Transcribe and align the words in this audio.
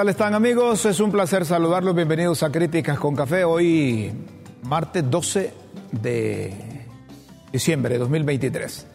tal 0.00 0.08
están 0.08 0.32
amigos? 0.32 0.86
Es 0.86 0.98
un 0.98 1.12
placer 1.12 1.44
saludarlos. 1.44 1.94
Bienvenidos 1.94 2.42
a 2.42 2.50
Críticas 2.50 2.98
con 2.98 3.14
Café. 3.14 3.44
Hoy, 3.44 4.10
martes 4.62 5.04
12 5.10 5.52
de 5.92 6.54
diciembre 7.52 7.92
de 7.92 7.98
2023. 7.98 8.86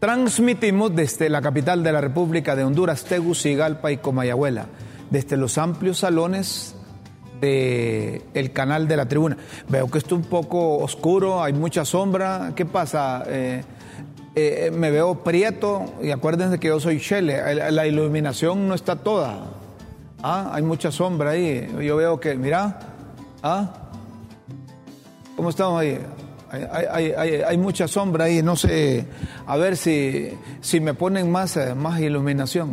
Transmitimos 0.00 0.96
desde 0.96 1.28
la 1.28 1.40
capital 1.40 1.84
de 1.84 1.92
la 1.92 2.00
República 2.00 2.56
de 2.56 2.64
Honduras, 2.64 3.04
Tegucigalpa 3.04 3.92
y 3.92 3.98
Comayagüela, 3.98 4.66
desde 5.10 5.36
los 5.36 5.58
amplios 5.58 5.98
salones 5.98 6.74
del 7.40 8.24
el 8.34 8.52
canal 8.52 8.88
de 8.88 8.96
la 8.96 9.06
tribuna. 9.06 9.36
Veo 9.68 9.88
que 9.88 9.98
está 9.98 10.16
un 10.16 10.24
poco 10.24 10.78
oscuro, 10.78 11.40
hay 11.40 11.52
mucha 11.52 11.84
sombra. 11.84 12.50
¿Qué 12.56 12.66
pasa? 12.66 13.22
Eh, 13.28 13.62
eh, 14.34 14.72
me 14.74 14.90
veo 14.90 15.22
prieto 15.22 15.84
y 16.02 16.10
acuérdense 16.10 16.58
que 16.58 16.66
yo 16.66 16.80
soy 16.80 16.98
Chele. 16.98 17.70
La 17.70 17.86
iluminación 17.86 18.66
no 18.66 18.74
está 18.74 18.96
toda. 18.96 19.57
Ah, 20.22 20.50
hay 20.52 20.62
mucha 20.62 20.90
sombra 20.90 21.30
ahí. 21.30 21.68
Yo 21.80 21.96
veo 21.96 22.18
que, 22.18 22.34
mira, 22.34 22.80
ah, 23.42 23.72
¿cómo 25.36 25.50
estamos 25.50 25.80
ahí? 25.80 25.98
Hay, 26.50 27.58
mucha 27.58 27.86
sombra 27.86 28.24
ahí, 28.24 28.42
no 28.42 28.56
sé, 28.56 29.06
a 29.46 29.56
ver 29.58 29.76
si, 29.76 30.30
si 30.62 30.80
me 30.80 30.94
ponen 30.94 31.30
más, 31.30 31.56
eh, 31.58 31.74
más 31.74 32.00
iluminación. 32.00 32.72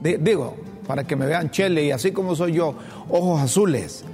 Digo, 0.00 0.56
para 0.86 1.04
que 1.04 1.16
me 1.16 1.26
vean 1.26 1.50
chele 1.50 1.84
y 1.84 1.90
así 1.90 2.12
como 2.12 2.36
soy 2.36 2.52
yo, 2.52 2.74
ojos 3.08 3.40
azules. 3.40 4.04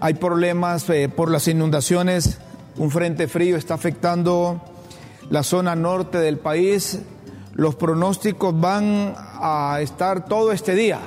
Hay 0.00 0.14
problemas 0.14 0.90
eh, 0.90 1.08
por 1.08 1.30
las 1.30 1.48
inundaciones, 1.48 2.38
un 2.76 2.90
frente 2.90 3.28
frío 3.28 3.56
está 3.56 3.74
afectando 3.74 4.60
la 5.30 5.42
zona 5.42 5.74
norte 5.76 6.18
del 6.18 6.38
país. 6.38 6.98
Los 7.54 7.76
pronósticos 7.76 8.60
van 8.60 9.14
a 9.16 9.78
estar 9.80 10.26
todo 10.26 10.52
este 10.52 10.74
día 10.74 11.00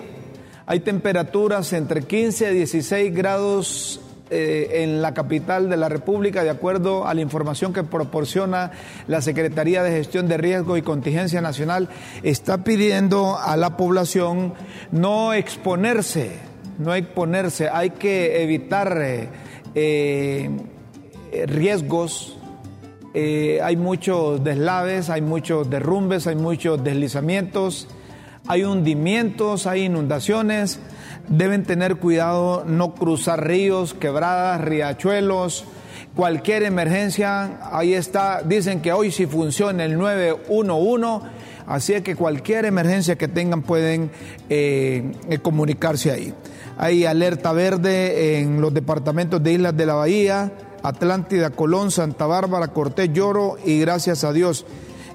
hay 0.70 0.82
temperaturas 0.82 1.74
entre 1.74 2.04
15 2.04 2.46
a 2.46 2.50
16 2.52 3.16
grados 3.16 4.02
eh, 4.30 4.84
en 4.84 5.02
la 5.02 5.16
capital 5.16 5.68
de 5.68 5.78
la 5.78 5.90
República, 5.90 6.44
de 6.44 6.52
acuerdo 6.52 7.08
a 7.08 7.16
la 7.16 7.22
información 7.22 7.74
que 7.74 7.82
proporciona 7.82 8.70
la 9.08 9.24
Secretaría 9.24 9.82
de 9.82 9.90
Gestión 9.90 10.28
de 10.28 10.38
Riesgo 10.38 10.78
y 10.78 10.84
Contingencia 10.84 11.42
Nacional, 11.42 11.90
está 12.22 12.64
pidiendo 12.64 13.40
a 13.40 13.58
la 13.58 13.78
población 13.78 14.54
no 14.92 15.34
exponerse, 15.34 16.34
no 16.78 16.94
exponerse, 16.94 17.68
hay 17.70 17.90
que 17.90 18.44
evitar 18.44 18.96
eh, 19.02 19.28
eh, 19.74 20.50
riesgos. 21.48 22.38
hay 23.16 23.76
muchos 23.76 24.44
deslaves, 24.44 25.10
hay 25.10 25.22
muchos 25.22 25.68
derrumbes, 25.68 26.28
hay 26.28 26.36
muchos 26.36 26.84
deslizamientos 26.84 27.88
hay 28.50 28.64
hundimientos, 28.64 29.68
hay 29.68 29.84
inundaciones, 29.84 30.80
deben 31.28 31.64
tener 31.66 31.98
cuidado 31.98 32.64
no 32.66 32.96
cruzar 32.96 33.46
ríos, 33.46 33.94
quebradas, 33.94 34.60
riachuelos, 34.62 35.66
cualquier 36.16 36.64
emergencia, 36.64 37.60
ahí 37.72 37.94
está, 37.94 38.42
dicen 38.42 38.82
que 38.82 38.92
hoy 38.92 39.12
sí 39.12 39.28
funciona 39.28 39.86
el 39.86 40.00
911, 40.00 41.28
así 41.68 42.02
que 42.02 42.16
cualquier 42.16 42.66
emergencia 42.66 43.20
que 43.20 43.28
tengan 43.28 43.62
pueden 43.62 44.10
eh, 44.50 45.12
comunicarse 45.44 46.10
ahí. 46.10 46.34
Hay 46.76 47.06
alerta 47.06 47.54
verde 47.54 48.40
en 48.40 48.62
los 48.62 48.74
departamentos 48.74 49.44
de 49.44 49.54
Islas 49.54 49.78
de 49.78 49.86
la 49.86 49.94
Bahía, 49.94 50.52
Atlántida, 50.82 51.52
Colón, 51.52 51.92
Santa 51.92 52.26
Bárbara, 52.26 52.70
Cortés, 52.70 53.14
Lloro 53.14 53.58
y 53.64 53.80
gracias 53.80 54.24
a 54.24 54.34
Dios 54.34 54.66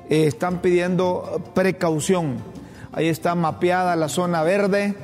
eh, 0.08 0.26
están 0.28 0.62
pidiendo 0.62 1.42
precaución 1.52 2.53
Ahí 2.96 3.08
está 3.08 3.34
mapeada 3.34 3.96
la 3.96 4.08
zona 4.08 4.44
verde, 4.44 4.94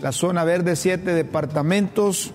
la 0.00 0.12
zona 0.12 0.44
verde, 0.44 0.76
siete 0.76 1.14
departamentos. 1.14 2.30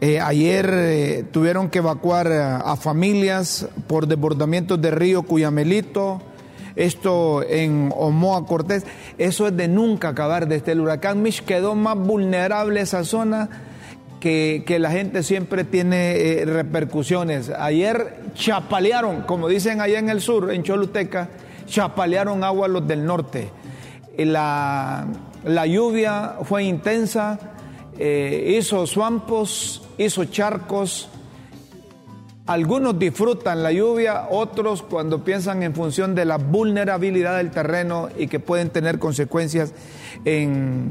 Eh, 0.00 0.18
ayer 0.18 0.68
eh, 0.74 1.24
tuvieron 1.30 1.70
que 1.70 1.78
evacuar 1.78 2.26
a, 2.32 2.74
familias 2.74 3.68
por 3.86 4.08
desbordamientos 4.08 4.82
de 4.82 4.90
río 4.90 5.22
Cuyamelito, 5.22 6.20
esto 6.74 7.44
en 7.48 7.92
Omoa 7.94 8.44
Cortés. 8.44 8.84
Eso 9.18 9.46
es 9.46 9.56
de 9.56 9.68
nunca 9.68 10.08
acabar 10.08 10.48
desde 10.48 10.72
el 10.72 10.80
huracán 10.80 11.22
Mish. 11.22 11.44
Quedó 11.44 11.76
más 11.76 11.96
vulnerable 11.96 12.80
esa 12.80 13.04
zona 13.04 13.50
que, 14.18 14.64
la 14.80 14.90
gente 14.90 15.22
siempre 15.22 15.62
tiene 15.62 16.16
eh, 16.16 16.44
repercusiones. 16.44 17.50
Ayer 17.50 18.16
chapalearon, 18.34 19.22
como 19.22 19.46
dicen 19.46 19.80
allá 19.80 20.00
en 20.00 20.08
el 20.08 20.20
sur, 20.20 20.52
en 20.52 20.64
Choluteca, 20.64 21.28
chapalearon 21.66 22.42
agua 22.42 22.66
los 22.66 22.84
del 22.88 23.04
norte 23.04 23.61
la, 24.18 25.06
lluvia 25.66 26.36
fue 26.44 26.64
intensa, 26.64 27.38
eh, 27.98 28.56
hizo 28.58 28.86
swampos, 28.86 29.82
hizo 29.98 30.24
charcos. 30.26 31.08
Algunos 32.46 32.98
disfrutan 32.98 33.62
la 33.62 33.72
lluvia, 33.72 34.26
otros 34.30 34.82
cuando 34.82 35.24
piensan 35.24 35.62
en 35.62 35.74
función 35.74 36.14
de 36.14 36.24
la 36.24 36.38
vulnerabilidad 36.38 37.36
del 37.36 37.50
terreno 37.50 38.08
y 38.18 38.26
que 38.26 38.40
pueden 38.40 38.70
tener 38.70 38.98
consecuencias 38.98 39.72
en, 40.24 40.88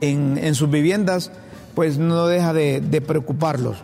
en, 0.00 0.54
sus 0.56 0.68
viviendas, 0.68 1.30
pues 1.74 1.98
no 1.98 2.26
deja 2.26 2.52
de, 2.52 2.80
de 2.80 3.00
preocuparlos. 3.00 3.76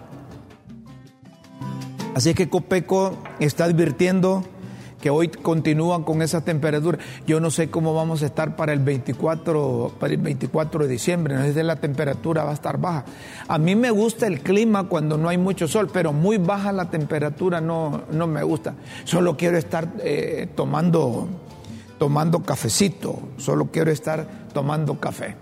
Así 2.17 2.35
que 2.35 2.49
Copeco 2.49 3.17
está 3.39 3.65
advirtiendo 3.65 4.43
que 5.01 5.11
hoy 5.11 5.29
continúan 5.29 6.03
con 6.03 6.23
esa 6.23 6.43
temperatura. 6.43 6.99
Yo 7.27 7.41
no 7.41 7.51
sé 7.51 7.71
cómo 7.71 7.95
vamos 7.95 8.23
a 8.23 8.27
estar 8.27 8.57
para 8.57 8.73
el 8.73 8.81
24, 8.81 9.93
para 9.99 10.13
el 10.13 10.21
24 10.21 10.85
de 10.85 10.89
diciembre, 10.89 11.35
no 11.35 11.63
la 11.63 11.77
temperatura 11.77 12.45
va 12.45 12.51
a 12.51 12.55
estar 12.55 12.79
baja. 12.79 13.05
A 13.47 13.59
mí 13.59 13.75
me 13.75 13.91
gusta 13.91 14.27
el 14.27 14.41
clima 14.41 14.89
cuando 14.89 15.19
no 15.19 15.29
hay 15.29 15.39
mucho 15.39 15.69
sol, 15.69 15.89
pero 15.93 16.13
muy 16.13 16.39
baja 16.39 16.73
la 16.73 16.91
temperatura 16.91 17.61
no, 17.61 18.03
no 18.11 18.27
me 18.27 18.43
gusta. 18.43 18.75
Solo 19.05 19.37
quiero 19.37 19.59
estar 19.59 19.93
eh, 20.01 20.49
tomando, 20.55 21.29
tomando 21.99 22.43
cafecito, 22.43 23.21
solo 23.37 23.67
quiero 23.73 23.91
estar 23.91 24.27
tomando 24.53 24.99
café. 24.99 25.37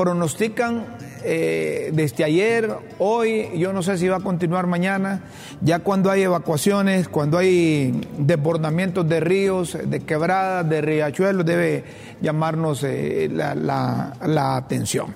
Pronostican 0.00 0.96
eh, 1.24 1.90
desde 1.92 2.24
ayer, 2.24 2.74
hoy, 2.98 3.50
yo 3.58 3.70
no 3.74 3.82
sé 3.82 3.98
si 3.98 4.08
va 4.08 4.16
a 4.16 4.20
continuar 4.20 4.66
mañana, 4.66 5.24
ya 5.60 5.80
cuando 5.80 6.10
hay 6.10 6.22
evacuaciones, 6.22 7.06
cuando 7.06 7.36
hay 7.36 8.08
desbordamientos 8.16 9.06
de 9.06 9.20
ríos, 9.20 9.76
de 9.84 10.00
quebradas, 10.00 10.66
de 10.70 10.80
riachuelos, 10.80 11.44
debe 11.44 11.84
llamarnos 12.22 12.82
eh, 12.82 13.28
la, 13.30 14.56
atención. 14.56 15.14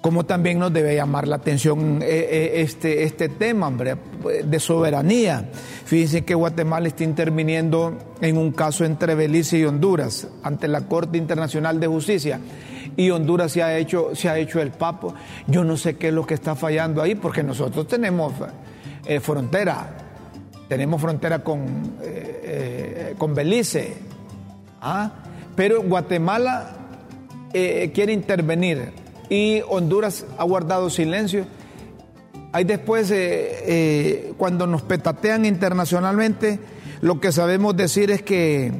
Como 0.00 0.24
también 0.26 0.60
nos 0.60 0.72
debe 0.72 0.94
llamar 0.94 1.26
la 1.26 1.34
atención 1.34 2.02
eh, 2.02 2.52
este, 2.58 3.02
este 3.02 3.30
tema, 3.30 3.72
de 3.72 4.60
soberanía. 4.60 5.50
Fíjense 5.86 6.24
que 6.24 6.36
Guatemala 6.36 6.86
está 6.86 7.02
interviniendo 7.02 7.98
en 8.20 8.36
un 8.38 8.52
caso 8.52 8.84
entre 8.84 9.16
Belice 9.16 9.58
y 9.58 9.64
Honduras 9.64 10.28
ante 10.44 10.68
la 10.68 10.82
Corte 10.82 11.18
Internacional 11.18 11.80
de 11.80 11.88
Justicia 11.88 12.38
y 12.96 13.10
Honduras 13.10 13.52
se 13.52 13.62
ha 13.62 13.76
hecho, 13.76 14.14
se 14.14 14.28
ha 14.28 14.38
hecho 14.38 14.60
el 14.60 14.70
papo. 14.70 15.14
Yo 15.46 15.64
no 15.64 15.76
sé 15.76 15.96
qué 15.96 16.08
es 16.08 16.14
lo 16.14 16.26
que 16.26 16.34
está 16.34 16.54
fallando 16.54 17.02
ahí, 17.02 17.14
porque 17.14 17.42
nosotros 17.42 17.86
tenemos 17.86 18.32
eh, 19.06 19.20
frontera, 19.20 19.90
tenemos 20.68 21.00
frontera 21.00 21.40
con, 21.40 21.60
eh, 22.02 22.40
eh, 22.44 23.14
con 23.18 23.34
Belice, 23.34 23.94
¿ah? 24.80 25.10
pero 25.54 25.82
Guatemala 25.82 26.78
quiere 27.52 28.12
intervenir 28.12 28.90
y 29.28 29.60
Honduras 29.68 30.26
ha 30.38 30.42
guardado 30.42 30.90
silencio. 30.90 31.46
Ahí 32.50 32.64
después, 32.64 33.14
cuando 34.36 34.66
nos 34.66 34.82
petatean 34.82 35.44
internacionalmente, 35.44 36.58
lo 37.00 37.20
que 37.20 37.30
sabemos 37.30 37.76
decir 37.76 38.10
es 38.10 38.22
que, 38.22 38.72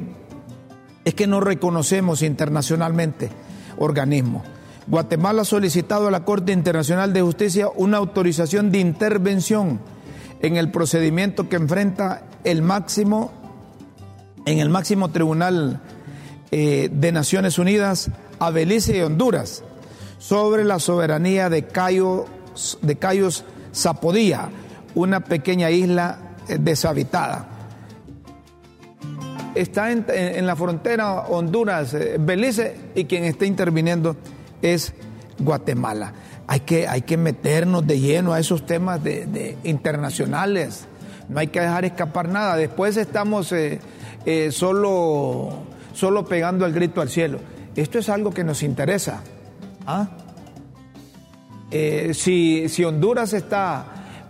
es 1.05 1.13
que 1.13 1.25
no 1.25 1.39
reconocemos 1.39 2.21
internacionalmente 2.21 3.29
organismo. 3.77 4.43
Guatemala 4.87 5.41
ha 5.41 5.45
solicitado 5.45 6.07
a 6.07 6.11
la 6.11 6.23
Corte 6.25 6.51
Internacional 6.51 7.11
de 7.13 7.21
Justicia 7.21 7.69
una 7.75 7.97
autorización 7.97 8.71
de 8.71 8.79
intervención 8.79 9.79
en 10.41 10.57
el 10.57 10.69
procedimiento 10.69 11.49
que 11.49 11.55
enfrenta 11.55 12.23
el 12.43 12.61
máximo, 12.61 13.31
en 14.45 14.59
el 14.59 14.69
máximo 14.69 15.09
tribunal 15.09 15.81
eh, 16.51 16.89
de 16.91 17.11
Naciones 17.11 17.57
Unidas 17.57 18.11
a 18.37 18.51
Belice 18.51 18.97
y 18.97 19.01
Honduras 19.01 19.63
sobre 20.19 20.63
la 20.63 20.79
soberanía 20.79 21.49
de 21.49 21.65
Cayos, 21.65 22.25
de 22.81 22.95
Cayos 22.97 23.43
Zapodía, 23.73 24.49
una 24.93 25.21
pequeña 25.21 25.71
isla 25.71 26.19
eh, 26.47 26.57
deshabitada 26.59 27.54
está 29.55 29.91
en, 29.91 30.45
la 30.45 30.55
frontera 30.55 31.21
Honduras-Belice 31.21 32.67
eh, 32.67 32.77
y 32.95 33.05
quien 33.05 33.23
está 33.23 33.45
interviniendo 33.45 34.15
es 34.61 34.93
Guatemala. 35.39 36.13
Hay 36.47 36.59
que, 36.59 36.87
hay 36.87 37.01
que 37.01 37.17
meternos 37.17 37.87
de 37.87 37.99
lleno 37.99 38.33
a 38.33 38.39
esos 38.39 38.65
temas 38.65 39.03
de, 39.03 39.57
internacionales. 39.63 40.85
No 41.29 41.39
hay 41.39 41.47
que 41.47 41.61
dejar 41.61 41.85
escapar 41.85 42.29
nada. 42.29 42.55
Después 42.55 42.97
estamos 42.97 43.51
eh, 43.51 43.79
eh, 44.25 44.51
solo, 44.51 45.63
solo 45.93 46.25
pegando 46.25 46.65
el 46.65 46.73
grito 46.73 47.01
al 47.01 47.09
cielo. 47.09 47.39
esto 47.75 47.97
es 47.97 48.09
algo 48.09 48.31
que 48.31 48.43
nos 48.43 48.61
interesa. 48.61 49.21
¿ah? 49.87 50.09
Si, 52.13 52.69
si 52.69 52.83
Honduras 52.85 53.33
está 53.33 53.85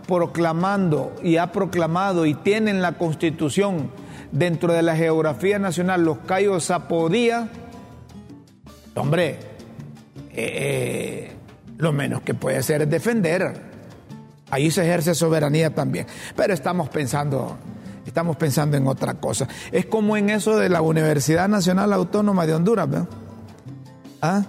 proclamando 0.08 1.14
y 1.22 1.36
ha 1.36 1.52
proclamado 1.52 2.26
y 2.26 2.34
tiene 2.34 2.70
en 2.70 2.82
la 2.82 2.92
constitución 2.92 3.90
dentro 4.36 4.72
de 4.72 4.82
la 4.82 4.94
geografía 4.96 5.58
nacional 5.58 6.04
los 6.04 6.18
Cayos 6.18 6.66
Zapodía, 6.66 7.48
hombre, 8.94 9.38
eh, 10.32 11.32
lo 11.78 11.92
menos 11.92 12.20
que 12.22 12.34
puede 12.34 12.58
hacer 12.58 12.82
es 12.82 12.90
defender. 12.90 13.62
Ahí 14.50 14.70
se 14.70 14.82
ejerce 14.82 15.14
soberanía 15.14 15.74
también. 15.74 16.06
Pero 16.36 16.52
estamos 16.52 16.88
pensando, 16.90 17.56
estamos 18.04 18.36
pensando 18.36 18.76
en 18.76 18.86
otra 18.86 19.14
cosa. 19.14 19.48
Es 19.72 19.86
como 19.86 20.16
en 20.16 20.30
eso 20.30 20.58
de 20.58 20.68
la 20.68 20.82
Universidad 20.82 21.48
Nacional 21.48 21.92
Autónoma 21.92 22.46
de 22.46 22.54
Honduras, 22.54 22.90
¿verdad? 22.90 23.08
¿Ah? 24.20 24.44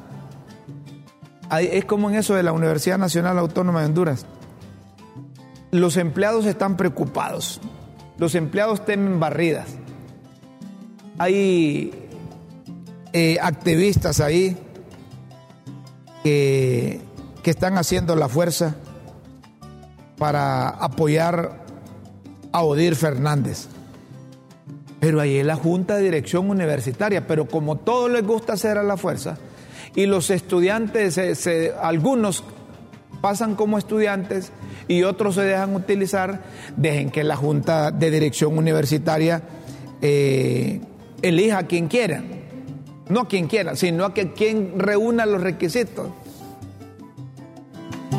Es 1.59 1.85
como 1.85 2.09
en 2.09 2.17
eso 2.17 2.35
de 2.35 2.43
la 2.43 2.51
Universidad 2.51 2.97
Nacional 2.97 3.39
Autónoma 3.39 3.79
de 3.79 3.85
Honduras. 3.87 4.25
Los 5.71 5.95
empleados 5.95 6.45
están 6.45 6.75
preocupados. 6.75 7.61
Los 8.17 8.35
empleados 8.35 8.83
temen 8.85 9.19
barridas. 9.19 9.67
Hay 11.19 11.91
eh, 13.13 13.37
activistas 13.41 14.19
ahí 14.19 14.57
que, 16.23 17.01
están 17.43 17.77
haciendo 17.77 18.17
la 18.17 18.27
fuerza 18.27 18.75
para 20.17 20.67
apoyar 20.67 21.63
a 22.51 22.61
Odir 22.63 22.97
Fernández. 22.97 23.67
Pero 24.99 25.21
ahí 25.21 25.37
es 25.37 25.45
la 25.45 25.55
Junta 25.55 25.95
de 25.95 26.03
Dirección 26.03 26.49
Universitaria, 26.49 27.25
pero 27.25 27.47
como 27.47 27.77
todo 27.77 28.09
les 28.09 28.27
gusta 28.27 28.51
hacer 28.51 28.77
a 28.77 28.83
la 28.83 28.97
fuerza, 28.97 29.37
y 29.95 30.07
los 30.07 30.29
estudiantes, 30.29 31.17
algunos 31.81 32.43
pasan 33.21 33.55
como 33.55 33.77
estudiantes 33.77 34.51
y 34.87 35.03
otros 35.03 35.35
se 35.35 35.41
dejan 35.41 35.75
utilizar, 35.75 36.43
dejen 36.75 37.09
que 37.09 37.23
la 37.23 37.35
Junta 37.35 37.91
de 37.91 38.11
Dirección 38.11 38.57
Universitaria 38.57 39.41
eh, 40.01 40.81
elija 41.21 41.59
a 41.59 41.63
quien 41.67 41.87
quiera. 41.87 42.23
No 43.09 43.21
a 43.21 43.27
quien 43.27 43.47
quiera, 43.47 43.75
sino 43.75 44.05
a 44.05 44.13
que 44.13 44.33
quien 44.33 44.79
reúna 44.79 45.25
los 45.25 45.41
requisitos. 45.41 46.07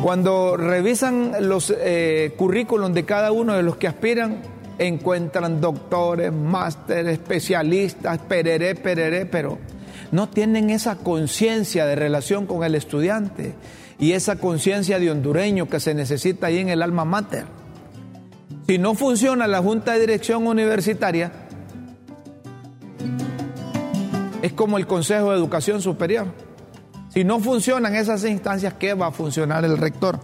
Cuando 0.01 0.57
revisan 0.57 1.33
los 1.41 1.73
eh, 1.77 2.33
currículums 2.37 2.95
de 2.95 3.05
cada 3.05 3.31
uno 3.31 3.53
de 3.53 3.63
los 3.63 3.77
que 3.77 3.87
aspiran, 3.87 4.41
encuentran 4.77 5.59
doctores, 5.59 6.31
másteres, 6.31 7.13
especialistas, 7.13 8.17
pereré, 8.19 8.75
pereré, 8.75 9.25
pero 9.25 9.57
no 10.11 10.29
tienen 10.29 10.69
esa 10.69 10.95
conciencia 10.95 11.85
de 11.85 11.95
relación 11.95 12.45
con 12.45 12.63
el 12.63 12.75
estudiante 12.75 13.53
y 13.99 14.13
esa 14.13 14.37
conciencia 14.37 14.99
de 14.99 15.11
hondureño 15.11 15.67
que 15.67 15.79
se 15.79 15.93
necesita 15.93 16.47
ahí 16.47 16.59
en 16.59 16.69
el 16.69 16.81
alma 16.81 17.05
mater. 17.05 17.45
Si 18.67 18.77
no 18.77 18.95
funciona 18.95 19.47
la 19.47 19.61
Junta 19.61 19.93
de 19.93 20.01
Dirección 20.01 20.47
Universitaria, 20.47 21.31
es 24.41 24.53
como 24.53 24.77
el 24.77 24.87
Consejo 24.87 25.31
de 25.31 25.37
Educación 25.37 25.81
Superior. 25.81 26.27
Si 27.09 27.23
no 27.23 27.39
funcionan 27.39 27.95
esas 27.95 28.23
instancias, 28.23 28.75
¿qué 28.75 28.93
va 28.93 29.07
a 29.07 29.11
funcionar 29.11 29.65
el 29.65 29.77
rector? 29.77 30.19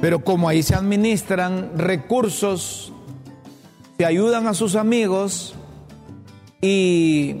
Pero 0.00 0.22
como 0.22 0.48
ahí 0.48 0.62
se 0.62 0.74
administran 0.74 1.70
recursos, 1.76 2.92
se 3.96 4.04
ayudan 4.04 4.46
a 4.46 4.54
sus 4.54 4.76
amigos 4.76 5.54
y 6.60 7.36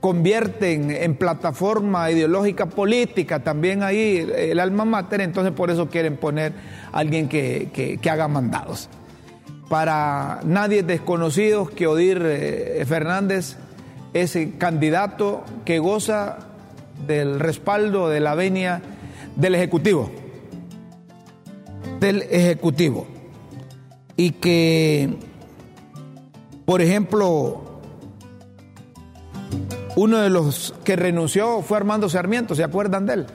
convierten 0.00 0.90
en 0.90 1.14
plataforma 1.14 2.10
ideológica 2.10 2.66
política 2.66 3.40
también 3.40 3.82
ahí 3.82 4.26
el 4.34 4.58
alma 4.58 4.84
mater, 4.84 5.20
entonces 5.20 5.52
por 5.52 5.70
eso 5.70 5.88
quieren 5.88 6.16
poner 6.16 6.52
a 6.90 6.98
alguien 6.98 7.28
que, 7.28 8.00
haga 8.10 8.26
mandados. 8.26 8.88
Para 9.68 10.40
nadie 10.44 10.82
desconocido 10.82 11.66
que 11.66 11.86
Odir 11.86 12.22
eh, 12.24 12.84
Fernández 12.88 13.56
es 14.14 14.34
el 14.34 14.58
candidato 14.58 15.44
que 15.64 15.78
goza 15.78 16.38
del 17.06 17.38
respaldo 17.38 18.08
de 18.08 18.20
la 18.20 18.34
venia 18.34 18.82
del 19.36 19.54
Ejecutivo, 19.54 20.10
del 22.00 22.22
Ejecutivo, 22.22 23.06
y 24.16 24.32
que, 24.32 25.18
por 26.64 26.80
ejemplo, 26.82 27.69
uno 29.96 30.18
de 30.18 30.30
los 30.30 30.74
que 30.84 30.96
renunció 30.96 31.62
fue 31.62 31.76
Armando 31.76 32.08
Sarmiento, 32.08 32.54
¿se 32.54 32.64
acuerdan 32.64 33.06
de 33.06 33.14
él? 33.14 33.26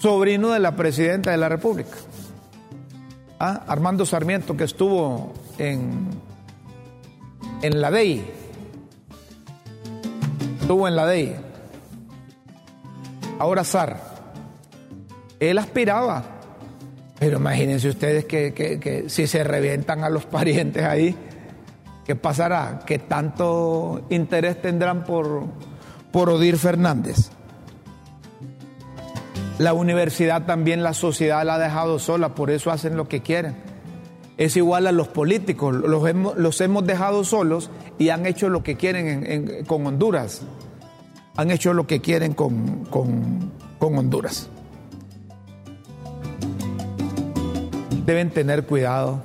Sobrino 0.00 0.50
de 0.50 0.58
la 0.58 0.74
presidenta 0.74 1.30
de 1.30 1.36
la 1.36 1.48
República. 1.48 1.96
Ah, 3.38 3.64
Armando 3.66 4.06
Sarmiento, 4.06 4.56
que 4.56 4.64
estuvo 4.64 5.32
en, 5.58 6.08
en 7.62 7.80
la 7.80 7.90
DEI. 7.90 8.24
Estuvo 10.60 10.88
en 10.88 10.96
la 10.96 11.06
DEI. 11.06 11.36
Ahora 13.38 13.64
SAR. 13.64 14.00
Él 15.38 15.58
aspiraba. 15.58 16.24
Pero 17.18 17.38
imagínense 17.38 17.88
ustedes 17.88 18.24
que, 18.24 18.54
que 18.54 19.04
si 19.08 19.26
se 19.26 19.44
revientan 19.44 20.04
a 20.04 20.10
los 20.10 20.24
parientes 20.26 20.84
ahí 20.84 21.14
¿Qué 22.10 22.16
pasará? 22.16 22.80
¿Qué 22.84 22.98
tanto 22.98 24.04
interés 24.10 24.60
tendrán 24.60 25.04
por, 25.04 25.44
por 26.10 26.28
Odir 26.28 26.56
Fernández? 26.56 27.30
La 29.58 29.74
universidad 29.74 30.44
también, 30.44 30.82
la 30.82 30.92
sociedad 30.92 31.44
la 31.46 31.54
ha 31.54 31.58
dejado 31.60 32.00
sola, 32.00 32.34
por 32.34 32.50
eso 32.50 32.72
hacen 32.72 32.96
lo 32.96 33.06
que 33.06 33.20
quieren. 33.20 33.54
Es 34.38 34.56
igual 34.56 34.88
a 34.88 34.90
los 34.90 35.06
políticos, 35.06 35.72
los 35.72 36.04
hemos, 36.08 36.36
los 36.36 36.60
hemos 36.60 36.84
dejado 36.84 37.22
solos 37.22 37.70
y 37.96 38.08
han 38.08 38.26
hecho 38.26 38.48
lo 38.48 38.64
que 38.64 38.76
quieren 38.76 39.64
con 39.68 39.86
Honduras. 39.86 40.42
Han 41.36 41.52
hecho 41.52 41.74
lo 41.74 41.86
que 41.86 42.00
quieren 42.00 42.34
con, 42.34 42.86
con 42.86 43.96
Honduras. 43.96 44.48
Deben 48.04 48.30
tener 48.30 48.66
cuidado 48.66 49.22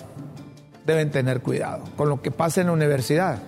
deben 0.86 1.12
tener 1.12 1.42
cuidado 1.42 1.84
con 1.96 2.10
lo 2.10 2.22
que 2.22 2.32
pasa 2.32 2.62
en 2.62 2.68
la 2.68 2.74
universidad, 2.74 3.40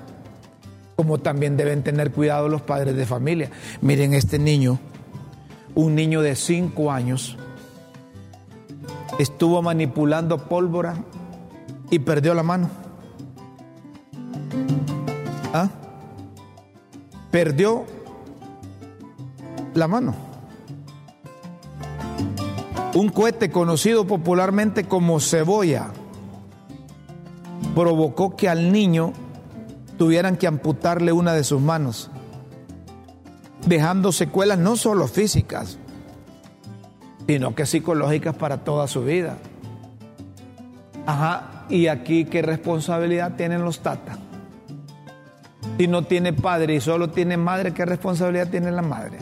como 0.95 1.19
también 1.19 1.57
deben 1.57 1.83
tener 1.83 2.11
cuidado 2.11 2.49
los 2.49 2.61
padres 2.61 2.95
de 2.95 3.05
familia. 3.05 3.51
Miren 3.81 4.13
este 4.13 4.39
niño, 4.39 4.79
un 5.75 5.95
niño 5.95 6.21
de 6.21 6.35
5 6.35 6.91
años, 6.91 7.37
estuvo 9.19 9.61
manipulando 9.61 10.37
pólvora 10.37 10.95
y 11.89 11.99
perdió 11.99 12.33
la 12.33 12.43
mano. 12.43 12.69
¿Ah? 15.53 15.69
Perdió 17.31 17.85
la 19.75 19.87
mano. 19.87 20.15
Un 22.95 23.09
cohete 23.09 23.51
conocido 23.51 24.07
popularmente 24.07 24.85
como 24.85 25.19
cebolla 25.19 25.91
provocó 27.77 28.35
que 28.35 28.49
al 28.49 28.71
niño 28.71 29.13
tuvieran 29.99 30.35
que 30.35 30.47
amputarle 30.47 31.11
una 31.11 31.33
de 31.33 31.43
sus 31.43 31.61
manos, 31.61 32.09
dejando 33.67 34.11
secuelas 34.11 34.57
no 34.57 34.75
solo 34.75 35.07
físicas, 35.07 35.77
sino 37.27 37.53
que 37.53 37.67
psicológicas 37.67 38.35
para 38.35 38.63
toda 38.63 38.87
su 38.87 39.03
vida. 39.03 39.37
Ajá, 41.05 41.65
y 41.69 41.85
aquí 41.85 42.25
qué 42.25 42.41
responsabilidad 42.41 43.35
tienen 43.35 43.63
los 43.63 43.81
tatas. 43.81 44.17
Si 45.77 45.87
no 45.87 46.01
tiene 46.01 46.33
padre 46.33 46.73
y 46.73 46.81
solo 46.81 47.11
tiene 47.11 47.37
madre, 47.37 47.75
¿qué 47.75 47.85
responsabilidad 47.85 48.47
tiene 48.47 48.71
la 48.71 48.81
madre? 48.81 49.19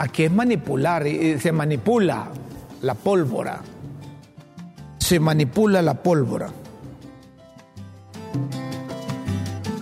Aquí 0.00 0.24
es 0.24 0.32
manipular, 0.32 1.06
y 1.06 1.38
se 1.38 1.52
manipula 1.52 2.26
la 2.82 2.94
pólvora 2.94 3.60
se 5.10 5.18
manipula 5.18 5.82
la 5.82 6.04
pólvora. 6.04 6.50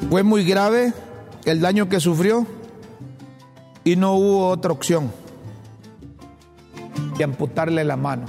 Fue 0.08 0.22
muy 0.22 0.42
grave 0.42 0.94
el 1.44 1.60
daño 1.60 1.86
que 1.90 2.00
sufrió 2.00 2.46
y 3.84 3.96
no 3.96 4.14
hubo 4.14 4.48
otra 4.48 4.72
opción 4.72 5.12
que 7.18 7.24
amputarle 7.24 7.84
la 7.84 7.96
mano. 7.98 8.24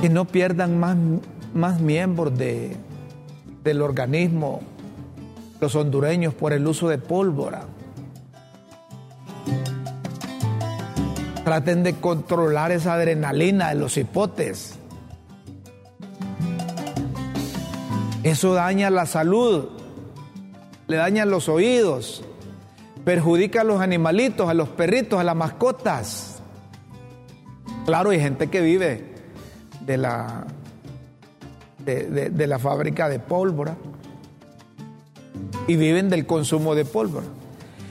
Que 0.00 0.08
no 0.08 0.24
pierdan 0.24 0.78
más, 0.78 0.96
más 1.52 1.80
miembros 1.80 2.38
de, 2.38 2.76
del 3.64 3.82
organismo 3.82 4.60
los 5.60 5.74
hondureños 5.74 6.32
por 6.32 6.52
el 6.52 6.64
uso 6.68 6.88
de 6.88 6.98
pólvora. 6.98 7.64
Traten 11.44 11.82
de 11.82 11.94
controlar 11.94 12.72
esa 12.72 12.94
adrenalina 12.94 13.68
de 13.68 13.74
los 13.74 13.96
hipotes. 13.96 14.78
Eso 18.22 18.54
daña 18.54 18.88
la 18.88 19.04
salud, 19.04 19.68
le 20.86 20.96
daña 20.96 21.26
los 21.26 21.50
oídos, 21.50 22.24
perjudica 23.04 23.60
a 23.60 23.64
los 23.64 23.82
animalitos, 23.82 24.48
a 24.48 24.54
los 24.54 24.70
perritos, 24.70 25.20
a 25.20 25.24
las 25.24 25.36
mascotas. 25.36 26.42
Claro, 27.84 28.10
hay 28.10 28.20
gente 28.20 28.48
que 28.48 28.62
vive 28.62 29.14
de 29.84 29.98
la, 29.98 30.46
de, 31.84 32.46
la 32.46 32.58
fábrica 32.58 33.08
de 33.10 33.18
pólvora 33.18 33.76
y 35.66 35.76
viven 35.76 36.08
del 36.08 36.24
consumo 36.24 36.74
de 36.74 36.86
pólvora. 36.86 37.26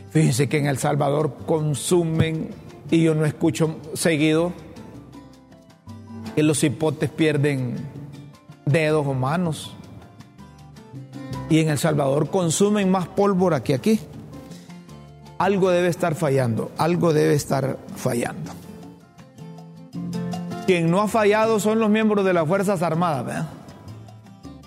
Fíjense 0.10 0.50
que 0.50 0.58
en 0.58 0.66
El 0.66 0.78
Salvador 0.78 1.36
consumen, 1.46 2.50
y 2.94 3.02
yo 3.02 3.16
no 3.16 3.26
escucho 3.26 3.78
seguido, 3.96 4.54
que 6.36 6.44
los 6.44 6.64
hipotes 6.64 7.10
pierden 7.10 7.78
dedos 8.68 9.08
o 9.08 9.16
manos. 9.16 9.74
Y 11.50 11.58
en 11.58 11.70
El 11.70 11.80
Salvador 11.80 12.30
consumen 12.30 12.92
más 12.92 13.08
pólvora 13.08 13.64
que 13.64 13.74
aquí. 13.74 14.00
Algo 15.40 15.72
debe 15.72 15.88
estar 15.88 16.14
fallando, 16.14 16.72
algo 16.78 17.14
debe 17.14 17.34
estar 17.34 17.80
fallando. 17.96 18.52
Quien 20.68 20.92
no 20.92 21.02
ha 21.02 21.08
fallado 21.08 21.60
son 21.60 21.80
los 21.80 21.90
miembros 21.90 22.24
de 22.24 22.34
las 22.34 22.48
Fuerzas 22.48 22.84
Armadas. 22.84 23.48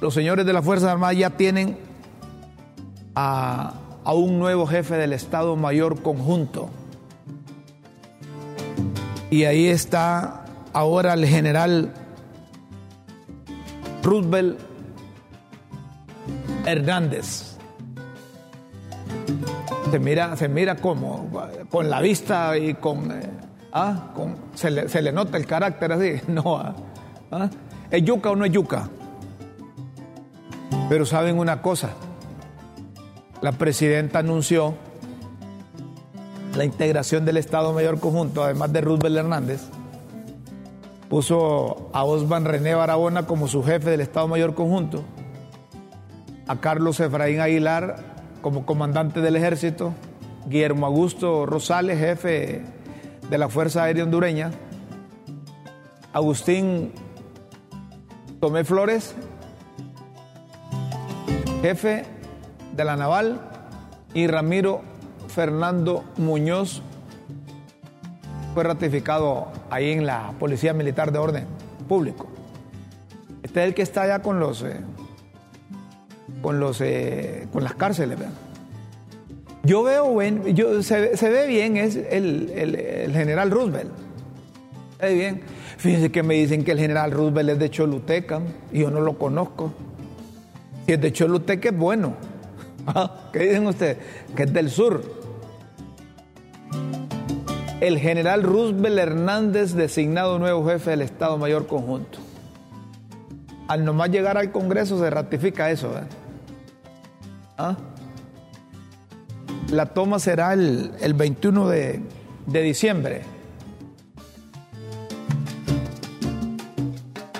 Los 0.00 0.12
señores 0.14 0.44
de 0.44 0.52
las 0.52 0.64
Fuerzas 0.64 0.90
Armadas 0.90 1.16
ya 1.16 1.30
tienen 1.30 1.78
a, 3.14 3.74
a 4.02 4.14
un 4.14 4.40
nuevo 4.40 4.66
jefe 4.66 4.96
del 4.96 5.12
Estado 5.12 5.54
Mayor 5.54 6.02
Conjunto. 6.02 6.70
Y 9.30 9.44
ahí 9.44 9.66
está 9.66 10.44
ahora 10.72 11.14
el 11.14 11.26
general 11.26 11.92
Roosevelt 14.02 14.58
Hernández. 16.64 17.56
Se 19.90 19.98
mira, 19.98 20.36
se 20.36 20.48
mira 20.48 20.76
como, 20.76 21.28
con 21.70 21.90
la 21.90 22.00
vista 22.00 22.56
y 22.56 22.74
con, 22.74 23.10
eh, 23.10 23.30
ah, 23.72 24.12
con 24.14 24.36
se, 24.54 24.70
le, 24.70 25.12
nota 25.12 25.36
el 25.36 25.46
carácter 25.46 25.92
así. 25.92 26.20
No, 26.28 26.56
ah, 26.58 26.74
ah, 27.32 27.50
¿es 27.90 28.02
yuca 28.04 28.30
o 28.30 28.36
no 28.36 28.44
es 28.44 28.52
yuca? 28.52 28.88
Pero 30.88 31.04
saben 31.04 31.38
una 31.38 31.62
cosa, 31.62 31.90
la 33.42 33.52
presidenta 33.52 34.20
anunció 34.20 34.74
la 36.56 36.64
integración 36.64 37.24
del 37.24 37.36
Estado 37.36 37.72
Mayor 37.72 38.00
Conjunto, 38.00 38.42
además 38.42 38.72
de 38.72 38.80
Roosevelt 38.80 39.16
Hernández, 39.16 39.60
puso 41.08 41.90
a 41.92 42.04
Osvan 42.04 42.44
René 42.44 42.74
Barahona 42.74 43.26
como 43.26 43.46
su 43.46 43.62
jefe 43.62 43.90
del 43.90 44.00
Estado 44.00 44.26
Mayor 44.26 44.54
Conjunto, 44.54 45.04
a 46.46 46.60
Carlos 46.60 46.98
Efraín 47.00 47.40
Aguilar 47.40 47.96
como 48.40 48.64
comandante 48.64 49.20
del 49.20 49.36
ejército, 49.36 49.92
Guillermo 50.46 50.86
Augusto 50.86 51.44
Rosales, 51.44 51.98
jefe 51.98 52.64
de 53.28 53.38
la 53.38 53.48
Fuerza 53.48 53.84
Aérea 53.84 54.04
Hondureña, 54.04 54.52
Agustín 56.12 56.92
Tomé 58.40 58.64
Flores, 58.64 59.14
jefe 61.60 62.04
de 62.72 62.84
la 62.84 62.96
Naval, 62.96 63.40
y 64.14 64.26
Ramiro 64.28 64.95
Fernando 65.36 66.02
Muñoz 66.16 66.80
fue 68.54 68.64
ratificado 68.64 69.48
ahí 69.68 69.90
en 69.90 70.06
la 70.06 70.32
Policía 70.40 70.72
Militar 70.72 71.12
de 71.12 71.18
Orden 71.18 71.44
Público. 71.86 72.26
Este 73.42 73.60
es 73.60 73.68
el 73.68 73.74
que 73.74 73.82
está 73.82 74.04
allá 74.04 74.20
con 74.20 74.40
los 74.40 74.62
eh, 74.62 74.80
con 76.40 76.58
los 76.58 76.80
eh, 76.80 77.48
con 77.52 77.64
las 77.64 77.74
cárceles. 77.74 78.16
Yo 79.62 79.82
veo 79.82 80.22
yo, 80.54 80.82
se, 80.82 81.28
ve 81.28 81.46
bien, 81.46 81.76
es 81.76 81.96
el, 81.96 83.10
general 83.12 83.50
Roosevelt. 83.50 83.90
Se 84.98 85.06
ve 85.06 85.14
bien. 85.16 85.42
Fíjense 85.76 86.10
que 86.10 86.22
me 86.22 86.32
dicen 86.32 86.64
que 86.64 86.72
el 86.72 86.78
general 86.78 87.10
Roosevelt 87.12 87.50
es 87.50 87.58
de 87.58 87.68
Choluteca 87.68 88.40
y 88.72 88.78
yo 88.78 88.90
no 88.90 89.02
lo 89.02 89.18
conozco. 89.18 89.74
Si 90.86 90.94
es 90.94 91.00
de 91.02 91.12
Choluteca 91.12 91.68
es 91.68 91.76
bueno. 91.76 92.14
¿Qué 93.34 93.40
dicen 93.40 93.66
ustedes? 93.66 93.98
Que 94.34 94.44
es 94.44 94.52
del 94.54 94.70
sur 94.70 95.15
el 97.80 97.98
general 97.98 98.42
Roosevelt 98.42 98.98
Hernández 98.98 99.74
designado 99.74 100.38
nuevo 100.38 100.66
jefe 100.66 100.90
del 100.90 101.02
Estado 101.02 101.36
Mayor 101.36 101.66
Conjunto. 101.66 102.18
Al 103.68 103.84
nomás 103.84 104.10
llegar 104.10 104.38
al 104.38 104.50
Congreso 104.50 104.98
se 104.98 105.10
ratifica 105.10 105.70
eso. 105.70 105.90
¿Ah? 107.58 107.76
La 109.70 109.86
toma 109.86 110.18
será 110.18 110.52
el, 110.52 111.14
21 111.14 111.68
de, 111.68 112.02
diciembre. 112.46 113.22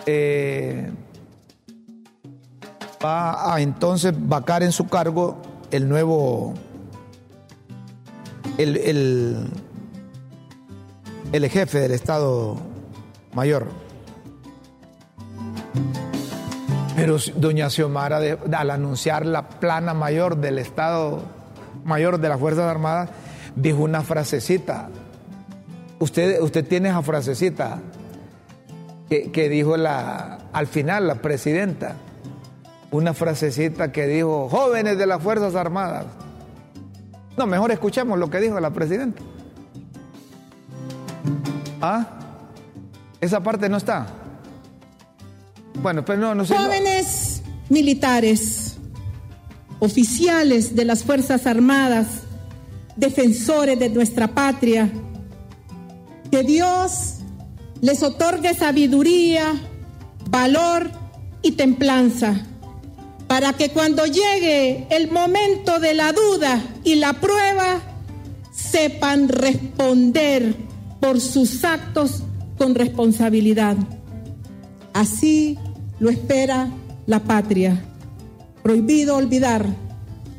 Eh, 0.05 0.91
va 3.05 3.55
a 3.55 3.61
entonces 3.61 4.13
vacar 4.17 4.63
en 4.63 4.73
su 4.73 4.87
cargo 4.89 5.41
el 5.71 5.89
nuevo, 5.89 6.55
el 8.59 8.77
el 8.77 9.51
jefe 11.49 11.81
del 11.81 11.93
Estado 11.93 12.57
Mayor. 13.35 13.67
Pero 16.97 17.19
doña 17.37 17.69
Xiomara, 17.69 18.19
al 18.57 18.71
anunciar 18.71 19.27
la 19.27 19.49
plana 19.49 19.93
mayor 19.93 20.39
del 20.39 20.59
Estado 20.59 21.21
Mayor 21.85 22.19
de 22.19 22.29
las 22.29 22.41
Fuerzas 22.41 22.65
Armadas, 22.65 23.11
dijo 23.55 23.83
una 23.83 24.03
frasecita. 24.03 24.89
Usted, 25.99 26.41
usted 26.41 26.67
tiene 26.67 26.89
esa 26.89 27.03
frasecita 27.03 27.81
que, 29.09 29.31
que 29.31 29.49
dijo 29.49 29.77
la, 29.77 30.39
al 30.53 30.67
final 30.67 31.07
la 31.07 31.17
presidenta. 31.17 31.97
Una 32.91 33.13
frasecita 33.13 33.93
que 33.93 34.07
dijo, 34.07 34.49
jóvenes 34.49 34.97
de 34.97 35.07
las 35.07 35.23
Fuerzas 35.23 35.55
Armadas. 35.55 36.07
No, 37.37 37.47
mejor 37.47 37.71
escuchemos 37.73 38.19
lo 38.19 38.31
que 38.31 38.41
dijo 38.41 38.59
la 38.59 38.71
presidenta. 38.71 39.23
¿Ah? 41.87 42.05
Esa 43.21 43.41
parte 43.41 43.69
no 43.69 43.77
está. 43.77 44.09
Bueno, 45.81 46.05
pero 46.05 46.19
no, 46.19 46.35
no 46.35 46.45
sé. 46.45 46.57
Jóvenes 46.57 47.43
militares, 47.69 48.77
oficiales 49.79 50.75
de 50.75 50.85
las 50.85 51.05
Fuerzas 51.05 51.47
Armadas, 51.47 52.09
defensores 52.97 53.79
de 53.79 53.89
nuestra 53.91 54.27
patria, 54.27 54.91
que 56.31 56.43
Dios 56.43 57.19
les 57.81 58.03
otorgue 58.03 58.55
sabiduría, 58.55 59.55
valor 60.29 60.91
y 61.43 61.53
templanza, 61.53 62.35
para 63.29 63.53
que 63.53 63.71
cuando 63.71 64.07
llegue 64.07 64.89
el 64.91 65.13
momento 65.13 65.79
de 65.79 65.95
la 65.95 66.13
duda 66.13 66.61
y 66.83 66.97
la 66.97 67.13
prueba, 67.13 67.81
sepan 68.51 69.29
responder 69.29 70.66
por 71.01 71.21
sus 71.21 71.65
actos 71.65 72.23
con 72.59 72.75
responsabilidad. 72.75 73.77
Así 74.93 75.59
lo 75.99 76.11
espera 76.11 76.69
la 77.07 77.21
patria. 77.21 77.83
Prohibido 78.63 79.17
olvidar 79.17 79.67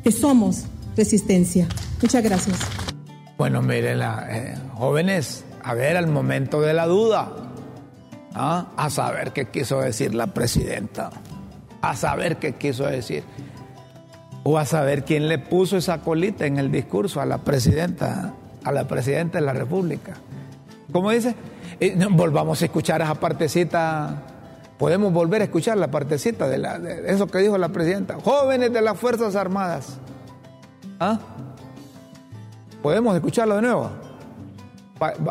que 0.02 0.10
somos 0.12 0.64
resistencia. 0.96 1.68
Muchas 2.02 2.22
gracias. 2.22 2.58
Bueno, 3.36 3.62
miren, 3.62 4.00
eh, 4.02 4.56
jóvenes, 4.74 5.44
a 5.62 5.74
ver, 5.74 5.96
al 5.96 6.08
momento 6.08 6.60
de 6.60 6.74
la 6.74 6.86
duda, 6.86 7.30
¿ah? 8.34 8.66
a 8.76 8.90
saber 8.90 9.32
qué 9.32 9.46
quiso 9.46 9.80
decir 9.80 10.14
la 10.14 10.28
presidenta, 10.34 11.10
a 11.80 11.94
saber 11.94 12.38
qué 12.38 12.54
quiso 12.54 12.84
decir, 12.84 13.22
o 14.42 14.58
a 14.58 14.64
saber 14.64 15.04
quién 15.04 15.28
le 15.28 15.38
puso 15.38 15.76
esa 15.76 16.00
colita 16.00 16.46
en 16.46 16.58
el 16.58 16.72
discurso 16.72 17.20
a 17.20 17.26
la 17.26 17.38
presidenta, 17.38 18.34
a 18.64 18.72
la 18.72 18.88
presidenta 18.88 19.38
de 19.38 19.44
la 19.44 19.52
República. 19.52 20.14
¿Cómo 20.92 21.10
dice? 21.10 21.34
Eh, 21.80 21.96
volvamos 22.10 22.62
a 22.62 22.64
escuchar 22.64 23.02
esa 23.02 23.14
partecita. 23.14 24.22
Podemos 24.78 25.12
volver 25.12 25.42
a 25.42 25.44
escuchar 25.44 25.76
la 25.76 25.90
partecita 25.90 26.48
de, 26.48 26.58
la, 26.58 26.78
de 26.78 27.12
eso 27.12 27.26
que 27.26 27.38
dijo 27.38 27.58
la 27.58 27.68
presidenta. 27.68 28.16
Jóvenes 28.22 28.72
de 28.72 28.80
las 28.80 28.98
Fuerzas 28.98 29.36
Armadas. 29.36 29.98
¿Ah? 30.98 31.18
¿Podemos 32.82 33.14
escucharlo 33.14 33.56
de 33.56 33.62
nuevo? 33.62 33.90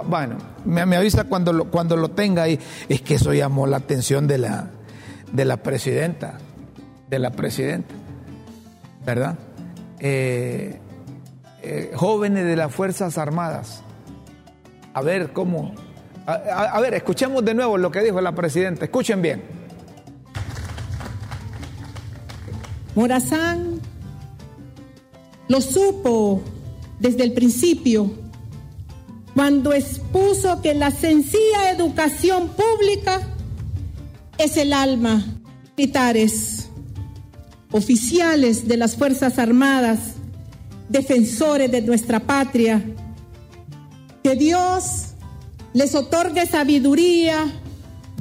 Bueno, 0.05 0.37
me, 0.63 0.81
avisa 0.95 1.25
cuando 1.25 1.51
lo, 1.51 1.65
cuando 1.71 1.97
lo 1.97 2.09
tenga 2.09 2.43
ahí. 2.43 2.59
Es 2.87 3.01
que 3.01 3.15
eso 3.15 3.33
llamó 3.33 3.67
la 3.67 3.77
atención 3.77 4.27
de 4.27 4.37
la, 4.37 4.67
de 5.31 5.45
la 5.45 5.57
presidenta. 5.57 6.37
De 7.09 7.19
la 7.19 7.31
presidenta. 7.31 7.95
¿Verdad? 9.05 9.35
Eh, 9.99 10.79
eh, 11.63 11.91
jóvenes 11.95 12.45
de 12.45 12.55
las 12.55 12.73
Fuerzas 12.73 13.17
Armadas 13.17 13.81
a 14.97 15.01
ver 15.01 15.31
cómo. 15.31 15.75
A, 16.25 16.79
ver, 16.81 16.95
escuchemos 16.95 17.45
de 17.45 17.53
nuevo 17.53 17.77
lo 17.77 17.91
que 17.91 18.01
dijo 18.01 18.19
la 18.19 18.33
presidenta. 18.33 18.85
Escuchen 18.85 19.21
bien. 19.21 19.43
Morazán 22.95 23.79
lo 25.47 25.61
supo 25.61 26.41
desde 26.99 27.23
el 27.23 27.33
principio 27.33 28.11
cuando 29.35 29.71
expuso 29.71 30.63
que 30.63 30.73
la 30.73 30.89
sencilla 30.89 31.69
educación 31.71 32.49
pública 32.49 33.21
es 34.39 34.57
el 34.57 34.73
alma. 34.73 35.23
Militares, 35.77 36.69
oficiales 37.71 38.67
de 38.67 38.77
las 38.77 38.95
Fuerzas 38.95 39.37
Armadas, 39.37 40.15
defensores 40.89 41.71
de 41.71 41.83
nuestra 41.83 42.19
patria, 42.19 42.83
que 44.27 44.35
Dios 44.35 45.13
les 45.71 45.95
otorgue 45.95 46.45
sabiduría, 46.47 47.45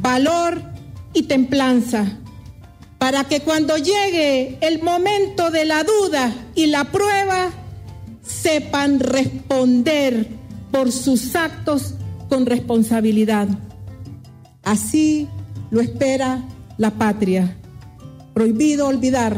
valor 0.01 0.63
y 1.13 1.25
templanza 1.25 2.19
para 2.99 3.25
que 3.25 3.41
cuando 3.41 3.77
llegue 3.77 4.57
el 4.61 4.85
momento 4.85 5.51
de 5.51 5.65
la 5.65 5.83
duda 5.83 6.33
y 6.55 6.67
la 6.67 6.85
prueba, 6.93 7.51
sepan 8.23 9.01
responder 9.01 10.29
por 10.71 10.93
sus 10.93 11.35
actos 11.35 11.95
con 12.29 12.47
responsabilidad. 12.47 13.49
Así 14.63 15.27
lo 15.73 15.81
espera 15.81 16.45
la 16.79 16.93
patria. 16.93 17.57
Prohibido 18.33 18.87
olvidar 18.87 19.37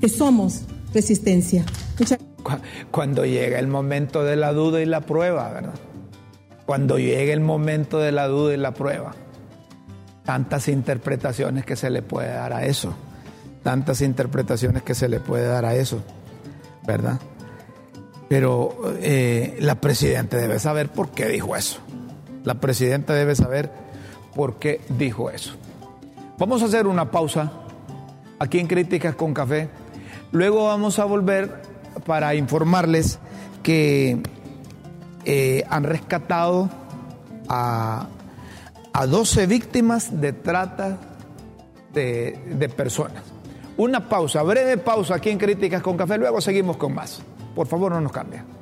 que 0.00 0.08
somos 0.08 0.62
resistencia. 0.92 1.64
Cuando 2.90 3.24
llega 3.24 3.60
el 3.60 3.68
momento 3.68 4.24
de 4.24 4.34
la 4.34 4.52
duda 4.52 4.82
y 4.82 4.86
la 4.86 5.00
prueba, 5.00 5.52
¿verdad? 5.52 5.83
Cuando 6.66 6.98
llegue 6.98 7.32
el 7.32 7.40
momento 7.40 7.98
de 7.98 8.12
la 8.12 8.26
duda 8.26 8.54
y 8.54 8.56
la 8.56 8.72
prueba 8.72 9.14
tantas 10.24 10.68
interpretaciones 10.68 11.64
que 11.64 11.76
se 11.76 11.90
le 11.90 12.02
puede 12.02 12.32
dar 12.32 12.52
a 12.52 12.64
eso, 12.64 12.94
tantas 13.62 14.00
interpretaciones 14.00 14.82
que 14.82 14.94
se 14.94 15.08
le 15.08 15.20
puede 15.20 15.46
dar 15.46 15.64
a 15.64 15.74
eso, 15.74 16.02
¿verdad? 16.86 17.20
Pero 18.28 18.76
eh, 19.00 19.56
la 19.60 19.80
presidenta 19.80 20.38
debe 20.38 20.58
saber 20.58 20.90
por 20.90 21.10
qué 21.10 21.28
dijo 21.28 21.54
eso. 21.54 21.78
La 22.42 22.54
presidenta 22.54 23.14
debe 23.14 23.34
saber 23.36 23.70
por 24.34 24.58
qué 24.58 24.80
dijo 24.88 25.30
eso. 25.30 25.54
Vamos 26.38 26.62
a 26.62 26.66
hacer 26.66 26.86
una 26.86 27.10
pausa 27.10 27.52
aquí 28.38 28.58
en 28.58 28.66
Críticas 28.66 29.14
con 29.14 29.34
Café. 29.34 29.68
Luego 30.32 30.66
vamos 30.66 30.98
a 30.98 31.04
volver 31.04 31.62
para 32.06 32.34
informarles 32.34 33.18
que 33.62 34.20
eh, 35.24 35.64
han 35.68 35.84
rescatado 35.84 36.68
a 37.48 38.08
a 38.94 39.06
12 39.06 39.48
víctimas 39.48 40.20
de 40.20 40.32
trata 40.32 40.96
de, 41.92 42.72
personas. 42.76 43.24
Una 43.76 44.08
pausa, 44.08 44.40
breve 44.42 44.78
pausa 44.78 45.16
aquí 45.16 45.30
en 45.30 45.38
Críticas 45.38 45.82
con 45.82 45.96
Café, 45.96 46.16
luego 46.16 46.40
seguimos 46.40 46.76
con 46.76 46.94
más. 46.94 47.20
Por 47.56 47.66
favor, 47.66 47.90
no 47.90 48.00
nos 48.00 48.12
cambien. 48.12 48.53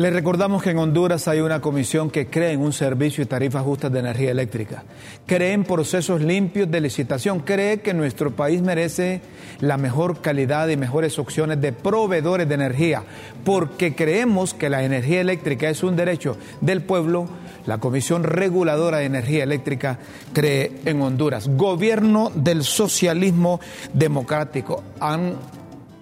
Les 0.00 0.14
recordamos 0.14 0.62
que 0.62 0.70
en 0.70 0.78
Honduras 0.78 1.28
hay 1.28 1.42
una 1.42 1.60
comisión 1.60 2.08
que 2.08 2.28
cree 2.28 2.52
en 2.52 2.62
un 2.62 2.72
servicio 2.72 3.22
y 3.22 3.26
tarifas 3.26 3.62
justas 3.62 3.92
de 3.92 3.98
energía 3.98 4.30
eléctrica, 4.30 4.82
cree 5.26 5.52
en 5.52 5.62
procesos 5.62 6.22
limpios 6.22 6.70
de 6.70 6.80
licitación, 6.80 7.40
cree 7.40 7.82
que 7.82 7.92
nuestro 7.92 8.34
país 8.34 8.62
merece 8.62 9.20
la 9.58 9.76
mejor 9.76 10.22
calidad 10.22 10.68
y 10.68 10.78
mejores 10.78 11.18
opciones 11.18 11.60
de 11.60 11.74
proveedores 11.74 12.48
de 12.48 12.54
energía, 12.54 13.02
porque 13.44 13.94
creemos 13.94 14.54
que 14.54 14.70
la 14.70 14.84
energía 14.84 15.20
eléctrica 15.20 15.68
es 15.68 15.82
un 15.82 15.96
derecho 15.96 16.38
del 16.62 16.80
pueblo. 16.80 17.28
La 17.66 17.76
Comisión 17.76 18.24
Reguladora 18.24 19.00
de 19.00 19.04
Energía 19.04 19.44
Eléctrica 19.44 19.98
cree 20.32 20.80
en 20.86 21.02
Honduras. 21.02 21.46
Gobierno 21.46 22.32
del 22.34 22.64
socialismo 22.64 23.60
democrático. 23.92 24.82
Han 24.98 25.34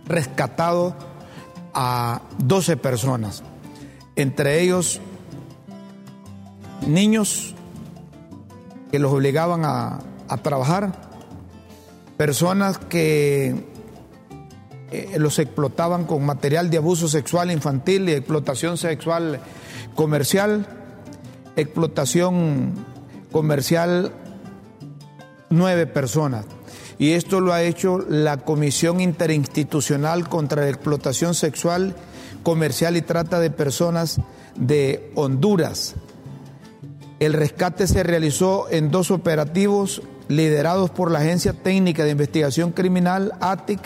rescatado 0.06 0.94
a 1.74 2.22
12 2.38 2.76
personas 2.76 3.42
entre 4.18 4.60
ellos 4.60 5.00
niños 6.84 7.54
que 8.90 8.98
los 8.98 9.12
obligaban 9.12 9.64
a, 9.64 10.00
trabajar, 10.42 10.92
personas 12.16 12.78
que 12.78 13.64
eh, 14.90 15.14
los 15.18 15.38
explotaban 15.38 16.04
con 16.04 16.26
material 16.26 16.68
de 16.68 16.78
abuso 16.78 17.08
sexual 17.08 17.50
infantil 17.52 18.08
y 18.08 18.12
explotación 18.12 18.76
sexual 18.76 19.40
comercial, 19.94 20.66
explotación 21.54 22.72
comercial 23.30 24.12
nueve 25.48 25.86
personas. 25.86 26.44
Y 26.98 27.12
esto 27.12 27.40
lo 27.40 27.52
ha 27.52 27.62
hecho 27.62 27.98
la 28.08 28.38
Comisión 28.38 29.00
Interinstitucional 29.00 30.28
contra 30.28 30.62
la 30.62 30.70
Explotación 30.70 31.34
Sexual 31.34 31.94
comercial 32.42 32.96
y 32.96 33.02
trata 33.02 33.40
de 33.40 33.50
personas 33.50 34.20
de 34.56 35.10
Honduras. 35.14 35.94
El 37.20 37.32
rescate 37.32 37.86
se 37.86 38.02
realizó 38.02 38.66
en 38.70 38.90
dos 38.90 39.10
operativos 39.10 40.02
liderados 40.28 40.90
por 40.90 41.10
la 41.10 41.18
Agencia 41.20 41.52
Técnica 41.52 42.04
de 42.04 42.10
Investigación 42.10 42.72
Criminal, 42.72 43.32
ATIC, 43.40 43.80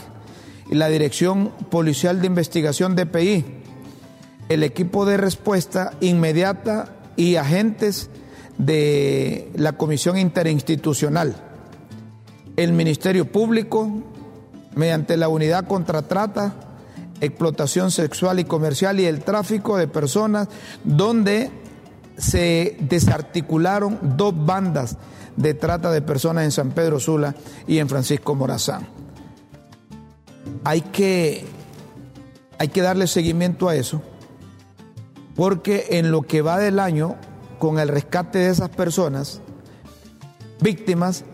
y 0.71 0.75
la 0.75 0.89
Dirección 0.89 1.51
Policial 1.71 2.21
de 2.21 2.27
Investigación 2.27 2.97
DPI. 2.97 3.45
El 4.49 4.63
equipo 4.63 5.05
de 5.05 5.17
respuesta 5.17 5.93
inmediata 6.01 6.95
y 7.17 7.37
agentes 7.37 8.11
de 8.59 9.51
la 9.55 9.73
Comisión 9.73 10.19
Interinstitucional. 10.19 11.37
El 12.57 12.73
Ministerio 12.73 13.31
Público, 13.31 14.03
mediante 14.75 15.17
la 15.17 15.29
Unidad 15.29 15.67
contra 15.67 16.03
Trata, 16.03 16.55
explotación 17.23 17.93
sexual 17.93 18.41
y 18.41 18.45
comercial 18.45 18.99
y 19.01 19.07
el 19.07 19.23
tráfico 19.23 19.77
de 19.77 19.87
personas, 19.87 20.49
donde 20.85 21.51
se 22.19 22.77
desarticularon 22.81 23.99
dos 24.17 24.35
bandas 24.37 24.99
de 25.37 25.55
trata 25.55 25.91
de 25.91 26.03
personas 26.03 26.45
en 26.45 26.51
San 26.51 26.73
Pedro 26.73 27.01
Sula 27.01 27.35
y 27.67 27.79
en 27.79 27.89
Francisco 27.89 28.35
Morazán. 28.35 28.89
Hay 30.65 30.81
que, 30.81 31.47
hay 32.59 32.69
que 32.69 32.83
darle 32.83 33.07
seguimiento 33.07 33.69
a 33.69 33.77
eso, 33.77 34.03
porque 35.37 35.87
en 35.91 36.11
lo 36.11 36.23
que 36.23 36.43
va 36.43 36.59
del 36.59 36.81
año, 36.81 37.17
con 37.61 37.79
el 37.79 37.89
rescate 37.89 38.41
de 38.41 38.51
esas 38.51 38.69
personas, 38.69 39.41
víctimas, 40.61 41.25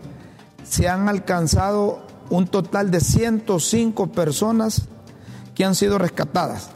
se 0.63 0.87
han 0.87 1.09
alcanzado 1.09 2.05
un 2.29 2.45
total 2.45 2.91
de 2.91 2.99
105 2.99 4.11
personas 4.11 4.87
que 5.59 5.65
han 5.65 5.75
sido 5.75 5.97
rescatadas. 5.97 6.69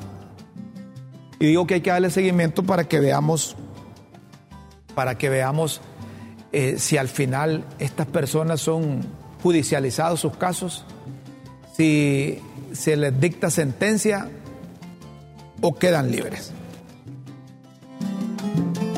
Y 1.40 1.46
digo 1.46 1.66
que 1.66 1.76
hay 1.76 1.80
que 1.80 1.90
darle 1.90 2.10
seguimiento 2.10 2.64
para 2.64 2.84
que 2.84 3.00
veamos, 3.00 3.56
para 4.94 5.18
que 5.18 5.30
veamos 5.30 5.80
eh, 6.52 6.76
si 6.80 6.98
al 6.98 7.08
final 7.08 7.64
estas 7.80 8.08
personas 8.08 8.60
son 8.60 9.00
judicializados 9.42 10.20
sus 10.20 10.36
casos, 10.36 10.84
si 11.78 12.40
se 12.74 12.98
les 12.98 13.18
dicta 13.22 13.50
sentencia 13.50 14.30
o 15.62 15.76
quedan 15.76 16.12
libres. 16.12 16.52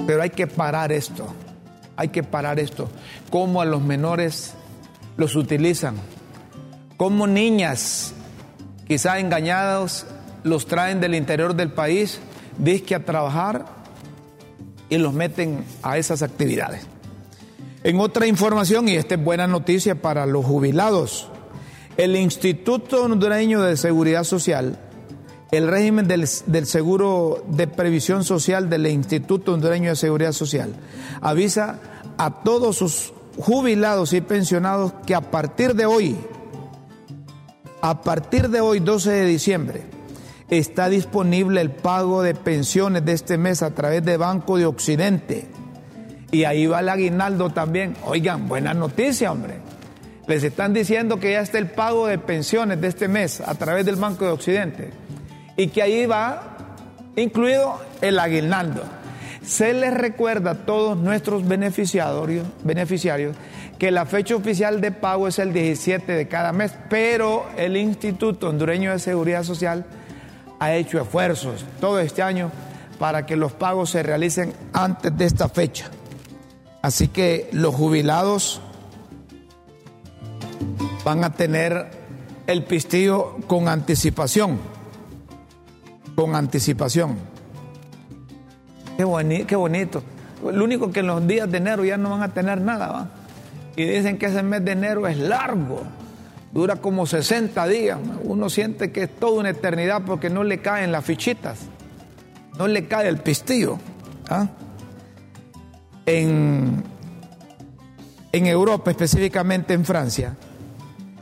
Pero 0.08 0.24
hay 0.24 0.32
que 0.32 0.48
parar 0.48 0.92
esto, 0.92 1.28
hay 1.96 2.08
que 2.08 2.24
parar 2.24 2.60
esto. 2.60 2.90
Cómo 3.30 3.62
a 3.62 3.66
los 3.66 3.84
menores 3.84 4.56
los 5.16 5.36
utilizan, 5.36 5.96
cómo 6.98 7.28
niñas 7.28 8.16
quizá 8.88 9.20
engañados, 9.20 10.06
los 10.44 10.68
traen 10.68 11.00
del 11.02 11.16
interior 11.16 11.56
del 11.56 11.72
país, 11.72 12.20
disque 12.58 12.96
a 12.96 13.04
trabajar 13.04 13.66
y 14.90 14.98
los 14.98 15.14
meten 15.14 15.66
a 15.82 15.98
esas 15.98 16.22
actividades. 16.22 16.88
En 17.84 18.00
otra 18.00 18.28
información, 18.28 18.88
y 18.88 18.96
esta 18.96 19.16
es 19.16 19.24
buena 19.24 19.48
noticia 19.48 20.02
para 20.02 20.26
los 20.26 20.46
jubilados, 20.46 21.30
el 21.98 22.16
Instituto 22.16 23.04
Hondureño 23.04 23.62
de 23.62 23.78
Seguridad 23.78 24.24
Social, 24.24 24.80
el 25.52 25.68
régimen 25.68 26.08
del, 26.08 26.28
del, 26.48 26.66
seguro 26.66 27.44
de 27.48 27.68
previsión 27.68 28.24
social 28.24 28.70
del 28.70 28.88
Instituto 28.88 29.54
Hondureño 29.54 29.92
de 29.92 29.96
Seguridad 29.96 30.32
Social, 30.32 30.76
avisa 31.22 31.80
a 32.18 32.44
todos 32.44 32.78
sus 32.78 33.14
jubilados 33.38 34.14
y 34.14 34.22
pensionados 34.22 34.94
que 35.06 35.16
a 35.16 35.22
partir 35.22 35.76
de 35.76 35.86
hoy, 35.86 36.18
a 37.86 38.02
partir 38.02 38.50
de 38.50 38.62
hoy, 38.62 38.80
12 38.80 39.12
de 39.12 39.26
diciembre, 39.26 39.82
está 40.50 40.90
disponible 40.90 41.62
el 41.62 41.70
pago 41.70 42.24
de 42.24 42.34
pensiones 42.34 43.06
de 43.06 43.14
este 43.14 43.38
mes 43.38 43.62
a 43.62 43.76
través 43.76 44.04
de 44.04 44.18
Banco 44.18 44.58
de 44.58 44.66
Occidente. 44.66 45.46
Y 46.32 46.46
ahí 46.46 46.66
va 46.66 46.80
el 46.80 46.90
aguinaldo 46.90 47.52
también. 47.52 47.96
Oigan, 48.04 48.48
buena 48.48 48.74
noticia, 48.74 49.32
hombre. 49.32 49.60
Les 50.26 50.44
están 50.44 50.74
diciendo 50.74 51.20
que 51.20 51.34
ya 51.34 51.42
está 51.42 51.60
el 51.60 51.70
pago 51.70 52.08
de 52.08 52.18
pensiones 52.18 52.82
de 52.82 52.88
este 52.88 53.08
mes 53.08 53.40
a 53.40 53.54
través 53.54 53.86
del 53.86 53.98
Banco 53.98 54.26
de 54.26 54.32
Occidente. 54.32 54.90
Y 55.56 55.68
que 55.68 55.84
ahí 55.84 56.08
va 56.08 56.58
incluido 57.16 57.80
el 58.02 58.18
aguinaldo. 58.18 58.82
Se 59.44 59.76
les 59.76 59.94
recuerda 59.94 60.52
a 60.52 60.66
todos 60.66 60.98
nuestros 60.98 61.48
beneficiarios, 61.48 62.48
beneficiarios 62.64 63.36
que 63.78 63.92
la 63.92 64.06
fecha 64.06 64.36
oficial 64.36 64.80
de 64.80 64.92
pago 64.92 65.28
es 65.28 65.40
el 65.40 65.52
17 65.52 66.14
de 66.14 66.28
cada 66.28 66.54
mes, 66.54 66.74
pero 66.90 67.46
el 67.58 67.76
Instituto 67.76 68.50
Hondureño 68.50 68.92
de 68.92 69.00
Seguridad 69.00 69.44
Social 69.44 69.86
ha 70.60 70.74
hecho 70.74 71.02
esfuerzos 71.02 71.66
todo 71.82 72.00
este 72.00 72.22
año 72.22 72.52
para 73.00 73.26
que 73.26 73.36
los 73.36 73.52
pagos 73.52 73.90
se 73.90 74.04
realicen 74.04 74.54
antes 74.72 75.16
de 75.18 75.26
esta 75.26 75.50
fecha. 75.50 75.90
Así 76.82 77.10
que 77.10 77.50
los 77.52 77.76
jubilados 77.76 78.62
van 81.04 81.24
a 81.24 81.34
tener 81.34 81.90
el 82.48 82.64
pistillo 82.64 83.38
con 83.48 83.68
anticipación, 83.68 84.60
con 86.16 86.36
anticipación. 86.36 87.18
Qué, 88.98 89.46
qué 89.46 89.56
bonito. 89.56 90.04
Lo 90.44 90.64
único 90.64 90.92
que 90.92 91.02
en 91.02 91.08
los 91.08 91.28
días 91.28 91.52
de 91.52 91.58
enero 91.58 91.84
ya 91.84 91.98
no 91.98 92.12
van 92.12 92.24
a 92.24 92.34
tener 92.34 92.62
nada, 92.62 92.88
¿va? 92.88 93.10
Y 93.76 93.86
dicen 93.86 94.18
que 94.18 94.28
ese 94.28 94.42
mes 94.44 94.64
de 94.64 94.72
enero 94.72 95.08
es 95.08 95.18
largo, 95.18 95.84
dura 96.52 96.78
como 96.78 97.06
60 97.06 97.68
días. 97.68 98.00
Uno 98.24 98.50
siente 98.50 98.92
que 98.92 99.04
es 99.04 99.16
toda 99.16 99.40
una 99.40 99.50
eternidad 99.50 100.04
porque 100.06 100.30
no 100.30 100.44
le 100.44 100.60
caen 100.60 100.92
las 100.92 101.04
fichitas, 101.04 101.60
no 102.58 102.68
le 102.68 102.88
cae 102.88 103.08
el 103.08 103.18
pistillo. 103.18 103.78
¿ah? 104.30 104.48
En, 106.06 106.84
en 108.32 108.46
Europa, 108.48 108.92
específicamente 108.92 109.74
en 109.74 109.84
Francia, 109.84 110.36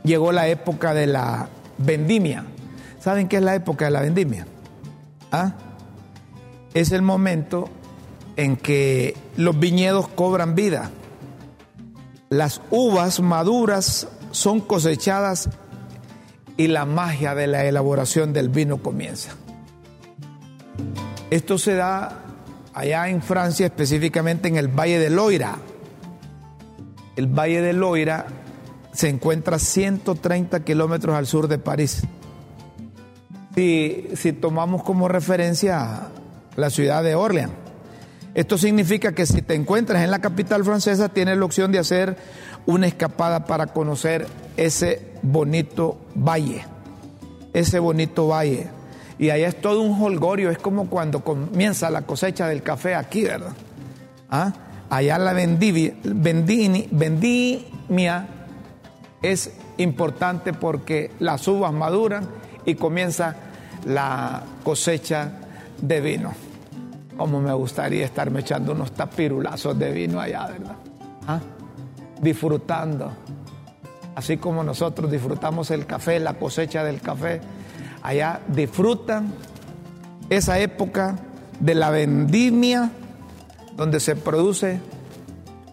llegó 0.04 0.30
la 0.30 0.46
época 0.48 0.94
de 0.94 1.08
la 1.08 1.48
vendimia. 1.78 2.44
¿Saben 3.00 3.28
qué 3.28 3.36
es 3.36 3.42
la 3.42 3.54
época 3.56 3.86
de 3.86 3.90
la 3.90 4.00
vendimia? 4.00 4.46
¿Ah? 5.32 5.54
Es 6.72 6.92
el 6.92 7.02
momento 7.02 7.68
en 8.36 8.56
que 8.56 9.16
los 9.36 9.58
viñedos 9.58 10.08
cobran 10.08 10.54
vida. 10.54 10.90
Las 12.34 12.60
uvas 12.72 13.20
maduras 13.20 14.08
son 14.32 14.58
cosechadas 14.58 15.48
y 16.56 16.66
la 16.66 16.84
magia 16.84 17.36
de 17.36 17.46
la 17.46 17.64
elaboración 17.64 18.32
del 18.32 18.48
vino 18.48 18.78
comienza. 18.78 19.36
Esto 21.30 21.58
se 21.58 21.76
da 21.76 22.24
allá 22.74 23.08
en 23.08 23.22
Francia, 23.22 23.66
específicamente 23.66 24.48
en 24.48 24.56
el 24.56 24.66
Valle 24.66 24.98
de 24.98 25.10
Loira. 25.10 25.58
El 27.14 27.28
Valle 27.28 27.60
de 27.60 27.72
Loira 27.72 28.26
se 28.92 29.10
encuentra 29.10 29.60
130 29.60 30.64
kilómetros 30.64 31.14
al 31.14 31.28
sur 31.28 31.46
de 31.46 31.58
París. 31.58 32.02
Si, 33.54 34.08
si 34.16 34.32
tomamos 34.32 34.82
como 34.82 35.06
referencia 35.06 36.08
la 36.56 36.70
ciudad 36.70 37.04
de 37.04 37.14
Orleans, 37.14 37.52
esto 38.34 38.58
significa 38.58 39.12
que 39.12 39.26
si 39.26 39.42
te 39.42 39.54
encuentras 39.54 40.02
en 40.02 40.10
la 40.10 40.18
capital 40.18 40.64
francesa, 40.64 41.08
tienes 41.08 41.38
la 41.38 41.44
opción 41.44 41.70
de 41.70 41.78
hacer 41.78 42.16
una 42.66 42.88
escapada 42.88 43.46
para 43.46 43.68
conocer 43.68 44.26
ese 44.56 45.12
bonito 45.22 45.98
valle, 46.16 46.64
ese 47.52 47.78
bonito 47.78 48.26
valle. 48.26 48.66
Y 49.18 49.30
allá 49.30 49.46
es 49.46 49.60
todo 49.60 49.82
un 49.82 50.02
holgorio, 50.02 50.50
es 50.50 50.58
como 50.58 50.90
cuando 50.90 51.22
comienza 51.22 51.90
la 51.90 52.02
cosecha 52.02 52.48
del 52.48 52.64
café 52.64 52.96
aquí, 52.96 53.22
¿verdad? 53.22 53.52
¿Ah? 54.28 54.52
Allá 54.90 55.16
la 55.18 55.32
vendimia, 55.32 55.94
vendimia 56.90 58.26
es 59.22 59.52
importante 59.78 60.52
porque 60.52 61.12
las 61.20 61.46
uvas 61.46 61.72
maduran 61.72 62.26
y 62.64 62.74
comienza 62.74 63.36
la 63.86 64.42
cosecha 64.64 65.30
de 65.80 66.00
vino. 66.00 66.34
Como 67.16 67.40
me 67.40 67.52
gustaría 67.52 68.04
estarme 68.04 68.40
echando 68.40 68.72
unos 68.72 68.92
tapirulazos 68.92 69.78
de 69.78 69.92
vino 69.92 70.20
allá, 70.20 70.46
¿verdad? 70.46 70.76
¿Ah? 71.26 71.40
Disfrutando. 72.20 73.12
Así 74.14 74.36
como 74.36 74.62
nosotros 74.62 75.10
disfrutamos 75.10 75.70
el 75.70 75.86
café, 75.86 76.20
la 76.20 76.34
cosecha 76.34 76.84
del 76.84 77.00
café, 77.00 77.40
allá 78.02 78.40
disfrutan 78.48 79.32
esa 80.30 80.58
época 80.58 81.16
de 81.60 81.74
la 81.74 81.90
vendimia 81.90 82.90
donde 83.76 84.00
se 84.00 84.16
produce 84.16 84.80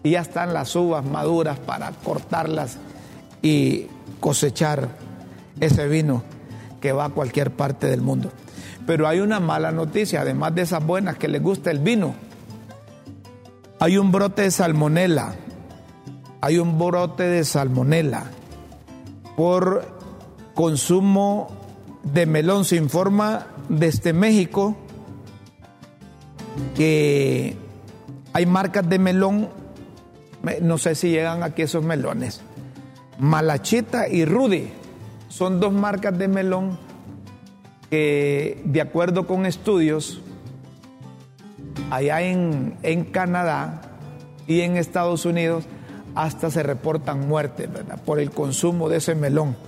y 0.02 0.10
ya 0.10 0.20
están 0.20 0.52
las 0.52 0.74
uvas 0.74 1.04
maduras 1.04 1.58
para 1.58 1.92
cortarlas 1.92 2.78
y 3.42 3.86
cosechar 4.20 4.88
ese 5.60 5.86
vino 5.88 6.22
que 6.80 6.92
va 6.92 7.06
a 7.06 7.10
cualquier 7.10 7.52
parte 7.52 7.86
del 7.86 8.00
mundo. 8.00 8.30
Pero 8.86 9.06
hay 9.06 9.20
una 9.20 9.40
mala 9.40 9.72
noticia, 9.72 10.22
además 10.22 10.54
de 10.54 10.62
esas 10.62 10.84
buenas 10.84 11.16
que 11.16 11.28
les 11.28 11.42
gusta 11.42 11.70
el 11.70 11.78
vino. 11.78 12.14
Hay 13.78 13.98
un 13.98 14.12
brote 14.12 14.42
de 14.42 14.50
salmonela. 14.50 15.34
Hay 16.40 16.58
un 16.58 16.78
brote 16.78 17.22
de 17.24 17.44
salmonela 17.44 18.24
por 19.36 19.84
consumo 20.54 21.48
de 22.02 22.26
melón. 22.26 22.64
Se 22.64 22.76
informa 22.76 23.46
desde 23.68 24.12
México 24.12 24.76
que 26.74 27.56
hay 28.32 28.46
marcas 28.46 28.88
de 28.88 28.98
melón, 28.98 29.48
no 30.60 30.78
sé 30.78 30.94
si 30.94 31.10
llegan 31.10 31.42
aquí 31.42 31.62
esos 31.62 31.84
melones, 31.84 32.40
Malachita 33.18 34.08
y 34.08 34.24
Rudy. 34.24 34.70
Son 35.28 35.60
dos 35.60 35.72
marcas 35.72 36.18
de 36.18 36.28
melón 36.28 36.78
que, 37.92 38.62
de 38.64 38.80
acuerdo 38.80 39.26
con 39.26 39.44
estudios, 39.44 40.22
allá 41.90 42.22
en, 42.22 43.04
Canadá 43.12 43.82
y 44.46 44.62
en 44.62 44.78
Estados 44.78 45.26
Unidos, 45.26 45.64
hasta 46.14 46.50
se 46.50 46.62
reportan 46.62 47.28
muertes 47.28 47.68
por 48.06 48.18
el 48.18 48.30
consumo 48.30 48.88
de 48.88 48.96
ese 48.96 49.14
melón. 49.14 49.58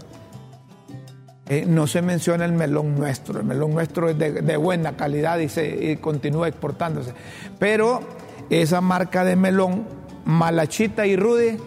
Eh, 1.51 1.67
no 1.69 1.87
se 1.87 2.01
menciona 2.01 2.47
el 2.47 2.53
melón 2.53 2.95
nuestro, 2.95 3.41
el 3.41 3.45
melón 3.45 3.75
nuestro 3.75 4.09
es 4.09 4.19
de, 4.19 4.57
buena 4.57 4.97
calidad 4.97 5.39
y, 5.41 5.51
se, 5.51 5.93
y 5.93 5.97
continúa 5.97 6.49
exportándose. 6.49 7.13
Pero 7.59 8.01
esa 8.49 8.81
marca 8.81 9.23
de 9.25 9.37
melón, 9.37 9.85
Malachita 10.25 11.07
y 11.07 11.17
Rudy, 11.17 11.59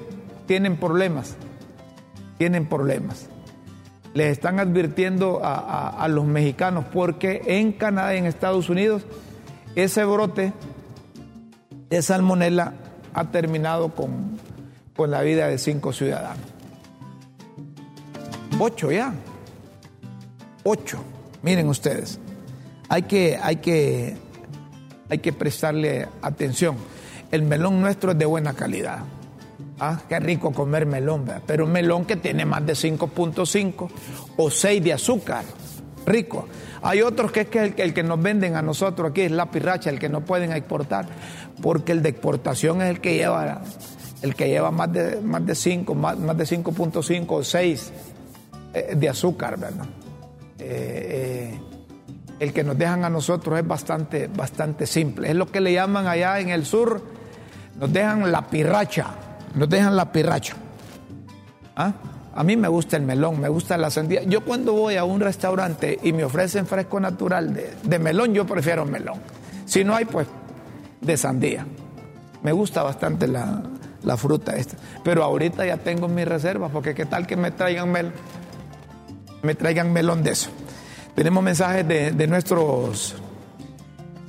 tienen 0.47 0.77
problemas 0.77 1.37
tienen 2.37 2.65
problemas. 2.67 3.27
Les 4.17 4.31
están 4.31 4.59
advirtiendo 4.59 5.41
a, 5.43 6.07
los 6.09 6.25
mexicanos 6.25 6.85
porque 6.91 7.43
en 7.45 7.71
Canadá 7.71 8.15
y 8.15 8.17
en 8.17 8.25
Estados 8.25 8.67
Unidos 8.67 9.05
ese 9.75 10.03
brote 10.05 10.53
de 11.87 12.01
salmonela 12.01 12.73
ha 13.13 13.25
terminado 13.25 13.93
con, 13.93 14.39
con 14.95 15.11
la 15.11 15.21
vida 15.21 15.47
de 15.49 15.59
cinco 15.59 15.93
ciudadanos. 15.93 16.43
Ocho 18.57 18.91
ya. 18.91 19.13
Ocho. 20.63 20.97
Miren 21.43 21.67
ustedes. 21.69 22.19
Hay 22.89 23.03
que, 23.03 23.37
hay 23.39 23.57
que, 23.57 24.17
hay 25.09 25.19
que 25.19 25.31
prestarle 25.31 26.07
atención. 26.23 26.75
El 27.29 27.43
melón 27.43 27.81
nuestro 27.81 28.13
es 28.13 28.17
de 28.17 28.25
buena 28.25 28.53
calidad. 28.53 29.01
Ah, 29.79 29.99
qué 30.09 30.19
rico 30.19 30.51
comer 30.51 30.87
melón, 30.87 31.29
pero 31.45 31.65
un 31.65 31.71
melón 31.71 32.05
que 32.05 32.15
tiene 32.15 32.45
más 32.45 32.65
de 32.65 32.73
5.5 32.73 33.89
o 34.37 34.49
6 34.49 34.83
de 34.83 34.93
azúcar, 34.93 35.43
rico. 36.03 36.47
Hay 36.81 37.03
otros 37.03 37.31
que 37.31 37.41
es 37.41 37.47
que 37.47 37.73
el, 37.77 37.93
que 37.93 38.01
nos 38.01 38.19
venden 38.19 38.55
a 38.55 38.63
nosotros 38.63 39.11
aquí 39.11 39.21
es 39.21 39.31
la 39.31 39.51
pirracha, 39.51 39.91
el 39.91 39.99
que 39.99 40.09
no 40.09 40.21
pueden 40.21 40.51
exportar, 40.51 41.05
porque 41.61 41.91
el 41.91 42.01
de 42.01 42.09
exportación 42.09 42.81
es 42.81 42.89
el 42.89 43.01
que 43.01 43.17
lleva, 43.17 43.61
el 44.23 44.33
que 44.33 44.47
lleva 44.47 44.71
más 44.71 44.91
de, 44.91 45.21
más 45.21 45.45
de 45.45 45.53
5, 45.53 45.93
más, 45.93 46.17
de 46.17 46.43
5.5 46.43 47.25
o 47.29 47.43
6 47.43 47.93
eh, 48.73 48.95
de 48.95 49.09
azúcar, 49.09 49.59
¿verdad? 49.59 49.85
Eh, 50.57 51.53
eh, 51.53 51.59
el 52.39 52.51
que 52.51 52.63
nos 52.63 52.79
dejan 52.79 53.05
a 53.05 53.11
nosotros 53.11 53.59
es 53.59 53.67
bastante, 53.67 54.27
bastante 54.27 54.87
simple. 54.87 55.29
Es 55.29 55.35
lo 55.35 55.45
que 55.51 55.61
le 55.61 55.71
llaman 55.71 56.07
allá 56.07 56.39
en 56.39 56.49
el 56.49 56.65
sur, 56.65 56.99
nos 57.79 57.93
dejan 57.93 58.31
la 58.31 58.47
pirracha 58.47 59.26
nos 59.57 59.69
dejan 59.69 59.95
la 59.95 60.11
pirracha. 60.11 60.55
¿Ah? 61.75 61.93
A 62.37 62.43
mí 62.43 62.55
me 62.55 62.67
gusta 62.67 62.97
el 62.97 63.01
melón, 63.01 63.41
me 63.41 63.49
gusta 63.49 63.77
la 63.77 63.89
sandía. 63.89 64.21
Yo 64.23 64.45
cuando 64.45 64.73
voy 64.73 64.95
a 64.95 65.03
un 65.03 65.19
restaurante 65.19 65.97
y 66.03 66.13
me 66.13 66.23
ofrecen 66.23 66.67
fresco 66.67 66.99
natural 66.99 67.59
de, 67.83 67.97
melón, 67.97 68.31
yo 68.31 68.45
prefiero 68.45 68.85
melón. 68.85 69.19
Si 69.65 69.83
no 69.83 69.95
hay, 69.95 70.05
pues 70.05 70.27
de 71.01 71.17
sandía. 71.17 71.65
Me 72.43 72.51
gusta 72.51 72.83
bastante 72.83 73.27
la, 73.27 73.63
fruta 74.17 74.55
esta. 74.55 74.77
Pero 75.03 75.23
ahorita 75.23 75.65
ya 75.65 75.77
tengo 75.77 76.07
mis 76.07 76.27
reservas, 76.27 76.69
porque 76.71 76.93
qué 76.93 77.07
tal 77.07 77.25
que 77.25 77.35
me 77.35 77.49
traigan, 77.49 77.91
mel, 77.91 78.11
me 79.41 79.55
traigan 79.55 79.91
melón 79.91 80.21
de 80.21 80.31
eso. 80.31 80.51
Tenemos 81.15 81.43
mensajes 81.43 81.87
de, 81.87 82.27
nuestros, 82.27 83.15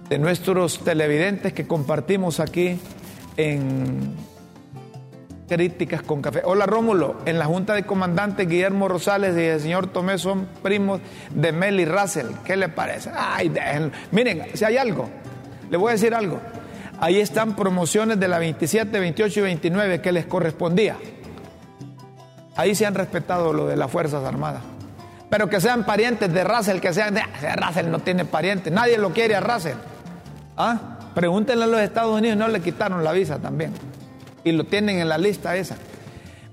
de 0.09 0.19
nuestros 0.19 0.83
televidentes 0.83 1.53
que 1.53 1.67
compartimos 1.67 2.41
aquí 2.41 2.81
en 3.37 4.14
críticas 5.48 6.02
con 6.02 6.22
café. 6.22 6.42
Hola 6.44 6.66
Rómulo, 6.66 7.16
en 7.24 7.38
la 7.38 7.46
Junta 7.46 7.74
de 7.74 7.84
Comandantes 7.84 8.46
Guillermo 8.46 8.87
Rosales 8.87 9.37
y 9.37 9.40
el 9.40 9.61
señor 9.61 9.88
Tomé 9.88 10.18
son 10.18 10.46
primos 10.62 11.00
de 11.34 11.52
Mel 11.52 11.80
y 11.80 11.84
Russell. 11.84 12.26
¿Qué 12.44 12.56
le 12.56 12.68
parece? 12.68 13.11
Ay, 13.14 13.52
Miren, 14.12 14.44
si 14.54 14.64
hay 14.64 14.76
algo, 14.76 15.08
Le 15.70 15.76
voy 15.76 15.90
a 15.90 15.92
decir 15.92 16.14
algo. 16.14 16.38
Ahí 17.00 17.20
están 17.20 17.56
promociones 17.56 18.18
de 18.20 18.28
la 18.28 18.38
27, 18.38 18.98
28 18.98 19.40
y 19.40 19.42
29 19.42 20.00
que 20.00 20.12
les 20.12 20.26
correspondía. 20.26 20.96
Ahí 22.56 22.74
se 22.74 22.87
han 22.87 22.94
respetado 22.94 23.52
lo 23.52 23.66
de 23.66 23.76
las 23.76 23.90
Fuerzas 23.90 24.24
Armadas. 24.24 24.62
Pero 25.30 25.48
que 25.48 25.61
sean 25.61 25.84
parientes 25.84 26.32
de 26.32 26.42
Russell, 26.42 26.80
que 26.80 26.92
sean 26.92 27.14
de 27.14 27.20
ah, 27.20 27.56
Russell 27.56 27.90
no 27.90 27.98
tiene 28.00 28.24
parientes, 28.24 28.72
nadie 28.72 28.98
lo 28.98 29.12
quiere 29.12 29.37
a 29.37 29.40
Russell. 29.40 29.76
¿Ah? 30.56 30.98
Pregúntenle 31.14 31.64
a 31.64 31.66
los 31.68 31.80
Estados 31.80 32.18
Unidos, 32.18 32.37
no 32.37 32.48
le 32.48 32.61
quitaron 32.61 33.04
la 33.04 33.12
visa 33.12 33.38
también. 33.38 33.72
Y 34.48 34.52
lo 34.52 34.64
tienen 34.64 34.98
en 34.98 35.11
la 35.11 35.18
lista 35.18 35.56
esa. 35.56 35.76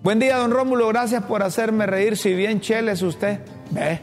Buen 0.03 0.19
día, 0.19 0.35
don 0.35 0.51
Rómulo, 0.51 0.89
gracias 0.89 1.23
por 1.23 1.41
hacerme 1.43 1.85
reír. 1.85 2.17
Si 2.17 2.33
bien 2.33 2.59
chele 2.59 2.91
es 2.91 3.01
usted, 3.01 3.39
ve. 3.71 4.01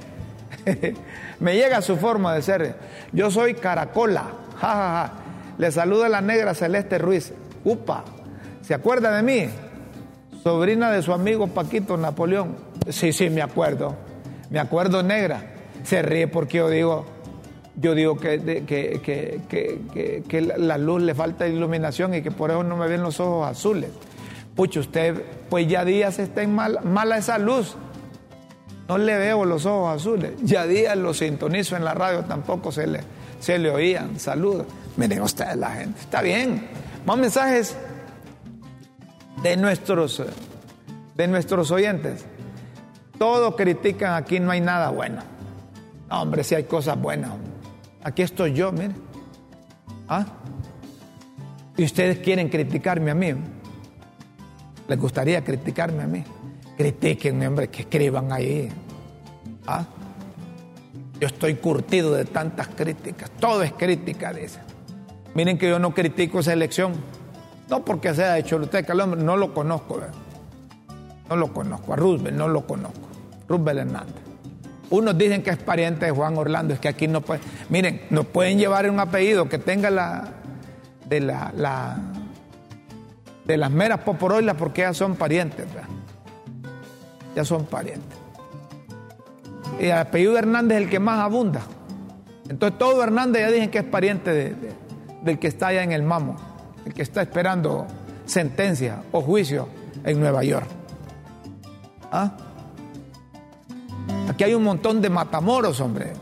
Me 1.41 1.57
llega 1.57 1.83
su 1.83 1.99
forma 1.99 2.35
de 2.35 2.41
ser. 2.41 2.75
Yo 3.13 3.31
soy 3.31 3.53
Caracola. 3.53 4.31
Ja, 4.59 4.69
ja, 4.69 4.77
ja. 4.77 5.13
Le 5.59 5.71
saluda 5.71 6.09
la 6.09 6.23
negra 6.23 6.55
Celeste 6.55 6.97
Ruiz. 6.97 7.35
Upa, 7.65 8.03
¿se 8.63 8.73
acuerda 8.73 9.15
de 9.15 9.23
mí? 9.23 9.51
Sobrina 10.43 10.91
de 10.91 11.03
su 11.03 11.13
amigo 11.13 11.49
Paquito 11.49 11.99
Napoleón. 11.99 12.57
Sí, 12.89 13.13
sí, 13.13 13.29
me 13.29 13.43
acuerdo. 13.43 13.95
Me 14.49 14.59
acuerdo 14.59 15.03
negra. 15.03 15.53
Se 15.85 16.01
ríe 16.01 16.29
porque 16.29 16.59
yo 16.59 16.71
digo, 16.71 17.05
yo 17.77 17.95
digo 17.95 18.19
que, 18.19 18.65
que, 18.67 20.23
que, 20.29 20.41
la 20.41 20.79
luz 20.79 21.03
le 21.03 21.15
falta 21.15 21.49
iluminación 21.49 22.15
y 22.15 22.23
que 22.23 22.31
por 22.31 22.51
eso 22.51 22.63
no 22.63 22.77
me 22.77 22.87
ven 22.87 23.03
los 23.03 23.19
ojos 23.21 23.49
azules. 23.49 23.91
Pucha, 24.55 24.81
usted, 24.81 25.23
pues 25.49 25.67
ya 25.67 25.85
días 25.85 26.19
está 26.19 26.43
en 26.43 26.55
mal, 26.55 26.81
mala 26.85 27.17
esa 27.17 27.39
luz. 27.39 27.77
No 28.89 28.99
le 28.99 29.17
veo 29.17 29.47
los 29.47 29.65
ojos 29.65 29.97
azules. 29.97 30.33
Ya 30.43 30.67
días 30.67 30.97
lo 30.99 31.15
sintonizo 31.15 31.77
en 31.77 31.85
la 31.85 31.95
radio, 31.95 32.25
tampoco 32.25 32.71
se 32.73 32.87
le, 32.87 33.01
se 33.41 33.59
le 33.59 33.71
oían. 33.71 34.19
Saludos. 34.19 34.67
Miren 34.97 35.23
ustedes 35.23 35.57
la 35.57 35.71
gente. 35.71 35.99
Está 36.01 36.21
bien. 36.21 36.69
Más 37.07 37.17
mensajes 37.17 37.77
de 39.43 39.57
nuestros, 39.57 40.23
de 41.15 41.27
nuestros 41.27 41.71
oyentes. 41.71 42.27
Todos 43.19 43.57
critican, 43.57 44.15
aquí 44.15 44.41
no 44.41 44.51
hay 44.51 44.61
nada 44.61 44.91
bueno. 44.91 45.23
hombre, 46.11 46.45
si 46.45 46.55
hay 46.55 46.65
cosas 46.65 47.01
buenas. 47.01 47.31
Aquí 48.05 48.23
estoy 48.23 48.53
yo, 48.53 48.73
mire. 48.73 48.95
¿Ah? 50.09 50.27
Y 51.77 51.85
ustedes 51.85 52.19
quieren 52.19 52.49
criticarme 52.49 53.11
a 53.11 53.15
mí. 53.15 53.35
Les 54.89 54.99
gustaría 54.99 55.43
criticarme 55.43 56.03
a 56.03 56.07
mí. 56.07 56.25
Critiquenme, 56.77 57.47
hombre, 57.47 57.69
que 57.69 57.83
escriban 57.83 58.33
ahí. 58.33 58.71
¿Ah? 59.67 59.85
Yo 61.21 61.29
estoy 61.29 61.55
curtido 61.55 62.13
de 62.13 62.25
tantas 62.25 62.69
críticas. 62.69 63.31
Todo 63.39 63.63
es 63.63 63.73
crítica, 63.73 64.33
dice. 64.33 64.59
Miren 65.35 65.57
que 65.57 65.69
yo 65.69 65.79
no 65.79 65.95
critico 65.95 66.41
esa 66.41 66.53
elección. 66.53 66.93
No 67.71 67.85
porque 67.85 68.13
sea 68.15 68.35
de 68.35 68.43
Choluteca, 68.43 68.93
no 68.93 69.37
lo 69.37 69.55
conozco. 69.55 70.01
No 71.29 71.37
lo 71.37 71.53
conozco. 71.53 71.93
A 71.93 71.97
Roosevelt 71.97 72.37
no 72.37 72.49
lo 72.49 72.67
conozco. 72.67 73.09
Roosevelt 73.49 73.81
Hernández. 73.81 74.22
Unos 74.93 75.19
dicen 75.19 75.43
que 75.43 75.51
es 75.51 75.57
pariente 75.57 76.07
de 76.07 76.13
Juan 76.13 76.37
Orlando, 76.37 76.75
es 76.75 76.81
que 76.81 76.89
aquí 76.89 77.09
no 77.09 77.21
puede. 77.23 77.41
Miren, 77.69 78.03
nos 78.11 78.27
pueden 78.27 78.59
llevar 78.59 78.89
un 78.89 79.01
apellido 79.01 79.49
que 79.49 79.59
tenga 79.59 79.91
la. 79.91 80.29
de 81.09 81.21
la. 81.21 81.99
de 83.45 83.57
las 83.57 83.71
meras 83.71 84.01
poporoilas 84.01 84.57
porque 84.57 84.83
ya 84.83 84.95
son 84.95 85.17
parientes, 85.17 85.67
Ya 87.35 87.45
son 87.45 87.65
parientes. 87.65 88.19
Y 89.81 89.87
el 89.87 89.93
apellido 89.93 90.39
Hernández 90.39 90.79
es 90.79 90.85
el 90.85 90.91
que 90.91 91.01
más 91.01 91.19
abunda. 91.21 91.63
Entonces 92.49 92.79
todo 92.79 93.03
Hernández 93.03 93.43
ya 93.43 93.51
dicen 93.51 93.71
que 93.71 93.79
es 93.79 93.85
pariente 93.85 94.55
del 95.23 95.39
que 95.39 95.49
está 95.49 95.69
allá 95.69 95.83
en 95.83 95.93
el 95.93 96.03
Mamo 96.03 96.53
el 96.85 96.95
que 96.95 97.03
está 97.03 97.23
esperando 97.23 97.87
sentencia 98.27 99.03
o 99.13 99.21
juicio 99.21 99.69
en 100.05 100.21
Nueva 100.21 100.43
York. 100.45 100.67
¿Ah? 102.11 102.37
Aquí 104.29 104.45
hay 104.45 104.55
un 104.55 104.65
montón 104.65 105.01
de 105.01 105.11
matamoros, 105.11 105.81
hombre. 105.81 106.13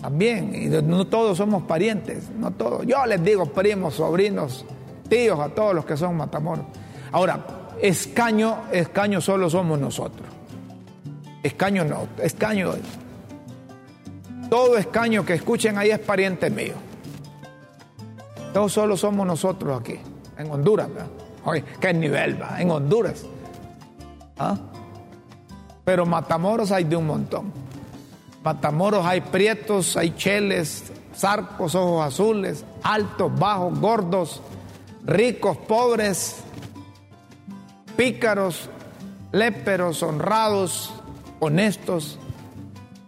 También, 0.00 0.52
y 0.54 0.66
no 0.66 1.06
todos 1.06 1.38
somos 1.38 1.62
parientes, 1.62 2.30
no 2.30 2.50
todos. 2.50 2.84
Yo 2.86 3.06
les 3.06 3.22
digo 3.22 3.46
primos, 3.46 3.94
sobrinos, 3.94 4.64
tíos, 5.08 5.38
a 5.38 5.48
todos 5.48 5.74
los 5.74 5.84
que 5.84 5.96
son 5.96 6.16
matamoros. 6.16 6.66
Ahora, 7.12 7.44
escaño, 7.80 8.62
escaño 8.72 9.20
solo 9.20 9.48
somos 9.48 9.78
nosotros. 9.78 10.28
Escaño 11.42 11.84
no, 11.84 12.08
escaño. 12.22 12.72
Todo 14.50 14.76
escaño 14.76 15.24
que 15.24 15.34
escuchen 15.34 15.78
ahí 15.78 15.90
es 15.90 15.98
pariente 16.00 16.50
mío. 16.50 16.74
No 18.54 18.68
solo 18.68 18.96
somos 18.96 19.26
nosotros 19.26 19.80
aquí, 19.80 19.98
en 20.36 20.50
Honduras, 20.50 20.88
¿verdad? 20.88 21.06
Oye, 21.44 21.64
qué 21.80 21.94
nivel 21.94 22.40
va, 22.40 22.60
en 22.60 22.70
Honduras. 22.70 23.24
¿Ah? 24.38 24.56
Pero 25.84 26.06
Matamoros 26.06 26.70
hay 26.70 26.84
de 26.84 26.96
un 26.96 27.06
montón. 27.06 27.52
Matamoros 28.44 29.04
hay 29.04 29.20
prietos, 29.20 29.96
hay 29.96 30.14
cheles, 30.16 30.92
zarcos, 31.14 31.74
ojos 31.74 32.06
azules, 32.06 32.64
altos, 32.82 33.36
bajos, 33.38 33.78
gordos, 33.78 34.42
ricos, 35.04 35.56
pobres, 35.56 36.42
pícaros, 37.96 38.68
léperos, 39.30 40.02
honrados, 40.02 40.92
honestos. 41.40 42.18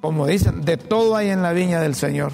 Como 0.00 0.26
dicen, 0.26 0.64
de 0.64 0.76
todo 0.76 1.16
hay 1.16 1.30
en 1.30 1.42
la 1.42 1.52
viña 1.52 1.80
del 1.80 1.94
Señor. 1.94 2.32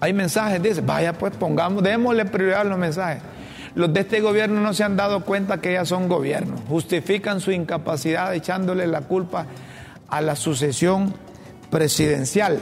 Hay 0.00 0.12
mensajes, 0.12 0.62
dice, 0.62 0.80
vaya 0.82 1.14
pues 1.14 1.34
pongamos, 1.34 1.82
démosle 1.82 2.26
prioridad 2.26 2.60
a 2.60 2.64
los 2.64 2.78
mensajes. 2.78 3.22
Los 3.74 3.92
de 3.92 4.00
este 4.00 4.20
gobierno 4.20 4.60
no 4.60 4.72
se 4.72 4.84
han 4.84 4.96
dado 4.96 5.24
cuenta 5.24 5.60
que 5.60 5.72
ya 5.72 5.84
son 5.84 6.08
gobiernos. 6.08 6.60
Justifican 6.68 7.40
su 7.40 7.50
incapacidad 7.50 8.34
echándole 8.34 8.86
la 8.86 9.02
culpa 9.02 9.46
a 10.08 10.20
la 10.20 10.36
sucesión 10.36 11.12
presidencial. 11.70 12.60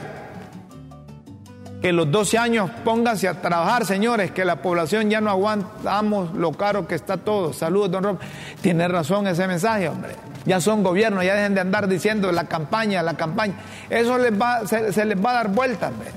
Que 1.83 1.91
los 1.91 2.09
12 2.09 2.37
años 2.37 2.71
pónganse 2.83 3.27
a 3.27 3.41
trabajar, 3.41 3.85
señores, 3.85 4.31
que 4.31 4.45
la 4.45 4.61
población 4.61 5.09
ya 5.09 5.21
no 5.21 5.29
aguantamos 5.29 6.33
lo 6.33 6.53
caro 6.53 6.87
que 6.87 6.95
está 6.95 7.17
todo. 7.17 7.53
Saludos, 7.53 7.91
don 7.91 8.03
Rob. 8.03 8.19
Tiene 8.61 8.87
razón 8.87 9.27
ese 9.27 9.45
mensaje, 9.47 9.89
hombre. 9.89 10.13
Ya 10.45 10.59
son 10.61 10.81
gobiernos, 10.81 11.23
ya 11.23 11.35
dejen 11.35 11.53
de 11.53 11.61
andar 11.61 11.87
diciendo 11.87 12.31
la 12.31 12.45
campaña, 12.45 13.03
la 13.03 13.15
campaña. 13.15 13.53
Eso 13.89 14.17
les 14.17 14.33
va, 14.33 14.65
se, 14.65 14.91
se 14.91 15.05
les 15.05 15.23
va 15.23 15.31
a 15.31 15.33
dar 15.33 15.49
vuelta, 15.49 15.89
hombre. 15.89 16.09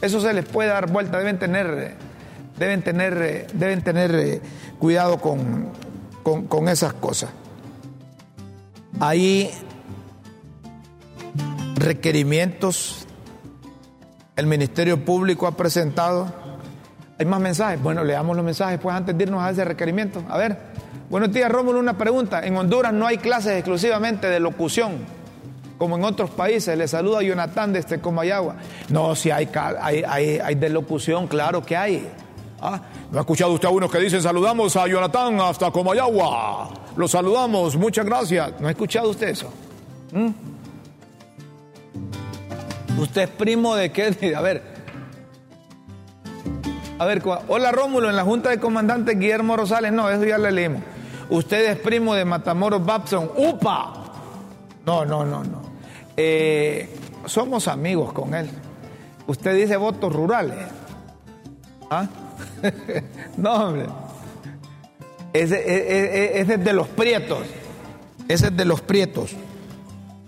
Eso 0.00 0.20
se 0.20 0.32
les 0.32 0.44
puede 0.44 0.70
dar 0.70 0.90
vuelta, 0.90 1.18
deben 1.18 1.38
tener, 1.38 1.94
deben 2.58 2.82
tener, 2.82 3.46
deben 3.52 3.82
tener 3.82 4.14
eh, 4.14 4.40
cuidado 4.78 5.18
con, 5.18 5.70
con 6.22 6.68
esas 6.68 6.92
cosas. 6.94 7.30
Hay 9.00 9.50
requerimientos, 11.76 13.06
el 14.36 14.46
Ministerio 14.46 15.04
Público 15.04 15.46
ha 15.46 15.56
presentado. 15.56 16.32
¿Hay 17.18 17.26
más 17.26 17.40
mensajes? 17.40 17.82
Bueno, 17.82 18.04
leamos 18.04 18.36
los 18.36 18.44
mensajes 18.44 18.78
pues 18.80 18.94
antes 18.94 19.16
de 19.16 19.24
irnos 19.24 19.42
a 19.42 19.50
ese 19.50 19.64
requerimiento. 19.64 20.22
A 20.28 20.38
ver, 20.38 20.56
buenos 21.10 21.32
días 21.32 21.50
Rómulo, 21.50 21.78
una 21.78 21.98
pregunta. 21.98 22.44
En 22.46 22.56
Honduras 22.56 22.92
no 22.92 23.06
hay 23.06 23.18
clases 23.18 23.54
exclusivamente 23.54 24.28
de 24.28 24.40
locución 24.40 24.92
como 25.78 25.96
en 25.96 26.04
otros 26.04 26.30
países. 26.30 26.76
Le 26.78 26.86
saluda 26.86 27.22
Jonathan 27.22 27.72
desde 27.72 28.00
Comayagua. 28.00 28.56
No, 28.88 29.16
si 29.16 29.30
hay, 29.30 29.48
hay, 29.80 30.04
hay, 30.06 30.38
hay 30.38 30.54
de 30.54 30.68
locución, 30.68 31.26
claro 31.26 31.64
que 31.64 31.76
hay. 31.76 32.08
¿Ah? 32.62 32.80
¿No 33.10 33.18
ha 33.18 33.22
escuchado 33.22 33.52
usted 33.52 33.66
a 33.66 33.72
unos 33.72 33.90
que 33.90 33.98
dicen 33.98 34.22
saludamos 34.22 34.76
a 34.76 34.86
Jonathan 34.86 35.40
hasta 35.40 35.72
Comayagua? 35.72 36.70
Lo 36.96 37.08
saludamos, 37.08 37.76
muchas 37.76 38.06
gracias. 38.06 38.60
¿No 38.60 38.68
ha 38.68 38.70
escuchado 38.70 39.10
usted 39.10 39.28
eso? 39.30 39.52
¿Mm? 40.12 40.28
¿Usted 43.00 43.22
es 43.22 43.30
primo 43.30 43.74
de 43.74 43.90
qué? 43.90 44.32
A 44.36 44.40
ver. 44.40 44.62
A 47.00 47.04
ver, 47.04 47.20
hola 47.48 47.72
Rómulo, 47.72 48.08
en 48.08 48.14
la 48.14 48.22
Junta 48.22 48.50
de 48.50 48.60
Comandantes 48.60 49.18
Guillermo 49.18 49.56
Rosales, 49.56 49.92
no, 49.92 50.08
eso 50.08 50.24
ya 50.24 50.38
le 50.38 50.52
leímos. 50.52 50.82
Usted 51.30 51.72
es 51.72 51.78
primo 51.78 52.14
de 52.14 52.24
Matamoros 52.24 52.84
Babson. 52.84 53.28
¡Upa! 53.36 53.92
No, 54.86 55.04
no, 55.04 55.24
no, 55.24 55.42
no. 55.42 55.62
Eh, 56.16 56.94
somos 57.26 57.66
amigos 57.66 58.12
con 58.12 58.34
él. 58.34 58.48
Usted 59.26 59.56
dice 59.56 59.76
votos 59.76 60.12
rurales. 60.12 60.58
¿Ah? 61.90 62.06
no, 63.36 63.54
hombre. 63.54 63.86
Ese, 65.32 65.56
e, 65.56 65.76
e, 65.76 66.38
e, 66.38 66.40
ese, 66.40 66.54
es 66.54 66.64
de 66.64 66.72
los 66.72 66.88
prietos. 66.88 67.46
Ese 68.28 68.46
es 68.48 68.56
de 68.56 68.64
los 68.64 68.80
prietos. 68.80 69.32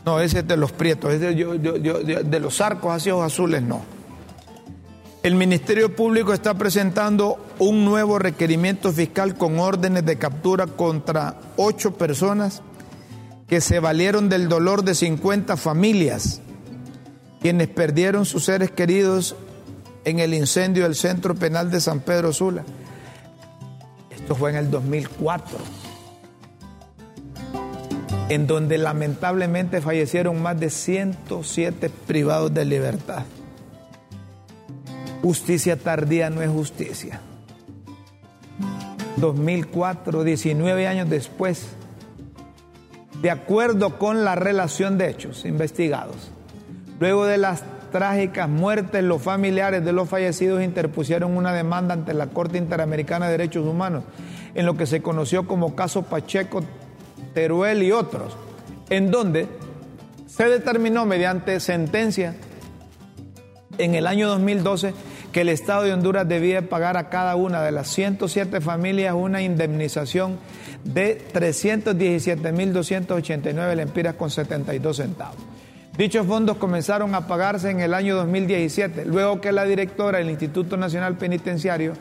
No, 0.04 0.20
ese 0.20 0.40
es 0.40 0.48
de 0.48 0.56
los 0.56 0.72
prietos. 0.72 1.12
Ese 1.12 1.34
de 1.34 2.40
los 2.40 2.60
arcos 2.60 2.92
así 2.92 3.10
azules, 3.10 3.62
no. 3.62 3.82
El 5.22 5.36
Ministerio 5.36 5.96
Público 5.96 6.34
está 6.34 6.52
presentando 6.52 7.38
un 7.58 7.86
nuevo 7.86 8.18
requerimiento 8.18 8.92
fiscal 8.92 9.36
con 9.36 9.58
órdenes 9.58 10.04
de 10.04 10.18
captura 10.18 10.66
contra 10.66 11.40
ocho 11.56 11.94
personas 11.94 12.60
que 13.46 13.62
se 13.62 13.80
valieron 13.80 14.28
del 14.28 14.50
dolor 14.50 14.84
de 14.84 14.94
50 14.94 15.56
familias, 15.56 16.42
quienes 17.40 17.68
perdieron 17.68 18.26
sus 18.26 18.44
seres 18.44 18.70
queridos 18.70 19.34
en 20.04 20.18
el 20.18 20.34
incendio 20.34 20.84
del 20.84 20.94
Centro 20.94 21.34
Penal 21.34 21.70
de 21.70 21.80
San 21.80 22.00
Pedro 22.00 22.32
Sula. 22.32 22.64
Esto 24.10 24.34
fue 24.34 24.50
en 24.50 24.56
el 24.56 24.70
2004, 24.70 25.58
en 28.28 28.46
donde 28.46 28.78
lamentablemente 28.78 29.80
fallecieron 29.80 30.40
más 30.40 30.58
de 30.58 30.70
107 30.70 31.90
privados 32.06 32.52
de 32.52 32.64
libertad. 32.64 33.24
Justicia 35.22 35.76
tardía 35.76 36.30
no 36.30 36.42
es 36.42 36.50
justicia. 36.50 37.20
2004, 39.16 40.24
19 40.24 40.86
años 40.86 41.08
después, 41.08 41.66
de 43.22 43.30
acuerdo 43.30 43.98
con 43.98 44.24
la 44.24 44.34
relación 44.34 44.98
de 44.98 45.08
hechos 45.08 45.44
investigados, 45.44 46.30
luego 47.00 47.24
de 47.24 47.38
las 47.38 47.62
trágicas 47.94 48.48
muertes, 48.48 49.04
los 49.04 49.22
familiares 49.22 49.84
de 49.84 49.92
los 49.92 50.08
fallecidos 50.08 50.64
interpusieron 50.64 51.36
una 51.36 51.52
demanda 51.52 51.94
ante 51.94 52.12
la 52.12 52.26
Corte 52.26 52.58
Interamericana 52.58 53.26
de 53.26 53.32
Derechos 53.38 53.64
Humanos, 53.64 54.02
en 54.56 54.66
lo 54.66 54.76
que 54.76 54.86
se 54.86 55.00
conoció 55.00 55.46
como 55.46 55.76
caso 55.76 56.02
Pacheco, 56.02 56.64
Teruel 57.34 57.84
y 57.84 57.92
otros, 57.92 58.36
en 58.90 59.12
donde 59.12 59.46
se 60.26 60.48
determinó 60.48 61.06
mediante 61.06 61.60
sentencia 61.60 62.34
en 63.78 63.94
el 63.94 64.08
año 64.08 64.26
2012 64.26 64.92
que 65.30 65.42
el 65.42 65.48
Estado 65.48 65.84
de 65.84 65.92
Honduras 65.92 66.26
debía 66.26 66.68
pagar 66.68 66.96
a 66.96 67.10
cada 67.10 67.36
una 67.36 67.62
de 67.62 67.70
las 67.70 67.86
107 67.90 68.60
familias 68.60 69.14
una 69.14 69.40
indemnización 69.40 70.40
de 70.82 71.22
317.289 71.32 73.76
lempiras 73.76 74.16
con 74.16 74.30
72 74.30 74.96
centavos. 74.96 75.53
Dichos 75.96 76.26
fondos 76.26 76.56
comenzaron 76.56 77.14
a 77.14 77.28
pagarse 77.28 77.70
en 77.70 77.78
el 77.78 77.94
año 77.94 78.16
2017, 78.16 79.04
luego 79.04 79.40
que 79.40 79.52
la 79.52 79.64
directora 79.64 80.18
del 80.18 80.28
Instituto 80.28 80.76
Nacional 80.76 81.16
Penitenciario 81.16 81.92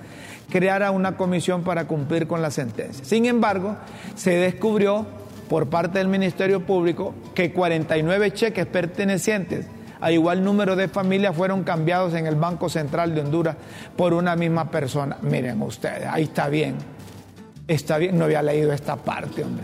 creara 0.49 0.89
una 0.89 1.15
comisión 1.15 1.63
para 1.63 1.85
cumplir 1.85 2.25
con 2.25 2.41
la 2.41 2.49
sentencia. 2.49 3.05
Sin 3.05 3.27
embargo, 3.27 3.75
se 4.15 4.31
descubrió 4.31 5.05
por 5.47 5.69
parte 5.69 5.99
del 5.99 6.07
Ministerio 6.07 6.65
Público 6.65 7.13
que 7.35 7.53
49 7.53 8.31
cheques 8.31 8.65
pertenecientes 8.65 9.67
a 10.01 10.11
igual 10.11 10.43
número 10.43 10.75
de 10.75 10.87
familias 10.87 11.35
fueron 11.35 11.63
cambiados 11.63 12.15
en 12.15 12.25
el 12.25 12.35
Banco 12.35 12.69
Central 12.69 13.13
de 13.13 13.21
Honduras 13.21 13.55
por 13.95 14.13
una 14.13 14.35
misma 14.35 14.71
persona. 14.71 15.17
Miren 15.21 15.61
ustedes, 15.61 16.07
ahí 16.09 16.23
está 16.23 16.49
bien. 16.49 16.77
Está 17.67 17.99
bien, 17.99 18.17
no 18.17 18.25
había 18.25 18.41
leído 18.41 18.73
esta 18.73 18.95
parte, 18.95 19.43
hombre. 19.43 19.63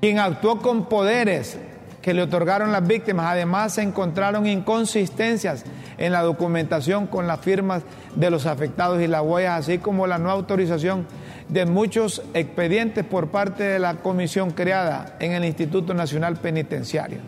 Quien 0.00 0.18
actuó 0.18 0.58
con 0.60 0.86
poderes 0.86 1.58
que 2.04 2.12
le 2.12 2.20
otorgaron 2.20 2.70
las 2.70 2.86
víctimas, 2.86 3.24
además 3.28 3.72
se 3.72 3.82
encontraron 3.82 4.46
inconsistencias 4.46 5.64
en 5.96 6.12
la 6.12 6.20
documentación 6.20 7.06
con 7.06 7.26
las 7.26 7.40
firmas 7.40 7.82
de 8.14 8.28
los 8.28 8.44
afectados 8.44 9.00
y 9.00 9.06
las 9.06 9.22
huellas, 9.22 9.60
así 9.60 9.78
como 9.78 10.06
la 10.06 10.18
no 10.18 10.30
autorización 10.30 11.06
de 11.48 11.64
muchos 11.64 12.20
expedientes 12.34 13.06
por 13.06 13.28
parte 13.28 13.62
de 13.62 13.78
la 13.78 13.94
comisión 14.02 14.50
creada 14.50 15.16
en 15.18 15.32
el 15.32 15.46
Instituto 15.46 15.94
Nacional 15.94 16.36
Penitenciario. 16.36 17.20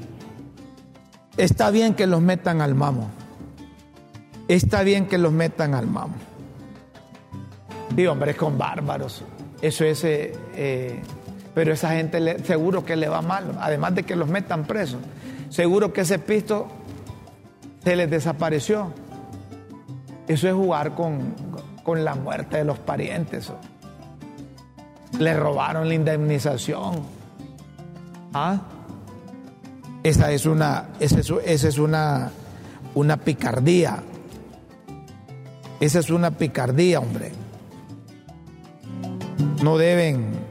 Está 1.39 1.71
bien 1.71 1.95
que 1.95 2.07
los 2.07 2.21
metan 2.21 2.61
al 2.61 2.75
mamo. 2.75 3.09
Está 4.47 4.83
bien 4.83 5.07
que 5.07 5.17
los 5.17 5.33
metan 5.33 5.73
al 5.73 5.87
mamo. 5.87 6.17
Digo, 7.95 8.13
hombre, 8.13 8.33
es 8.33 8.37
con 8.37 8.59
bárbaros. 8.59 9.25
Eso 9.63 9.87
es. 9.87 10.05
Eh, 10.05 10.35
eh, 10.55 11.01
pero 11.57 11.73
esa 11.73 11.93
gente 11.93 12.45
seguro 12.45 12.85
que 12.85 12.97
le 12.97 13.09
va 13.09 13.23
mal. 13.23 13.57
Además 13.59 13.95
de 13.95 14.03
que 14.03 14.15
los 14.15 14.29
metan 14.29 14.67
presos. 14.67 15.01
Seguro 15.49 15.91
que 15.91 16.03
ese 16.03 16.19
pisto 16.19 16.69
se 17.83 17.97
les 17.97 18.11
desapareció. 18.11 18.93
Eso 20.29 20.49
es 20.49 20.55
jugar 20.55 20.95
con, 20.95 21.35
con 21.83 22.05
la 22.05 22.15
muerte 22.15 22.59
de 22.59 22.65
los 22.65 22.79
parientes. 22.79 23.51
Le 25.19 25.33
robaron 25.33 25.89
la 25.89 25.95
indemnización. 25.95 26.97
¿Ah? 28.35 28.61
Esa 30.03 30.33
es 30.33 30.45
una, 30.45 30.89
esa 31.01 31.21
es, 31.21 31.79
una, 31.79 32.33
una 32.95 33.17
picardía. 33.17 34.03
Esa 35.81 36.01
es 36.01 36.11
una 36.11 36.33
picardía, 36.33 37.01
hombre. 37.01 37.33
No 39.63 39.79
deben, 39.79 40.46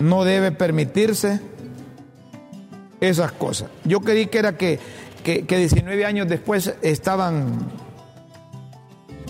no 0.00 0.24
debe 0.24 0.52
permitirse 0.52 1.40
esas 3.00 3.32
cosas. 3.32 3.70
Yo 3.84 4.00
creí 4.00 4.26
que 4.26 4.38
era 4.38 4.56
que, 4.56 4.78
que, 5.22 5.46
que 5.46 5.56
19 5.58 6.04
años 6.04 6.28
después 6.28 6.74
estaban, 6.82 7.70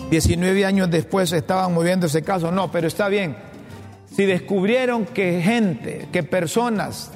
19 0.09 0.65
años 0.65 0.89
después 0.89 1.31
estaban 1.31 1.73
moviendo 1.73 2.07
ese 2.07 2.21
caso. 2.21 2.51
No, 2.51 2.71
pero 2.71 2.87
está 2.87 3.07
bien. 3.07 3.37
Si 4.15 4.25
descubrieron 4.25 5.05
que 5.05 5.41
gente, 5.41 6.07
que 6.11 6.23
personas 6.23 7.11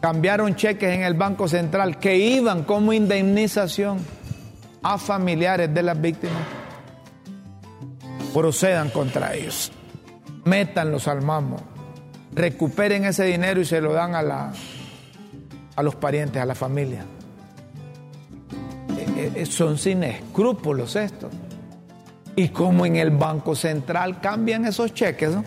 cambiaron 0.00 0.54
cheques 0.54 0.94
en 0.94 1.02
el 1.02 1.14
Banco 1.14 1.48
Central 1.48 1.98
que 1.98 2.16
iban 2.16 2.62
como 2.64 2.92
indemnización 2.92 3.98
a 4.82 4.96
familiares 4.96 5.74
de 5.74 5.82
las 5.82 6.00
víctimas, 6.00 6.42
procedan 8.32 8.90
contra 8.90 9.34
ellos, 9.34 9.72
métanlos 10.44 11.08
al 11.08 11.22
mamo, 11.22 11.56
recuperen 12.38 13.04
ese 13.04 13.24
dinero 13.24 13.60
y 13.60 13.64
se 13.64 13.80
lo 13.80 13.92
dan 13.92 14.14
a, 14.14 14.22
la, 14.22 14.52
a 15.74 15.82
los 15.82 15.96
parientes, 15.96 16.40
a 16.40 16.46
la 16.46 16.54
familia. 16.54 17.04
Eh, 19.16 19.32
eh, 19.34 19.46
son 19.46 19.76
sin 19.76 20.04
escrúpulos 20.04 20.94
estos. 20.94 21.32
Y 22.36 22.50
como 22.50 22.86
en 22.86 22.94
el 22.94 23.10
Banco 23.10 23.56
Central 23.56 24.20
cambian 24.20 24.64
esos 24.64 24.94
cheques, 24.94 25.34
¿no? 25.34 25.44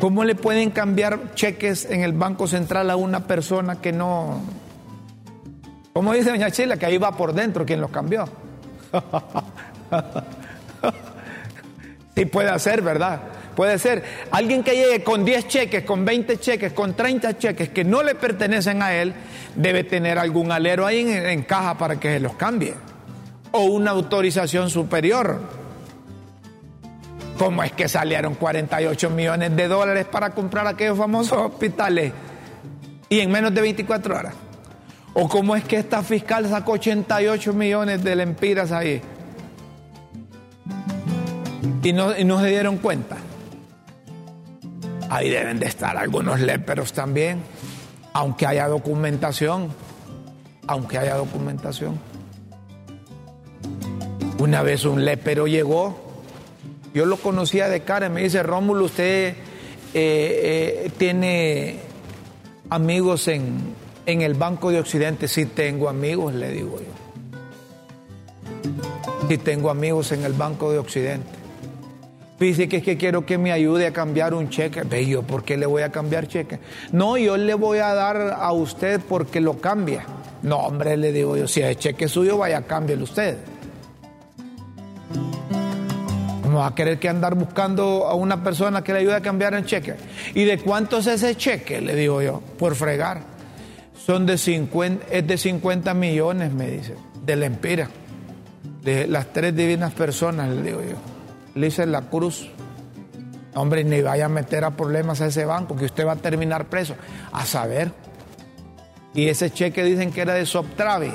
¿Cómo 0.00 0.24
le 0.24 0.34
pueden 0.34 0.70
cambiar 0.70 1.34
cheques 1.34 1.88
en 1.88 2.00
el 2.00 2.12
Banco 2.12 2.48
Central 2.48 2.90
a 2.90 2.96
una 2.96 3.26
persona 3.26 3.80
que 3.80 3.92
no... 3.92 4.40
¿Cómo 5.92 6.12
dice 6.12 6.30
doña 6.30 6.50
Chila? 6.50 6.76
Que 6.76 6.86
ahí 6.86 6.98
va 6.98 7.16
por 7.16 7.34
dentro 7.34 7.64
quien 7.64 7.80
los 7.80 7.90
cambió. 7.90 8.24
sí 12.16 12.24
puede 12.24 12.58
ser, 12.58 12.82
¿verdad? 12.82 13.20
Puede 13.60 13.78
ser. 13.78 14.02
Alguien 14.30 14.62
que 14.62 14.74
llegue 14.74 15.04
con 15.04 15.22
10 15.22 15.46
cheques, 15.46 15.84
con 15.84 16.02
20 16.02 16.38
cheques, 16.38 16.72
con 16.72 16.96
30 16.96 17.36
cheques 17.36 17.68
que 17.68 17.84
no 17.84 18.02
le 18.02 18.14
pertenecen 18.14 18.82
a 18.82 18.94
él, 18.94 19.12
debe 19.54 19.84
tener 19.84 20.18
algún 20.18 20.50
alero 20.50 20.86
ahí 20.86 21.00
en, 21.00 21.42
caja 21.42 21.76
para 21.76 22.00
que 22.00 22.14
se 22.14 22.20
los 22.20 22.36
cambie. 22.36 22.72
O 23.52 23.64
una 23.64 23.90
autorización 23.90 24.70
superior. 24.70 25.42
¿Cómo 27.36 27.62
es 27.62 27.72
que 27.72 27.86
salieron 27.86 28.34
48 28.34 29.10
millones 29.10 29.54
de 29.54 29.68
dólares 29.68 30.06
para 30.10 30.30
comprar 30.30 30.66
aquellos 30.66 30.96
famosos 30.96 31.36
hospitales 31.36 32.14
y 33.10 33.20
en 33.20 33.30
menos 33.30 33.52
de 33.52 33.60
24 33.60 34.16
horas? 34.16 34.34
¿O 35.12 35.28
cómo 35.28 35.54
es 35.54 35.64
que 35.64 35.76
esta 35.76 36.02
fiscal 36.02 36.48
sacó 36.48 36.72
88 36.72 37.52
millones 37.52 38.02
de 38.02 38.16
lempiras 38.16 38.72
ahí? 38.72 39.02
Y 41.82 41.92
no 41.92 42.40
se 42.40 42.46
dieron 42.46 42.78
cuenta. 42.78 43.18
Ahí 45.10 45.28
deben 45.28 45.58
de 45.58 45.66
estar 45.66 45.98
algunos 45.98 46.40
léperos 46.40 46.94
también, 46.94 47.42
aunque 48.14 48.46
haya 48.46 48.66
documentación, 48.66 49.68
aunque 50.66 50.96
haya 50.96 51.16
documentación. 51.16 52.00
Una 54.38 54.62
vez 54.62 54.86
un 54.86 55.04
lépero 55.04 55.46
llegó 55.46 56.10
yo 56.92 57.06
lo 57.06 57.16
conocía 57.18 57.68
de 57.68 57.82
cara 57.82 58.06
y 58.06 58.10
me 58.10 58.22
dice, 58.22 58.42
Rómulo, 58.42 58.86
usted 58.86 59.28
eh, 59.28 59.36
eh, 59.94 60.90
tiene 60.98 61.76
amigos 62.68 63.28
en, 63.28 63.58
en 64.06 64.22
el 64.22 64.34
Banco 64.34 64.70
de 64.70 64.80
Occidente. 64.80 65.28
Sí 65.28 65.46
tengo 65.46 65.88
amigos, 65.88 66.34
le 66.34 66.50
digo 66.50 66.80
yo. 66.80 66.86
Sí 69.28 69.38
tengo 69.38 69.70
amigos 69.70 70.10
en 70.10 70.24
el 70.24 70.32
Banco 70.32 70.72
de 70.72 70.78
Occidente. 70.78 71.39
Dice 72.40 72.70
que 72.70 72.78
es 72.78 72.82
que 72.82 72.96
quiero 72.96 73.26
que 73.26 73.36
me 73.36 73.52
ayude 73.52 73.86
a 73.86 73.92
cambiar 73.92 74.32
un 74.32 74.48
cheque. 74.48 74.80
Ve 74.80 75.06
yo, 75.06 75.22
¿por 75.22 75.44
qué 75.44 75.58
le 75.58 75.66
voy 75.66 75.82
a 75.82 75.90
cambiar 75.90 76.26
cheque? 76.26 76.58
No, 76.90 77.18
yo 77.18 77.36
le 77.36 77.52
voy 77.52 77.80
a 77.80 77.92
dar 77.92 78.34
a 78.40 78.50
usted 78.52 78.98
porque 79.06 79.42
lo 79.42 79.60
cambia. 79.60 80.06
No, 80.42 80.56
hombre, 80.56 80.96
le 80.96 81.12
digo 81.12 81.36
yo, 81.36 81.46
si 81.46 81.60
es 81.60 81.76
cheque 81.76 82.08
suyo, 82.08 82.38
vaya, 82.38 82.62
cámbielo 82.62 83.04
usted. 83.04 83.36
No 86.48 86.56
va 86.56 86.68
a 86.68 86.74
querer 86.74 86.98
que 86.98 87.10
andar 87.10 87.34
buscando 87.34 88.06
a 88.06 88.14
una 88.14 88.42
persona 88.42 88.82
que 88.82 88.94
le 88.94 89.00
ayude 89.00 89.16
a 89.16 89.20
cambiar 89.20 89.52
el 89.52 89.66
cheque. 89.66 89.96
¿Y 90.34 90.44
de 90.44 90.58
cuánto 90.60 90.96
es 90.96 91.08
ese 91.08 91.36
cheque? 91.36 91.82
Le 91.82 91.94
digo 91.94 92.22
yo, 92.22 92.40
por 92.58 92.74
fregar. 92.74 93.20
Son 94.06 94.24
de 94.24 94.38
50, 94.38 95.08
es 95.10 95.26
de 95.26 95.36
50 95.36 95.92
millones, 95.92 96.50
me 96.54 96.70
dice, 96.70 96.94
de 97.22 97.36
la 97.36 97.44
empira. 97.44 97.90
De 98.82 99.06
las 99.06 99.30
tres 99.30 99.54
divinas 99.54 99.92
personas, 99.92 100.48
le 100.48 100.62
digo 100.62 100.80
yo. 100.80 101.09
Le 101.60 101.66
hice 101.66 101.84
la 101.84 102.00
cruz. 102.00 102.48
Hombre, 103.54 103.84
ni 103.84 104.00
vaya 104.00 104.24
a 104.24 104.28
meter 104.30 104.64
a 104.64 104.70
problemas 104.70 105.20
a 105.20 105.26
ese 105.26 105.44
banco, 105.44 105.76
que 105.76 105.84
usted 105.84 106.06
va 106.06 106.12
a 106.12 106.16
terminar 106.16 106.70
preso. 106.70 106.94
A 107.32 107.44
saber. 107.44 107.92
Y 109.12 109.28
ese 109.28 109.50
cheque 109.50 109.84
dicen 109.84 110.10
que 110.10 110.22
era 110.22 110.32
de 110.32 110.46
Soptravi. 110.46 111.12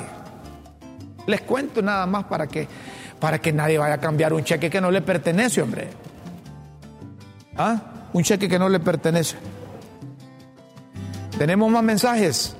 Les 1.26 1.40
cuento 1.40 1.82
nada 1.82 2.06
más 2.06 2.26
para 2.26 2.46
que, 2.46 2.68
para 3.18 3.40
que 3.40 3.52
nadie 3.52 3.76
vaya 3.76 3.94
a 3.94 3.98
cambiar 3.98 4.32
un 4.32 4.44
cheque 4.44 4.70
que 4.70 4.80
no 4.80 4.92
le 4.92 5.02
pertenece, 5.02 5.62
hombre. 5.62 5.88
¿Ah? 7.56 8.08
Un 8.12 8.22
cheque 8.22 8.48
que 8.48 8.60
no 8.60 8.68
le 8.68 8.78
pertenece. 8.78 9.36
Tenemos 11.36 11.68
más 11.72 11.82
mensajes. 11.82 12.54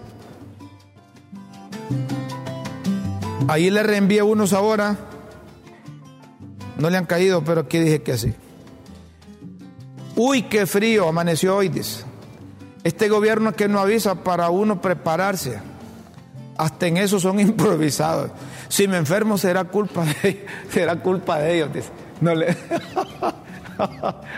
Ahí 3.47 3.71
le 3.71 3.85
reenvié 3.85 4.25
unos 4.25 4.53
ahora. 4.53 4.97
No 6.77 6.91
le 6.91 6.99
han 6.99 7.07
caído, 7.07 7.43
pero 7.45 7.63
aquí 7.63 7.79
dije 7.79 8.03
que 8.03 8.19
sí. 8.19 8.35
Uy, 10.15 10.43
qué 10.43 10.67
frío 10.67 11.09
amaneció 11.09 11.57
hoy, 11.57 11.69
dice. 11.69 12.05
Este 12.85 13.09
gobierno 13.09 13.53
que 13.53 13.69
no 13.69 13.81
avisa 13.81 14.23
para 14.23 14.51
uno 14.51 14.81
prepararse. 14.81 15.59
Hasta 16.57 16.87
en 16.87 16.97
eso 16.97 17.21
son 17.21 17.41
improvisados. 17.41 18.31
Si 18.69 18.89
me 18.89 18.97
enfermo 18.97 19.39
será 19.39 19.65
culpa 19.65 20.05
de, 20.05 20.47
será 20.71 20.97
culpa 20.97 21.39
de 21.39 21.57
ellos, 21.57 21.73
dice. 21.73 21.91
No 22.21 22.35
le... 22.35 22.57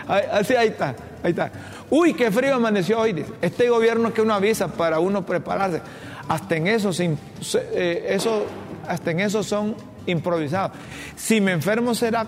Así 0.07 0.53
ahí 0.53 0.67
está, 0.67 0.95
ahí 1.23 1.31
está. 1.31 1.49
Uy, 1.89 2.13
qué 2.13 2.29
frío 2.29 2.55
amaneció 2.55 2.99
hoy. 2.99 3.13
Dice. 3.13 3.31
Este 3.41 3.69
gobierno 3.69 4.13
que 4.13 4.21
uno 4.21 4.33
avisa 4.33 4.67
para 4.67 4.99
uno 4.99 5.25
prepararse. 5.25 5.81
Hasta 6.27 6.57
en 6.57 6.67
eso, 6.67 6.91
eh, 7.01 8.05
eso, 8.09 8.45
hasta 8.87 9.11
en 9.11 9.21
eso 9.21 9.41
son 9.43 9.75
improvisados. 10.09 10.77
Si 11.15 11.41
me 11.41 11.51
enfermo 11.51 11.95
será 11.95 12.25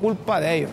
culpa 0.00 0.40
de 0.40 0.56
ellos. 0.56 0.70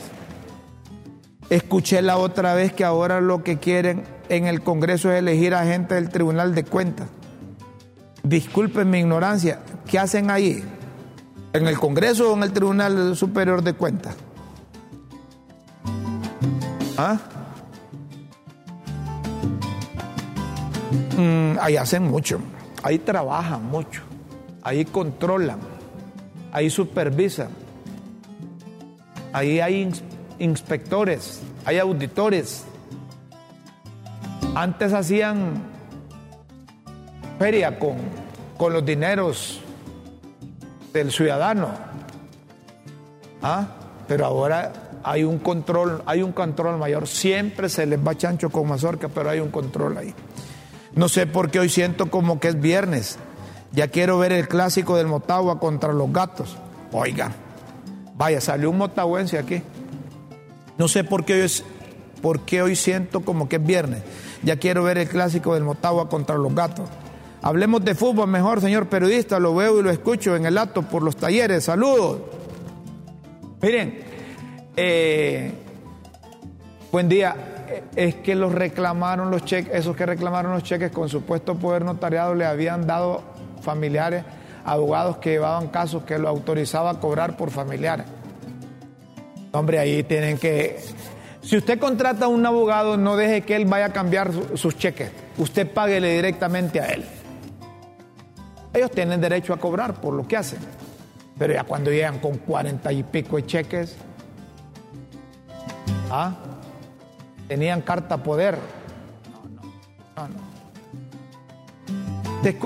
Escuché 1.50 2.02
la 2.02 2.18
otra 2.18 2.54
vez 2.54 2.74
que 2.74 2.84
ahora 2.84 3.22
lo 3.22 3.44
que 3.44 3.58
quieren 3.58 4.04
en 4.30 4.46
el 4.46 4.62
Congreso 4.62 5.12
es 5.12 5.20
elegir 5.20 5.56
a 5.56 5.66
gente 5.66 5.96
del 5.96 6.10
Tribunal 6.10 6.54
de 6.54 6.64
Cuentas. 6.64 7.08
Disculpen 8.24 8.90
mi 8.90 9.00
ignorancia, 9.00 9.60
¿qué 9.88 9.98
hacen 9.98 10.30
ahí? 10.30 10.64
¿En 11.54 11.68
el 11.68 11.80
Congreso 11.80 12.32
o 12.32 12.38
en 12.38 12.44
el 12.44 12.54
Tribunal 12.54 13.16
Superior 13.16 13.64
de 13.64 13.74
Cuentas? 13.74 14.16
¿Ah? 16.98 17.18
Mm, 21.18 21.58
ahí 21.60 21.76
hacen 21.76 22.04
mucho, 22.04 22.40
ahí 22.84 23.00
trabajan 23.00 23.66
mucho, 23.66 24.04
ahí 24.62 24.86
controlan, 24.86 25.60
ahí 26.52 26.70
supervisan, 26.70 27.50
ahí 29.34 29.60
hay 29.60 29.92
inspectores, 30.40 31.42
hay 31.66 31.80
auditores. 31.80 32.66
Antes 34.56 34.94
hacían 34.94 35.62
feria 37.38 37.78
con, 37.78 37.98
con 38.58 38.74
los 38.74 38.86
dineros 38.86 39.62
del 40.94 41.12
ciudadano. 41.12 41.70
¿Ah? 43.42 43.68
Pero 44.08 44.26
ahora 44.26 44.74
hay 45.04 45.24
un 45.24 45.40
control, 45.40 46.02
hay 46.06 46.22
un 46.22 46.32
control 46.32 46.78
mayor. 46.78 47.08
Siempre 47.08 47.70
se 47.70 47.86
les 47.86 48.00
va 48.00 48.16
chancho 48.16 48.50
con 48.50 48.68
mazorca, 48.68 49.08
pero 49.08 49.30
hay 49.30 49.40
un 49.40 49.50
control 49.50 49.98
ahí. 49.98 50.14
No 50.96 51.08
sé 51.08 51.28
por 51.28 51.52
qué 51.52 51.60
hoy 51.60 51.70
siento 51.70 52.10
como 52.10 52.40
que 52.40 52.50
es 52.50 52.60
viernes. 52.60 53.20
Ya 53.72 53.88
quiero 53.88 54.18
ver 54.18 54.32
el 54.32 54.48
clásico 54.48 54.98
del 54.98 55.08
Motagua 55.08 55.60
contra 55.60 55.94
los 55.94 56.12
gatos. 56.12 56.58
Oiga, 56.92 57.32
vaya, 58.16 58.42
salió 58.42 58.72
un 58.72 58.78
motahuense 58.78 59.38
aquí. 59.38 59.62
No 60.78 60.88
sé 60.88 61.04
por 61.04 61.26
qué 61.26 61.34
hoy, 61.34 61.40
es, 61.42 61.64
por 62.22 62.42
qué 62.42 62.62
hoy 62.62 62.76
siento 62.76 63.22
como 63.22 63.48
que 63.48 63.58
es 63.58 63.66
viernes. 63.66 64.02
Ya 64.44 64.56
quiero 64.56 64.84
ver 64.84 64.98
el 64.98 65.08
clásico 65.08 65.54
del 65.54 65.64
Motagua 65.64 66.10
contra 66.10 66.38
los 66.38 66.56
gatos. 66.56 66.90
Hablemos 67.42 67.84
de 67.86 67.96
fútbol 67.96 68.28
mejor, 68.28 68.60
señor 68.62 68.88
periodista. 68.88 69.40
Lo 69.40 69.54
veo 69.54 69.80
y 69.80 69.84
lo 69.84 69.92
escucho 69.92 70.36
en 70.36 70.46
el 70.46 70.58
acto 70.58 70.82
por 70.84 71.04
los 71.04 71.16
talleres. 71.16 71.66
Saludos. 71.66 72.22
Miren, 73.62 74.00
eh, 74.76 75.52
buen 76.92 77.08
día. 77.08 77.36
Es 77.96 78.16
que 78.16 78.34
los 78.34 78.52
reclamaron 78.52 79.30
los 79.30 79.46
cheques, 79.46 79.74
esos 79.76 79.96
que 79.96 80.06
reclamaron 80.06 80.54
los 80.54 80.64
cheques 80.64 80.92
con 80.92 81.08
supuesto 81.08 81.56
poder 81.56 81.86
notariado 81.86 82.34
le 82.34 82.46
habían 82.46 82.88
dado 82.88 83.22
familiares, 83.62 84.24
abogados 84.66 85.18
que 85.18 85.32
llevaban 85.32 85.68
casos 85.68 86.04
que 86.04 86.18
lo 86.18 86.28
autorizaba 86.28 86.92
a 86.92 87.00
cobrar 87.00 87.38
por 87.38 87.52
familiares. 87.52 88.06
Hombre, 89.52 89.80
ahí 89.80 90.04
tienen 90.04 90.38
que... 90.38 90.80
Si 91.42 91.58
usted 91.58 91.80
contrata 91.80 92.26
a 92.26 92.28
un 92.28 92.46
abogado, 92.46 92.98
no 92.98 93.16
deje 93.16 93.42
que 93.42 93.56
él 93.56 93.66
vaya 93.66 93.86
a 93.86 93.94
cambiar 93.94 94.32
sus 94.56 94.78
cheques. 94.78 95.12
Usted 95.38 95.72
páguele 95.72 96.14
directamente 96.14 96.80
a 96.80 96.88
él. 96.88 97.06
Ellos 98.74 98.92
tienen 98.92 99.20
derecho 99.20 99.54
a 99.54 99.58
cobrar 99.58 100.00
por 100.00 100.14
lo 100.14 100.28
que 100.28 100.38
hacen. 100.38 100.60
Pero 101.38 101.54
ya 101.54 101.64
cuando 101.64 101.90
llegan 101.90 102.20
con 102.20 102.38
cuarenta 102.38 102.92
y 102.92 103.02
pico 103.04 103.38
de 103.38 103.46
cheques, 103.46 103.96
¿ah? 106.12 106.36
tenían 107.48 107.82
carta 107.82 108.18
poder. 108.22 108.58
No, 110.16 110.28
no, 110.28 110.28
no. 110.28 110.49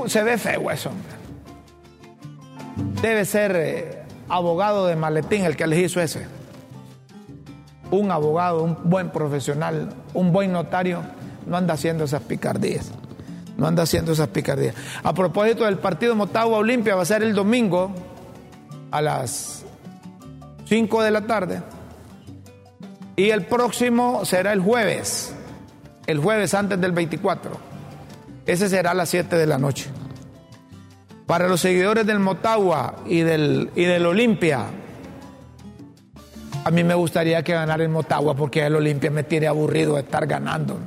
Se 0.07 0.23
ve 0.23 0.37
feo 0.37 0.71
eso, 0.71 0.89
hombre. 0.89 1.13
Debe 3.01 3.25
ser 3.25 3.55
eh, 3.55 4.03
abogado 4.29 4.87
de 4.87 4.95
maletín 4.95 5.45
el 5.45 5.55
que 5.55 5.67
les 5.67 5.79
hizo 5.79 5.99
ese 5.99 6.25
un 7.93 8.11
abogado, 8.11 8.63
un 8.63 8.77
buen 8.83 9.11
profesional, 9.11 9.93
un 10.13 10.31
buen 10.31 10.51
notario, 10.51 11.03
no 11.45 11.57
anda 11.57 11.75
haciendo 11.75 12.05
esas 12.05 12.21
picardías. 12.23 12.91
No 13.55 13.67
anda 13.67 13.83
haciendo 13.83 14.13
esas 14.13 14.29
picardías. 14.29 14.73
A 15.03 15.13
propósito 15.13 15.65
del 15.65 15.77
partido 15.77 16.15
Motagua 16.15 16.57
Olimpia, 16.57 16.95
va 16.95 17.03
a 17.03 17.05
ser 17.05 17.21
el 17.21 17.35
domingo 17.35 17.93
a 18.89 18.99
las 18.99 19.63
5 20.65 21.03
de 21.03 21.11
la 21.11 21.21
tarde. 21.21 21.61
Y 23.15 23.29
el 23.29 23.45
próximo 23.45 24.25
será 24.25 24.53
el 24.53 24.59
jueves. 24.59 25.35
El 26.07 26.17
jueves 26.17 26.55
antes 26.55 26.81
del 26.81 26.93
24. 26.93 27.72
Ese 28.45 28.69
será 28.69 28.91
a 28.91 28.93
las 28.93 29.09
7 29.09 29.37
de 29.37 29.47
la 29.47 29.57
noche. 29.57 29.89
Para 31.25 31.47
los 31.47 31.61
seguidores 31.61 32.05
del 32.05 32.19
Motagua 32.19 32.97
y 33.05 33.21
del, 33.21 33.71
y 33.75 33.85
del 33.85 34.05
Olimpia, 34.05 34.65
a 36.65 36.71
mí 36.71 36.83
me 36.83 36.93
gustaría 36.93 37.43
que 37.43 37.53
ganara 37.53 37.83
el 37.83 37.89
Motagua 37.89 38.35
porque 38.35 38.65
el 38.65 38.75
Olimpia 38.75 39.11
me 39.11 39.23
tiene 39.23 39.47
aburrido 39.47 39.95
de 39.95 40.01
estar 40.01 40.27
ganando. 40.27 40.77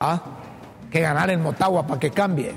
¿Ah? 0.00 0.22
Que 0.90 1.00
ganar 1.00 1.30
el 1.30 1.38
Motagua 1.38 1.86
para 1.86 2.00
que 2.00 2.10
cambie. 2.10 2.52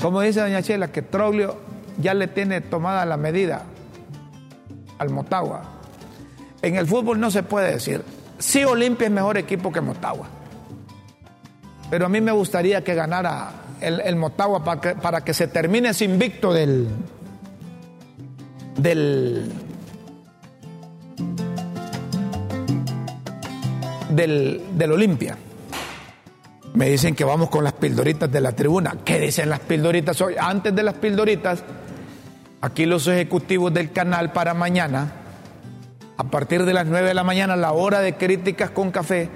Como 0.00 0.20
dice 0.20 0.40
doña 0.40 0.62
Chela, 0.62 0.92
que 0.92 1.02
Troglio 1.02 1.56
ya 2.00 2.14
le 2.14 2.28
tiene 2.28 2.60
tomada 2.60 3.04
la 3.04 3.16
medida 3.16 3.64
al 4.98 5.10
Motagua. 5.10 5.62
En 6.62 6.76
el 6.76 6.86
fútbol 6.86 7.20
no 7.20 7.30
se 7.30 7.42
puede 7.42 7.72
decir, 7.72 8.02
sí 8.38 8.64
Olimpia 8.64 9.06
es 9.06 9.12
mejor 9.12 9.38
equipo 9.38 9.72
que 9.72 9.80
Motagua. 9.80 10.28
Pero 11.90 12.06
a 12.06 12.08
mí 12.08 12.20
me 12.20 12.32
gustaría 12.32 12.84
que 12.84 12.94
ganara 12.94 13.50
el, 13.80 14.16
Motagua 14.16 14.62
para 14.62 15.20
que, 15.22 15.32
se 15.34 15.48
termine 15.48 15.90
ese 15.90 16.04
invicto 16.04 16.52
del, 16.52 16.88
del, 18.76 19.50
del, 24.10 24.92
Olimpia. 24.92 25.36
Me 26.74 26.90
dicen 26.90 27.14
que 27.14 27.24
vamos 27.24 27.48
con 27.48 27.64
las 27.64 27.72
pildoritas 27.72 28.30
de 28.30 28.40
la 28.40 28.52
tribuna. 28.52 28.96
¿Qué 29.04 29.18
dicen 29.18 29.48
las 29.48 29.60
pildoritas 29.60 30.20
hoy? 30.20 30.34
Antes 30.38 30.74
de 30.74 30.82
las 30.82 30.94
pildoritas, 30.94 31.64
aquí 32.60 32.84
los 32.84 33.06
ejecutivos 33.06 33.72
del 33.72 33.92
canal 33.92 34.32
para 34.32 34.52
mañana, 34.52 35.12
a 36.18 36.24
partir 36.24 36.64
de 36.64 36.74
las 36.74 36.86
9 36.86 37.08
de 37.08 37.14
la 37.14 37.24
mañana, 37.24 37.56
la 37.56 37.72
hora 37.72 38.00
de 38.00 38.16
críticas 38.16 38.70
con 38.70 38.90
café, 38.90 39.30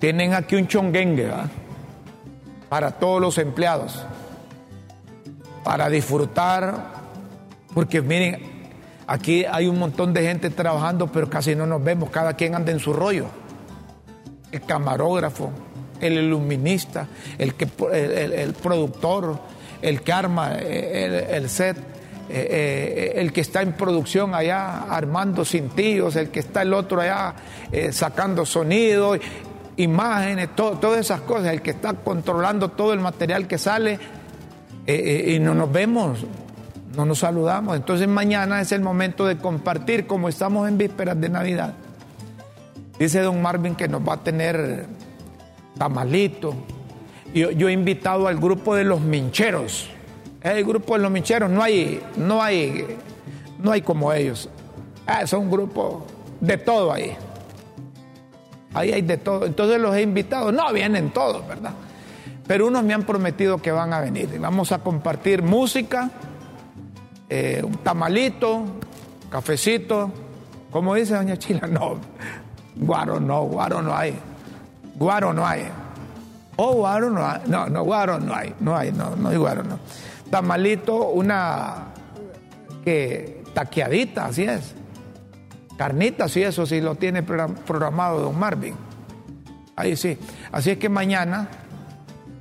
tienen 0.00 0.34
aquí 0.34 0.56
un 0.56 0.66
chonguengue 0.66 1.30
para 2.68 2.92
todos 2.92 3.20
los 3.20 3.38
empleados, 3.38 4.04
para 5.62 5.88
disfrutar, 5.88 6.92
porque 7.74 8.00
miren, 8.02 8.54
Aquí 9.06 9.44
hay 9.44 9.66
un 9.66 9.78
montón 9.78 10.14
de 10.14 10.22
gente 10.22 10.50
trabajando, 10.50 11.08
pero 11.08 11.28
casi 11.28 11.54
no 11.54 11.66
nos 11.66 11.82
vemos, 11.82 12.10
cada 12.10 12.34
quien 12.34 12.54
anda 12.54 12.72
en 12.72 12.78
su 12.78 12.92
rollo. 12.92 13.26
El 14.50 14.62
camarógrafo, 14.62 15.50
el 16.00 16.14
iluminista, 16.14 17.06
el, 17.36 17.54
que, 17.54 17.68
el, 17.92 18.54
productor, 18.54 19.38
el 19.82 20.00
que 20.00 20.12
arma 20.12 20.54
el, 20.54 21.50
set, 21.50 21.76
eh, 21.76 21.82
eh, 22.30 23.12
el 23.16 23.32
que 23.32 23.42
está 23.42 23.60
en 23.60 23.74
producción 23.74 24.34
allá 24.34 24.84
armando 24.84 25.44
cintillos, 25.44 26.16
el 26.16 26.30
que 26.30 26.40
está 26.40 26.62
el 26.62 26.72
otro 26.72 27.00
allá 27.02 27.34
eh, 27.72 27.92
sacando 27.92 28.46
sonido, 28.46 29.16
imágenes, 29.76 30.50
todas 30.54 30.98
esas 30.98 31.20
cosas, 31.22 31.48
el 31.48 31.62
que 31.62 31.70
está 31.70 31.94
controlando 31.94 32.70
todo 32.70 32.92
el 32.92 33.00
material 33.00 33.46
que 33.46 33.58
sale 33.58 33.98
y 34.86 35.38
no 35.38 35.54
nos 35.54 35.72
vemos 35.72 36.24
no 36.96 37.04
nos 37.04 37.18
saludamos. 37.18 37.76
Entonces 37.76 38.08
mañana 38.08 38.60
es 38.60 38.72
el 38.72 38.80
momento 38.80 39.26
de 39.26 39.36
compartir, 39.36 40.06
como 40.06 40.28
estamos 40.28 40.68
en 40.68 40.78
vísperas 40.78 41.20
de 41.20 41.28
Navidad. 41.28 41.74
Dice 42.98 43.20
don 43.20 43.42
Marvin 43.42 43.74
que 43.74 43.88
nos 43.88 44.06
va 44.06 44.14
a 44.14 44.16
tener 44.18 44.86
tamalito. 45.76 46.54
Yo, 47.34 47.68
he 47.68 47.72
invitado 47.72 48.28
al 48.28 48.38
grupo 48.38 48.76
de 48.76 48.84
los 48.84 49.00
mincheros. 49.00 49.90
Es 50.40 50.52
el 50.52 50.64
grupo 50.64 50.94
de 50.94 51.00
los 51.00 51.10
mincheros, 51.10 51.50
no 51.50 51.62
hay, 51.62 52.00
no 52.16 52.42
hay, 52.42 52.98
no 53.58 53.72
hay 53.72 53.82
como 53.82 54.12
ellos. 54.12 54.48
Ah, 55.06 55.26
son 55.26 55.40
un 55.40 55.50
grupo 55.50 56.06
de 56.40 56.58
todo 56.58 56.92
ahí. 56.92 57.16
Ahí 58.74 58.92
hay 58.92 59.02
de 59.02 59.16
todo. 59.16 59.46
Entonces 59.46 59.80
los 59.80 59.94
he 59.94 60.02
invitado. 60.02 60.52
No 60.52 60.72
vienen 60.72 61.10
todos, 61.10 61.46
¿verdad? 61.46 61.72
Pero 62.46 62.66
unos 62.66 62.84
me 62.84 62.92
han 62.92 63.04
prometido 63.04 63.58
que 63.58 63.72
van 63.72 63.92
a 63.92 64.00
venir. 64.00 64.38
Vamos 64.38 64.72
a 64.72 64.78
compartir 64.80 65.42
música, 65.42 66.10
eh, 67.28 67.62
un 67.64 67.78
tamalito, 67.78 68.64
cafecito. 69.30 70.10
¿Cómo 70.70 70.94
dice 70.94 71.14
doña 71.14 71.38
Chila? 71.38 71.66
No, 71.66 71.98
guaro 72.76 73.20
no, 73.20 73.42
guaro 73.44 73.80
no 73.80 73.96
hay. 73.96 74.18
Guaro 74.96 75.32
no 75.32 75.46
hay. 75.46 75.62
Oh, 76.56 76.74
guaro 76.74 77.10
no 77.10 77.26
hay. 77.26 77.40
No, 77.46 77.68
no, 77.68 77.82
guaro 77.82 78.20
no 78.20 78.34
hay. 78.34 78.54
No 78.60 78.76
hay, 78.76 78.92
no, 78.92 79.16
no 79.16 79.28
hay 79.30 79.36
guaro, 79.36 79.62
no. 79.62 79.78
Tamalito, 80.30 81.10
una 81.10 81.86
que 82.84 83.42
taqueadita, 83.54 84.26
así 84.26 84.44
es. 84.44 84.74
Carnita, 85.76 86.28
sí, 86.28 86.42
eso 86.42 86.66
sí 86.66 86.80
lo 86.80 86.94
tiene 86.94 87.22
programado 87.22 88.20
don 88.20 88.38
Marvin. 88.38 88.74
Ahí 89.76 89.96
sí. 89.96 90.16
Así 90.52 90.70
es 90.70 90.78
que 90.78 90.88
mañana 90.88 91.48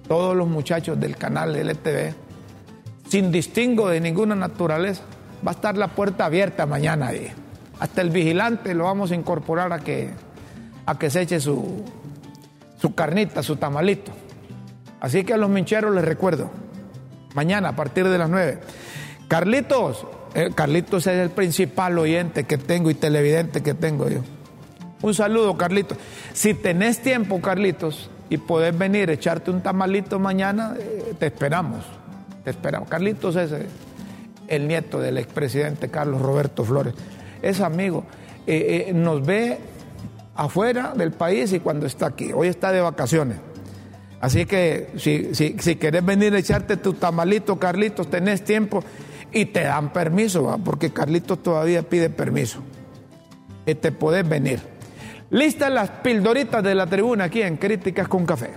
todos 0.08 0.36
los 0.36 0.48
muchachos 0.48 1.00
del 1.00 1.16
canal 1.16 1.56
LTV, 1.56 2.14
sin 3.08 3.32
distingo 3.32 3.90
de 3.90 4.00
ninguna 4.00 4.36
naturaleza, 4.36 5.04
va 5.46 5.52
a 5.52 5.56
estar 5.56 5.78
la 5.78 5.90
puerta 5.90 6.26
abierta 6.26 6.66
mañana 6.66 7.08
ahí. 7.08 7.32
Hasta 7.80 8.02
el 8.02 8.12
vigilante 8.12 8.74
lo 8.74 8.86
vamos 8.86 9.12
a 9.12 9.16
incorporar 9.16 9.74
a 9.74 9.80
que, 9.80 10.12
a 10.86 10.98
que 10.98 11.10
se 11.10 11.22
eche 11.22 11.40
su, 11.40 11.84
su 12.78 12.94
carnita, 12.94 13.42
su 13.42 13.56
tamalito. 13.56 14.12
Así 15.00 15.24
que 15.24 15.34
a 15.34 15.38
los 15.38 15.50
mincheros 15.50 15.94
les 15.94 16.06
recuerdo, 16.06 16.52
mañana 17.34 17.70
a 17.70 17.76
partir 17.76 18.08
de 18.08 18.18
las 18.18 18.30
9. 18.30 18.60
Carlitos, 19.28 20.06
Carlitos 20.56 21.06
es 21.08 21.20
el 21.20 21.30
principal 21.30 21.98
oyente 22.00 22.46
que 22.46 22.58
tengo 22.58 22.90
y 22.90 22.96
televidente 22.96 23.62
que 23.62 23.74
tengo 23.74 24.10
yo. 24.10 24.22
Un 25.02 25.14
saludo, 25.14 25.58
Carlitos. 25.58 25.98
Si 26.34 26.54
tenés 26.54 27.02
tiempo, 27.02 27.42
Carlitos, 27.42 28.10
y 28.30 28.38
podés 28.38 28.76
venir 28.76 29.10
echarte 29.10 29.52
un 29.52 29.62
tamalito 29.62 30.18
mañana, 30.18 30.76
eh, 30.80 31.14
te 31.20 31.28
esperamos. 31.28 31.84
Te 32.44 32.50
esperamos. 32.50 32.90
Carlitos 32.90 33.36
es 33.36 33.52
eh, 33.52 33.68
el 34.48 34.68
nieto 34.68 35.00
del 35.00 35.18
expresidente 35.18 35.90
Carlos 35.90 36.22
Roberto 36.22 36.64
Flores. 36.64 36.94
Es 37.42 37.62
amigo. 37.62 38.06
nos 38.94 39.26
ve 39.26 39.60
afuera 40.36 40.94
del 40.96 41.12
país 41.12 41.54
y 41.54 41.60
cuando 41.60 41.86
está 41.86 42.08
aquí. 42.08 42.32
Hoy 42.34 42.48
está 42.48 42.72
de 42.72 42.82
vacaciones. 42.82 43.38
Así 44.20 44.46
que 44.46 44.90
si, 44.98 45.36
si, 45.36 45.58
si 45.60 45.76
querés 45.76 46.04
venir 46.04 46.34
a 46.34 46.40
echarte 46.40 46.78
tu 46.78 46.94
tamalito, 46.94 47.60
Carlitos, 47.60 48.10
tenés 48.10 48.44
tiempo 48.44 48.84
y 49.34 49.46
te 49.46 49.64
dan 49.64 49.92
permiso, 49.92 50.60
porque 50.64 50.92
Carlitos 50.92 51.42
todavía 51.42 51.82
pide 51.82 52.10
permiso. 52.10 52.60
Y 53.66 53.76
te 53.76 53.92
puedes 53.92 54.28
venir. 54.28 54.60
Listas 55.32 55.72
las 55.72 55.90
pildoritas 55.90 56.64
de 56.64 56.76
la 56.76 56.86
tribuna 56.86 57.26
aquí 57.26 57.42
en 57.42 57.58
Críticas 57.58 58.08
con 58.08 58.26
Café. 58.26 58.52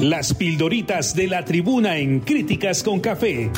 Las 0.00 0.32
pildoritas 0.34 1.14
de 1.14 1.26
la 1.26 1.44
tribuna 1.44 1.98
en 1.98 2.20
Críticas 2.20 2.82
con 2.82 3.00
Café. 3.00 3.50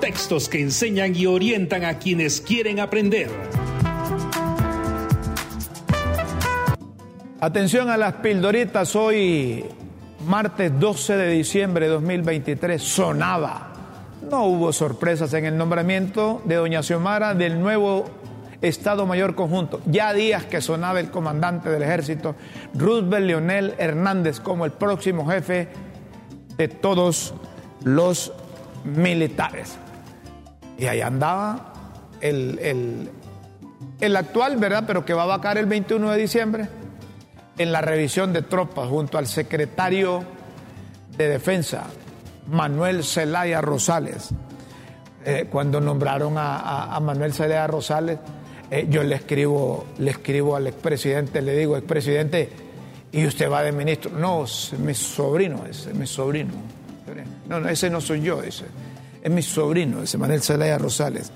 Textos 0.00 0.48
que 0.48 0.60
enseñan 0.60 1.14
y 1.14 1.26
orientan 1.26 1.84
a 1.84 1.98
quienes 1.98 2.40
quieren 2.40 2.80
aprender. 2.80 3.30
Atención 7.40 7.88
a 7.88 7.96
las 7.96 8.14
pildoritas, 8.14 8.96
hoy 8.96 9.64
martes 10.26 10.72
12 10.80 11.16
de 11.16 11.28
diciembre 11.30 11.86
de 11.86 11.92
2023 11.92 12.82
sonaba. 12.82 13.72
No 14.28 14.42
hubo 14.46 14.72
sorpresas 14.72 15.32
en 15.34 15.44
el 15.44 15.56
nombramiento 15.56 16.42
de 16.46 16.56
doña 16.56 16.82
Xiomara 16.82 17.34
del 17.34 17.60
nuevo 17.60 18.06
Estado 18.60 19.06
Mayor 19.06 19.36
Conjunto. 19.36 19.80
Ya 19.86 20.12
días 20.14 20.46
que 20.46 20.60
sonaba 20.60 20.98
el 20.98 21.12
comandante 21.12 21.70
del 21.70 21.84
ejército, 21.84 22.34
Roosevelt 22.74 23.26
Leonel 23.26 23.74
Hernández, 23.78 24.40
como 24.40 24.64
el 24.64 24.72
próximo 24.72 25.24
jefe 25.24 25.68
de 26.56 26.66
todos 26.66 27.34
los 27.84 28.32
militares. 28.82 29.78
Y 30.76 30.86
ahí 30.86 31.02
andaba 31.02 31.72
el, 32.20 32.58
el, 32.58 33.10
el 34.00 34.16
actual, 34.16 34.56
¿verdad? 34.56 34.82
Pero 34.88 35.04
que 35.04 35.14
va 35.14 35.22
a 35.22 35.26
vacar 35.26 35.56
el 35.56 35.66
21 35.66 36.10
de 36.10 36.18
diciembre 36.18 36.77
en 37.58 37.72
la 37.72 37.80
revisión 37.80 38.32
de 38.32 38.42
tropas 38.42 38.88
junto 38.88 39.18
al 39.18 39.26
secretario 39.26 40.24
de 41.16 41.28
Defensa, 41.28 41.84
Manuel 42.46 43.04
Zelaya 43.04 43.60
Rosales. 43.60 44.30
Eh, 45.24 45.46
cuando 45.50 45.80
nombraron 45.80 46.34
a, 46.36 46.98
Manuel 47.02 47.32
Zelaya 47.32 47.66
Rosales, 47.66 48.18
eh, 48.70 48.86
yo 48.88 49.02
le 49.02 49.16
escribo, 49.16 49.86
le 49.98 50.12
escribo 50.12 50.56
al 50.56 50.68
expresidente, 50.68 51.42
le 51.42 51.56
digo, 51.56 51.76
expresidente, 51.76 52.48
¿y 53.12 53.26
usted 53.26 53.50
va 53.50 53.62
de 53.62 53.72
ministro? 53.72 54.10
No, 54.12 54.44
es 54.44 54.72
mi 54.78 54.94
sobrino, 54.94 55.66
es 55.68 55.92
mi 55.94 56.06
sobrino. 56.06 56.52
No, 57.48 57.60
no, 57.60 57.68
ese 57.68 57.90
no 57.90 58.00
soy 58.00 58.20
yo, 58.20 58.42
ese 58.42 58.66
es 59.22 59.30
mi 59.30 59.42
sobrino, 59.42 60.02
ese 60.02 60.18
Manuel 60.18 60.42
Zelaya 60.42 60.78
Rosales. 60.78 61.32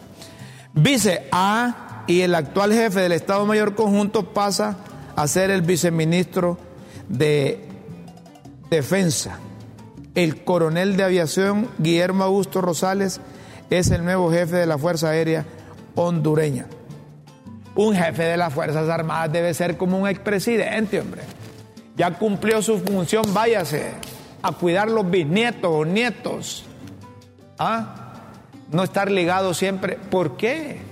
Vice 0.75 1.27
A 1.33 2.05
y 2.07 2.21
el 2.21 2.35
actual 2.35 2.73
jefe 2.73 3.01
del 3.01 3.13
Estado 3.13 3.45
Mayor 3.47 3.75
Conjunto 3.75 4.33
pasa 4.33 4.77
a 5.17 5.27
ser 5.27 5.51
el 5.51 5.63
viceministro 5.63 6.59
de 7.09 7.69
Defensa. 8.71 9.39
El 10.15 10.45
coronel 10.45 10.97
de 10.97 11.05
aviación 11.05 11.69
Guillermo 11.79 12.25
Augusto 12.25 12.61
Rosales 12.61 13.21
es 13.71 13.91
el 13.91 14.05
nuevo 14.05 14.31
jefe 14.31 14.57
de 14.57 14.67
la 14.67 14.79
Fuerza 14.79 15.11
Aérea 15.11 15.45
hondureña. 15.95 16.67
Un 17.75 17.95
jefe 17.95 18.25
de 18.25 18.37
las 18.37 18.53
Fuerzas 18.53 18.89
Armadas 18.89 19.33
debe 19.33 19.55
ser 19.55 19.77
como 19.79 19.99
un 19.99 20.09
expresidente, 20.09 21.01
hombre. 21.01 21.23
Ya 21.97 22.19
cumplió 22.19 22.61
su 22.61 22.79
función, 22.79 23.25
váyase 23.33 23.93
a 24.43 24.53
cuidar 24.53 24.91
los 24.91 25.11
bisnietos 25.11 25.71
o 25.71 25.85
nietos. 25.85 26.65
¿Ah? 27.59 27.95
No 28.71 28.83
estar 28.83 29.11
ligado 29.11 29.55
siempre. 29.55 29.99
¿Por 30.11 30.37
qué? 30.37 30.92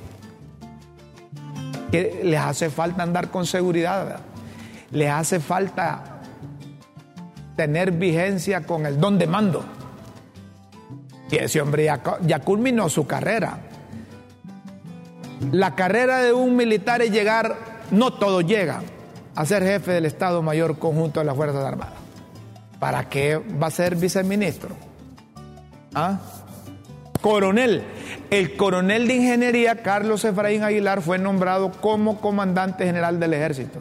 Que 1.90 2.20
les 2.24 2.40
hace 2.40 2.70
falta 2.70 3.02
andar 3.02 3.30
con 3.30 3.46
seguridad, 3.46 4.20
les 4.92 5.10
hace 5.10 5.40
falta 5.40 6.20
tener 7.56 7.92
vigencia 7.92 8.62
con 8.62 8.86
el 8.86 8.98
don 9.00 9.18
de 9.18 9.26
mando. 9.26 9.64
Y 11.30 11.36
ese 11.36 11.60
hombre 11.60 11.84
ya, 11.84 12.38
culminó 12.40 12.88
su 12.88 13.06
carrera. 13.06 13.58
La 15.52 15.74
carrera 15.74 16.18
de 16.18 16.32
un 16.32 16.56
militar 16.56 17.02
es 17.02 17.10
llegar, 17.10 17.56
no 17.90 18.12
todos 18.12 18.44
llegan, 18.44 18.82
a 19.34 19.44
ser 19.46 19.62
jefe 19.62 19.92
del 19.92 20.06
Estado 20.06 20.42
Mayor 20.42 20.78
Conjunto 20.78 21.20
de 21.20 21.26
las 21.26 21.36
Fuerzas 21.36 21.64
Armadas. 21.64 21.94
¿Para 22.78 23.08
qué 23.08 23.36
va 23.36 23.68
a 23.68 23.70
ser 23.70 23.94
viceministro? 23.94 24.70
¿Ah? 25.94 26.18
Coronel. 27.20 27.82
El 28.30 28.56
coronel 28.56 29.06
de 29.06 29.16
ingeniería, 29.16 29.82
Carlos 29.82 30.24
Efraín 30.24 30.62
Aguilar, 30.62 31.02
fue 31.02 31.18
nombrado 31.18 31.70
como 31.72 32.20
comandante 32.20 32.84
general 32.84 33.20
del 33.20 33.34
ejército. 33.34 33.80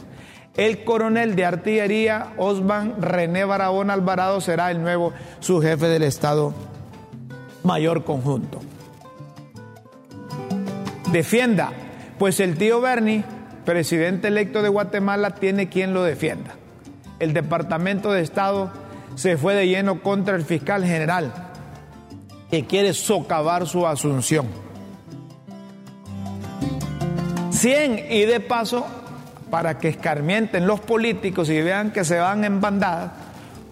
El 0.58 0.84
coronel 0.84 1.36
de 1.36 1.46
artillería, 1.46 2.34
Osman 2.38 3.02
René 3.02 3.46
Barahona 3.46 3.94
Alvarado, 3.94 4.42
será 4.42 4.72
el 4.72 4.82
nuevo 4.82 5.14
subjefe 5.40 5.88
del 5.88 6.04
Estado 6.04 6.54
Mayor 7.64 8.04
Conjunto. 8.04 8.60
Defienda, 11.12 11.72
pues 12.18 12.40
el 12.40 12.58
tío 12.58 12.82
Bernie, 12.82 13.24
presidente 13.64 14.28
electo 14.28 14.62
de 14.62 14.70
Guatemala, 14.70 15.36
tiene 15.36 15.70
quien 15.70 15.94
lo 15.94 16.04
defienda. 16.04 16.56
El 17.20 17.34
Departamento 17.34 18.12
de 18.12 18.22
Estado 18.22 18.72
se 19.16 19.38
fue 19.38 19.56
de 19.56 19.68
lleno 19.68 20.02
contra 20.02 20.36
el 20.36 20.44
fiscal 20.44 20.84
general 20.84 21.49
que 22.50 22.66
quiere 22.66 22.94
socavar 22.94 23.68
su 23.68 23.86
asunción. 23.86 24.48
100 27.52 28.12
y 28.12 28.22
de 28.22 28.40
paso, 28.40 28.86
para 29.52 29.78
que 29.78 29.90
escarmienten 29.90 30.66
los 30.66 30.80
políticos 30.80 31.50
y 31.50 31.62
vean 31.62 31.92
que 31.92 32.04
se 32.06 32.20
van 32.20 32.44
en 32.44 32.62
bandada, 32.62 33.14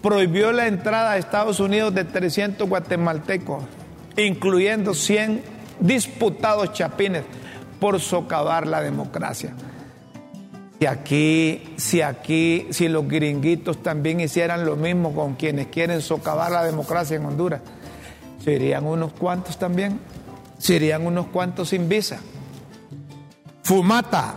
prohibió 0.02 0.52
la 0.52 0.66
entrada 0.66 1.12
a 1.12 1.18
Estados 1.18 1.60
Unidos 1.60 1.94
de 1.94 2.04
300 2.04 2.68
guatemaltecos, 2.68 3.64
incluyendo 4.16 4.94
100 4.94 5.42
disputados 5.80 6.72
chapines 6.72 7.22
por 7.80 8.00
socavar 8.00 8.66
la 8.66 8.80
democracia. 8.80 9.54
Si 10.78 10.86
aquí, 10.86 11.74
si 11.76 12.02
aquí, 12.02 12.68
si 12.70 12.88
los 12.88 13.08
gringuitos 13.08 13.82
también 13.82 14.20
hicieran 14.20 14.64
lo 14.64 14.76
mismo 14.76 15.12
con 15.12 15.34
quienes 15.34 15.68
quieren 15.68 16.00
socavar 16.02 16.52
la 16.52 16.62
democracia 16.62 17.16
en 17.16 17.24
Honduras, 17.24 17.60
Serían 18.48 18.86
unos 18.86 19.12
cuantos 19.12 19.58
también. 19.58 20.00
Serían 20.56 21.06
unos 21.06 21.26
cuantos 21.26 21.68
sin 21.68 21.86
visa. 21.86 22.18
Fumata. 23.62 24.36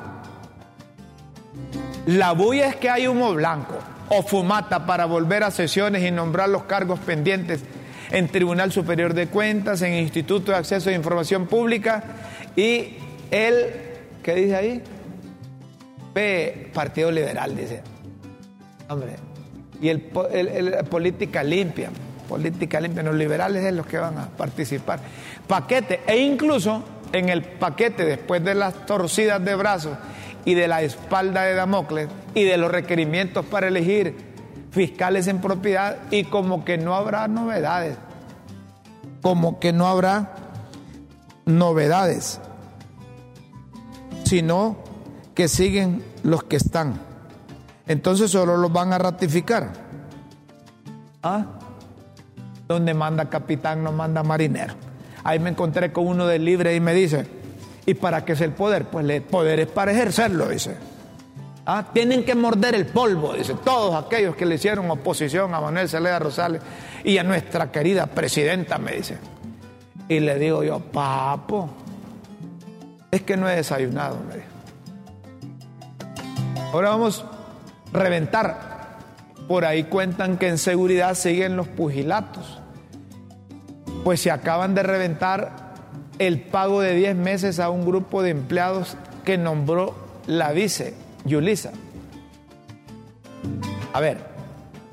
La 2.07 2.33
bulla 2.33 2.67
es 2.67 2.75
que 2.75 2.89
hay 2.89 3.07
humo 3.07 3.33
blanco 3.33 3.77
o 4.09 4.21
fumata 4.21 4.85
para 4.85 5.05
volver 5.05 5.43
a 5.43 5.51
sesiones 5.51 6.03
y 6.03 6.11
nombrar 6.11 6.49
los 6.49 6.63
cargos 6.63 6.99
pendientes 6.99 7.61
en 8.11 8.27
Tribunal 8.27 8.73
Superior 8.73 9.13
de 9.13 9.27
Cuentas, 9.27 9.81
en 9.81 9.93
Instituto 9.93 10.51
de 10.51 10.57
Acceso 10.57 10.89
a 10.89 10.93
Información 10.93 11.47
Pública 11.47 12.03
y 12.57 12.97
el, 13.31 13.67
¿qué 14.21 14.35
dice 14.35 14.55
ahí? 14.57 14.83
P, 16.13 16.69
Partido 16.73 17.11
Liberal, 17.11 17.55
dice. 17.55 17.81
Hombre, 18.89 19.15
y 19.81 19.87
el, 19.87 20.01
política 20.89 21.43
limpia, 21.43 21.91
política 22.21 22.79
limpia, 22.79 23.03
los 23.03 23.15
liberales 23.15 23.63
es 23.63 23.73
los 23.73 23.85
que 23.85 23.97
van 23.97 24.17
a 24.17 24.27
participar. 24.29 24.99
Paquete, 25.47 26.01
e 26.07 26.17
incluso 26.17 26.83
en 27.11 27.29
el 27.29 27.43
paquete, 27.43 28.05
después 28.05 28.43
de 28.43 28.55
las 28.55 28.85
torcidas 28.85 29.43
de 29.43 29.55
brazos 29.55 29.97
y 30.45 30.53
de 30.53 30.67
la 30.67 30.81
espalda 30.81 31.43
de 31.43 31.55
Damocles 31.55 32.09
y 32.33 32.43
de 32.43 32.57
los 32.57 32.71
requerimientos 32.71 33.45
para 33.45 33.67
elegir 33.67 34.15
fiscales 34.71 35.27
en 35.27 35.41
propiedad 35.41 35.97
y 36.09 36.23
como 36.23 36.63
que 36.65 36.77
no 36.77 36.95
habrá 36.95 37.27
novedades. 37.27 37.97
Como 39.21 39.59
que 39.59 39.73
no 39.73 39.87
habrá 39.87 40.33
novedades, 41.45 42.39
sino 44.23 44.77
que 45.35 45.47
siguen 45.47 46.03
los 46.23 46.43
que 46.43 46.55
están. 46.55 46.99
Entonces 47.87 48.31
solo 48.31 48.57
los 48.57 48.71
van 48.71 48.93
a 48.93 48.97
ratificar. 48.97 49.73
¿Ah? 51.21 51.59
Donde 52.71 52.93
manda 52.93 53.29
capitán 53.29 53.83
no 53.83 53.91
manda 53.91 54.23
marinero. 54.23 54.75
Ahí 55.25 55.39
me 55.39 55.49
encontré 55.49 55.91
con 55.91 56.07
uno 56.07 56.25
de 56.25 56.39
libre 56.39 56.73
y 56.73 56.79
me 56.79 56.93
dice, 56.93 57.27
¿y 57.85 57.95
para 57.95 58.23
qué 58.23 58.31
es 58.31 58.39
el 58.39 58.51
poder? 58.51 58.85
Pues 58.85 59.09
el 59.09 59.21
poder 59.23 59.59
es 59.59 59.67
para 59.67 59.91
ejercerlo, 59.91 60.47
dice. 60.47 60.77
¿Ah? 61.65 61.87
Tienen 61.93 62.23
que 62.23 62.33
morder 62.33 62.73
el 62.75 62.85
polvo, 62.85 63.33
dice, 63.33 63.55
todos 63.61 64.01
aquellos 64.01 64.37
que 64.37 64.45
le 64.45 64.55
hicieron 64.55 64.89
oposición 64.89 65.53
a 65.53 65.59
Manuel 65.59 65.89
Celeda 65.89 66.19
Rosales 66.19 66.61
y 67.03 67.17
a 67.17 67.23
nuestra 67.23 67.73
querida 67.73 68.07
presidenta, 68.07 68.77
me 68.77 68.93
dice. 68.93 69.17
Y 70.07 70.21
le 70.21 70.39
digo 70.39 70.63
yo, 70.63 70.79
papo, 70.79 71.71
es 73.11 73.21
que 73.23 73.35
no 73.35 73.49
he 73.49 73.57
desayunado, 73.57 74.17
me 74.29 74.35
dijo. 74.35 74.47
Ahora 76.71 76.91
vamos 76.91 77.25
a 77.93 77.97
reventar. 77.97 78.71
Por 79.45 79.65
ahí 79.65 79.83
cuentan 79.83 80.37
que 80.37 80.47
en 80.47 80.57
seguridad 80.57 81.15
siguen 81.15 81.57
los 81.57 81.67
pugilatos 81.67 82.60
pues 84.03 84.21
se 84.21 84.31
acaban 84.31 84.75
de 84.75 84.83
reventar 84.83 85.71
el 86.19 86.41
pago 86.41 86.81
de 86.81 86.95
10 86.95 87.15
meses 87.15 87.59
a 87.59 87.69
un 87.69 87.85
grupo 87.85 88.23
de 88.23 88.31
empleados 88.31 88.97
que 89.25 89.37
nombró 89.37 89.95
la 90.27 90.51
vice, 90.51 90.93
Yulisa. 91.25 91.71
A 93.93 93.99
ver, 93.99 94.19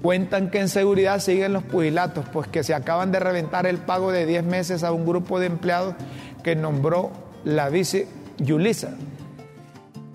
cuentan 0.03 0.51
que 0.51 0.61
en 0.61 0.69
seguridad 0.69 1.21
siguen 1.21 1.53
los 1.53 1.63
pugilatos, 1.65 2.27
pues 2.33 2.49
que 2.49 2.65
se 2.65 2.75
acaban 2.75 3.13
de 3.13 3.21
reventar 3.21 3.67
el 3.67 3.79
pago 3.79 4.11
de 4.13 4.27
10 4.27 4.45
meses 4.45 4.85
a 4.85 4.93
un 4.93 5.07
grupo 5.07 5.39
de 5.39 5.47
empleados 5.47 5.95
que 6.43 6.57
nombró 6.57 7.13
la 7.45 7.69
vice 7.69 8.09
Yulisa. 8.39 8.91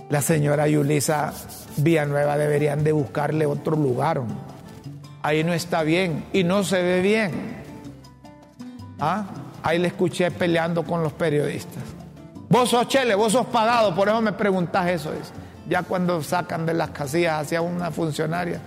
La 0.09 0.21
señora 0.21 0.67
Yulisa 0.67 1.33
Villanueva 1.77 2.37
deberían 2.37 2.83
de 2.83 2.91
buscarle 2.91 3.45
otro 3.45 3.75
lugar. 3.75 4.21
Ahí 5.21 5.43
no 5.43 5.53
está 5.53 5.83
bien 5.83 6.25
y 6.33 6.43
no 6.43 6.63
se 6.63 6.81
ve 6.81 7.01
bien. 7.01 7.52
¿Ah? 9.05 9.25
Ahí 9.63 9.79
le 9.79 9.89
escuché 9.89 10.31
peleando 10.31 10.83
con 10.83 11.03
los 11.03 11.11
periodistas. 11.11 11.83
Vos 12.47 12.69
sos 12.69 12.87
Chele, 12.87 13.15
vos 13.15 13.33
sos 13.33 13.45
pagado, 13.47 13.93
por 13.93 14.07
eso 14.07 14.21
me 14.21 14.31
preguntás 14.31 14.87
eso. 14.87 15.11
Ya 15.67 15.83
cuando 15.83 16.23
sacan 16.23 16.65
de 16.65 16.73
las 16.73 16.91
casillas 16.91 17.41
hacia 17.41 17.61
una 17.61 17.91
funcionaria, 17.91 18.61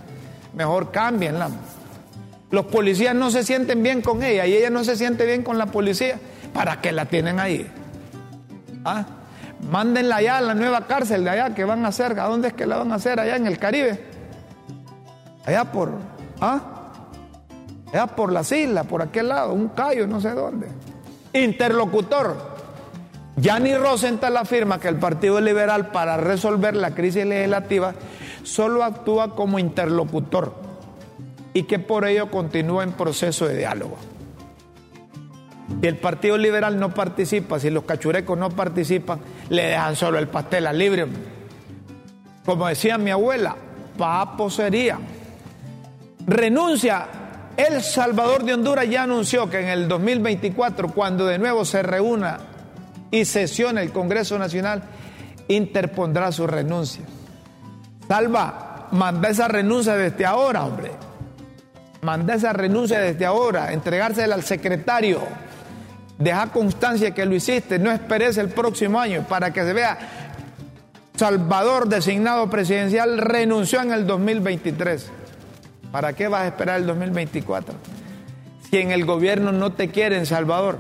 mejor 0.55 0.91
cámbienla. 0.91 1.49
Los 2.51 2.67
policías 2.67 3.15
no 3.15 3.31
se 3.31 3.45
sienten 3.45 3.83
bien 3.83 4.03
con 4.03 4.23
ella 4.23 4.45
y 4.45 4.55
ella 4.55 4.69
no 4.69 4.85
se 4.85 4.97
siente 4.97 5.25
bien 5.25 5.43
con 5.43 5.57
la 5.57 5.67
policía. 5.67 6.19
¿Para 6.53 6.83
qué 6.83 6.93
la 6.93 7.07
tienen 7.07 7.41
ahí? 7.41 7.67
¿Ah? 8.85 9.07
Mándenla 9.71 10.17
allá 10.17 10.37
a 10.37 10.41
la 10.43 10.55
nueva 10.55 10.87
cárcel 10.87 11.25
de 11.25 11.31
allá 11.31 11.55
que 11.55 11.65
van 11.65 11.83
a 11.87 11.89
hacer. 11.89 12.21
¿A 12.21 12.25
dónde 12.25 12.49
es 12.49 12.55
que 12.55 12.67
la 12.67 12.77
van 12.77 12.93
a 12.93 12.97
hacer? 12.97 13.19
Allá 13.21 13.37
en 13.37 13.47
el 13.47 13.59
Caribe. 13.59 14.05
Allá 15.47 15.65
por. 15.65 15.93
¿Ah? 16.43 16.76
Era 17.93 18.07
por 18.09 18.33
las 18.33 18.51
islas, 18.53 18.87
por 18.87 19.03
aquel 19.03 19.29
lado, 19.29 19.53
un 19.53 19.69
callo, 19.69 20.07
no 20.07 20.21
sé 20.21 20.31
dónde. 20.31 20.69
Interlocutor. 21.33 22.57
Yanni 23.37 23.77
Rosenthal 23.77 24.37
afirma 24.37 24.81
que 24.81 24.89
el 24.89 24.97
Partido 24.97 25.41
Liberal 25.41 25.89
para 25.89 26.17
resolver 26.17 26.75
la 26.75 26.93
crisis 26.93 27.27
legislativa 27.27 27.95
solo 28.43 28.83
actúa 28.83 29.35
como 29.35 29.59
interlocutor 29.59 30.55
y 31.53 31.65
que 31.65 31.79
por 31.79 32.07
ello 32.07 32.31
continúa 32.31 32.83
en 32.83 32.93
proceso 32.93 33.47
de 33.47 33.59
diálogo. 33.59 33.97
Si 35.81 35.87
el 35.87 35.97
Partido 35.97 36.39
Liberal 36.39 36.79
no 36.79 36.95
participa, 36.95 37.59
si 37.59 37.71
los 37.71 37.85
cachurecos 37.85 38.39
no 38.39 38.51
participan, 38.51 39.21
le 39.51 39.67
dejan 39.67 39.97
solo 39.97 40.19
el 40.19 40.29
pastel 40.29 40.67
al 40.67 40.79
libre. 40.79 41.07
Como 42.45 42.69
decía 42.69 42.99
mi 42.99 43.11
abuela, 43.11 43.57
papo 43.99 44.49
sería. 44.49 44.99
Renuncia 46.27 47.09
el 47.57 47.83
Salvador 47.83 48.45
de 48.45 48.55
Honduras 48.55 48.89
ya 48.89 49.05
anunció 49.05 49.49
que 49.49 49.61
en 49.61 49.69
el 49.69 49.89
2024, 49.89 50.89
cuando 50.89 51.27
de 51.27 51.39
nuevo 51.39 51.65
se 51.65 51.83
reúna 51.83 52.39
y 53.11 53.25
sesione 53.25 53.83
el 53.83 53.93
Congreso 53.93 54.39
Nacional, 54.39 54.83
interpondrá 55.49 56.33
su 56.33 56.47
renuncia. 56.47 57.05
Salva, 58.07 58.89
manda 58.93 59.29
esa 59.29 59.49
renuncia 59.49 59.97
desde 59.97 60.27
ahora, 60.27 60.65
hombre. 60.65 60.91
Manda 62.03 62.35
esa 62.35 62.53
renuncia 62.53 63.01
desde 63.01 63.25
ahora, 63.25 63.73
entregársela 63.73 64.35
al 64.35 64.43
secretario. 64.43 65.21
Deja 66.19 66.47
constancia 66.49 67.13
que 67.13 67.27
lo 67.27 67.35
hiciste, 67.35 67.79
no 67.79 67.91
esperes 67.91 68.37
el 68.39 68.49
próximo 68.49 69.01
año 69.01 69.27
para 69.29 69.53
que 69.53 69.63
se 69.63 69.73
vea. 69.73 69.99
Salvador 71.17 71.89
designado 71.89 72.49
presidencial 72.51 73.19
renunció 73.19 73.81
en 73.81 73.93
el 73.93 74.07
2023. 74.07 75.11
¿Para 75.97 76.13
qué 76.13 76.29
vas 76.29 76.43
a 76.43 76.49
esperar 76.49 76.79
el 76.79 76.87
2024? 76.89 77.75
Si 78.69 78.77
en 78.77 78.91
el 78.91 79.07
gobierno 79.07 79.51
no 79.51 79.73
te 79.73 79.89
quieren, 79.89 80.27
Salvador. 80.27 80.77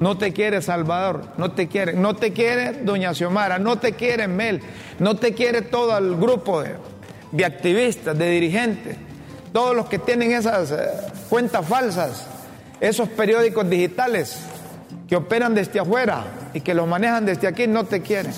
No 0.00 0.18
te 0.18 0.34
quiere 0.34 0.60
Salvador, 0.60 1.24
no 1.38 1.52
te 1.52 1.66
quiere, 1.66 1.94
no 1.94 2.14
te 2.14 2.34
quiere 2.34 2.82
Doña 2.82 3.14
Xiomara, 3.14 3.58
no 3.58 3.78
te 3.78 3.92
quiere 3.92 4.28
Mel, 4.28 4.60
no 4.98 5.16
te 5.16 5.32
quiere 5.32 5.62
todo 5.62 5.96
el 5.96 6.16
grupo 6.16 6.62
de, 7.32 7.44
activistas, 7.46 8.18
de 8.18 8.28
dirigentes, 8.28 8.98
todos 9.54 9.74
los 9.74 9.88
que 9.88 9.98
tienen 9.98 10.32
esas 10.32 10.70
eh, 10.70 10.76
cuentas 11.30 11.66
falsas, 11.66 12.26
esos 12.80 13.08
periódicos 13.08 13.66
digitales 13.70 14.40
que 15.08 15.16
operan 15.16 15.54
desde 15.54 15.80
afuera 15.80 16.50
y 16.52 16.60
que 16.60 16.74
los 16.74 16.86
manejan 16.86 17.24
desde 17.24 17.48
aquí, 17.48 17.66
no 17.66 17.84
te 17.84 18.02
quieren. 18.02 18.34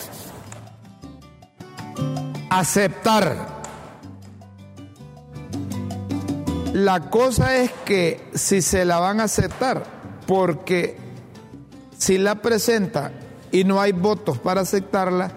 Aceptar 2.48 3.59
La 6.72 7.10
cosa 7.10 7.56
es 7.56 7.72
que 7.84 8.20
si 8.32 8.62
se 8.62 8.84
la 8.84 9.00
van 9.00 9.20
a 9.20 9.24
aceptar, 9.24 9.82
porque 10.26 10.96
si 11.98 12.16
la 12.16 12.36
presenta 12.36 13.10
y 13.50 13.64
no 13.64 13.80
hay 13.80 13.90
votos 13.90 14.38
para 14.38 14.60
aceptarla, 14.60 15.32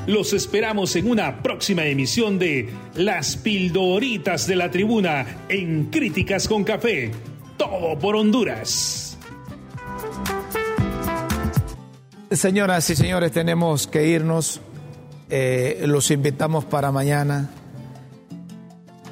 Los 0.07 0.33
esperamos 0.33 0.97
en 0.97 1.11
una 1.11 1.43
próxima 1.43 1.85
emisión 1.85 2.39
de 2.39 2.71
Las 2.95 3.37
Pildoritas 3.37 4.47
de 4.47 4.57
la 4.57 4.71
Tribuna 4.71 5.27
en 5.49 5.91
Críticas 5.91 6.49
con 6.49 6.65
Café. 6.65 7.11
Todo 7.59 7.99
por 7.99 8.17
Honduras. 8.17 9.19
Señoras 12.31 12.89
y 12.89 12.97
señores, 12.97 13.33
tenemos 13.33 13.87
que 13.87 14.09
irnos. 14.09 14.63
Eh, 15.29 15.85
los 15.87 16.11
invitamos 16.11 16.65
para 16.65 16.91
mañana. 16.91 17.51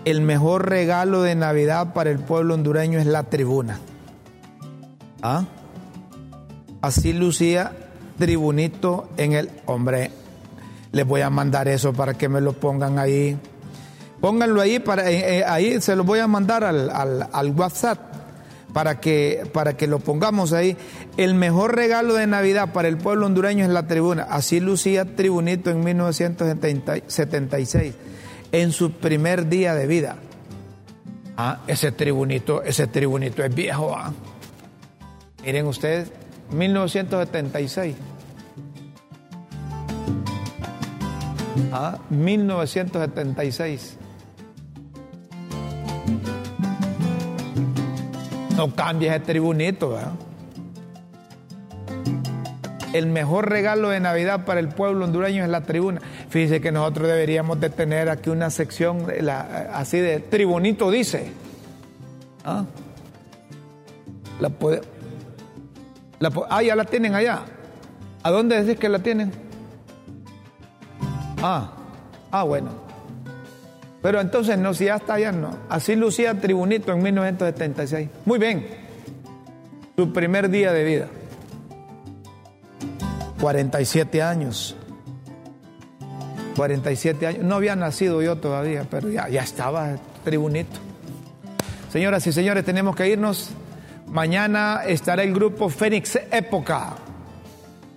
El 0.04 0.20
mejor 0.20 0.68
regalo 0.68 1.22
de 1.22 1.34
Navidad 1.34 1.94
para 1.94 2.10
el 2.10 2.18
pueblo 2.18 2.54
hondureño 2.54 2.98
es 2.98 3.06
la 3.06 3.24
tribuna. 3.24 3.80
¿Ah? 5.22 5.44
Así 6.82 7.14
lucía 7.14 7.72
Tribunito 8.18 9.08
en 9.16 9.32
el... 9.32 9.50
Hombre, 9.66 10.10
les 10.92 11.06
voy 11.06 11.22
a 11.22 11.30
mandar 11.30 11.68
eso 11.68 11.92
para 11.92 12.14
que 12.14 12.28
me 12.28 12.40
lo 12.40 12.52
pongan 12.52 12.98
ahí. 12.98 13.36
Pónganlo 14.20 14.60
ahí, 14.60 14.78
para, 14.78 15.10
eh, 15.10 15.38
eh, 15.38 15.44
ahí 15.46 15.80
se 15.80 15.96
lo 15.96 16.04
voy 16.04 16.20
a 16.20 16.26
mandar 16.26 16.64
al, 16.64 16.90
al, 16.90 17.50
WhatsApp 17.50 17.98
para 18.72 19.00
que, 19.00 19.48
para 19.52 19.76
que 19.76 19.86
lo 19.86 19.98
pongamos 19.98 20.52
ahí. 20.52 20.76
El 21.16 21.34
mejor 21.34 21.74
regalo 21.74 22.14
de 22.14 22.26
Navidad 22.26 22.72
para 22.72 22.88
el 22.88 22.96
pueblo 22.96 23.26
hondureño 23.26 23.64
es 23.64 23.70
la 23.70 23.86
tribuna. 23.86 24.26
Así 24.30 24.60
lucía 24.60 25.16
Tribunito 25.16 25.70
en 25.70 25.82
1976, 25.82 27.94
en 28.54 28.70
su 28.70 28.92
primer 28.92 29.48
día 29.48 29.74
de 29.74 29.88
vida. 29.88 30.16
Ah, 31.36 31.62
ese 31.66 31.90
tribunito, 31.90 32.62
ese 32.62 32.86
tribunito 32.86 33.42
es 33.42 33.52
viejo. 33.52 33.92
Ah. 33.96 34.12
Miren 35.44 35.66
ustedes, 35.66 36.12
1976. 36.52 37.96
Ah, 41.72 41.98
1976. 42.10 43.96
No 48.56 48.72
cambies 48.72 49.14
el 49.14 49.22
tribunito. 49.22 49.98
El 52.94 53.08
mejor 53.08 53.50
regalo 53.50 53.88
de 53.88 53.98
Navidad 53.98 54.44
para 54.44 54.60
el 54.60 54.68
pueblo 54.68 55.04
hondureño 55.04 55.42
es 55.42 55.50
la 55.50 55.62
tribuna. 55.62 56.00
Fíjense 56.28 56.60
que 56.60 56.70
nosotros 56.70 57.08
deberíamos 57.08 57.58
de 57.58 57.68
tener 57.68 58.08
aquí 58.08 58.30
una 58.30 58.50
sección 58.50 59.08
así 59.72 59.98
de 59.98 60.20
tribunito 60.20 60.92
dice. 60.92 61.32
¿Ah? 62.44 62.64
La 64.38 64.48
puede, 64.48 64.82
ah, 66.48 66.62
ya 66.62 66.76
la 66.76 66.84
tienen 66.84 67.16
allá. 67.16 67.40
¿A 68.22 68.30
dónde 68.30 68.62
decís 68.62 68.78
que 68.78 68.88
la 68.88 69.00
tienen? 69.00 69.32
Ah, 71.42 71.72
ah, 72.30 72.44
bueno. 72.44 72.70
Pero 74.02 74.20
entonces 74.20 74.56
no, 74.56 74.72
si 74.72 74.84
ya 74.84 74.96
está 74.96 75.14
allá, 75.14 75.32
no. 75.32 75.56
Así 75.68 75.96
lucía 75.96 76.40
Tribunito 76.40 76.92
en 76.92 77.02
1976. 77.02 78.08
Muy 78.24 78.38
bien. 78.38 78.64
Su 79.96 80.12
primer 80.12 80.48
día 80.48 80.72
de 80.72 80.84
vida. 80.84 81.08
47 83.40 84.22
años. 84.22 84.76
47 86.56 87.26
años. 87.26 87.44
No 87.44 87.56
había 87.56 87.76
nacido 87.76 88.22
yo 88.22 88.36
todavía, 88.36 88.86
pero 88.90 89.08
ya, 89.08 89.26
estaba 89.26 89.96
Tribunito. 90.24 90.78
Señoras 91.90 92.26
y 92.26 92.32
señores, 92.32 92.64
tenemos 92.64 92.96
que 92.96 93.08
irnos. 93.08 93.50
Mañana 94.06 94.82
estará 94.86 95.22
el 95.22 95.34
grupo 95.34 95.68
Fénix 95.68 96.16
Época 96.30 96.96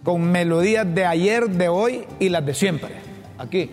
con 0.04 0.32
melodías 0.32 0.86
de 0.94 1.06
ayer, 1.06 1.50
de 1.50 1.68
hoy 1.68 2.06
y 2.20 2.30
las 2.30 2.46
de 2.46 2.54
siempre. 2.54 2.96
Aquí. 3.38 3.72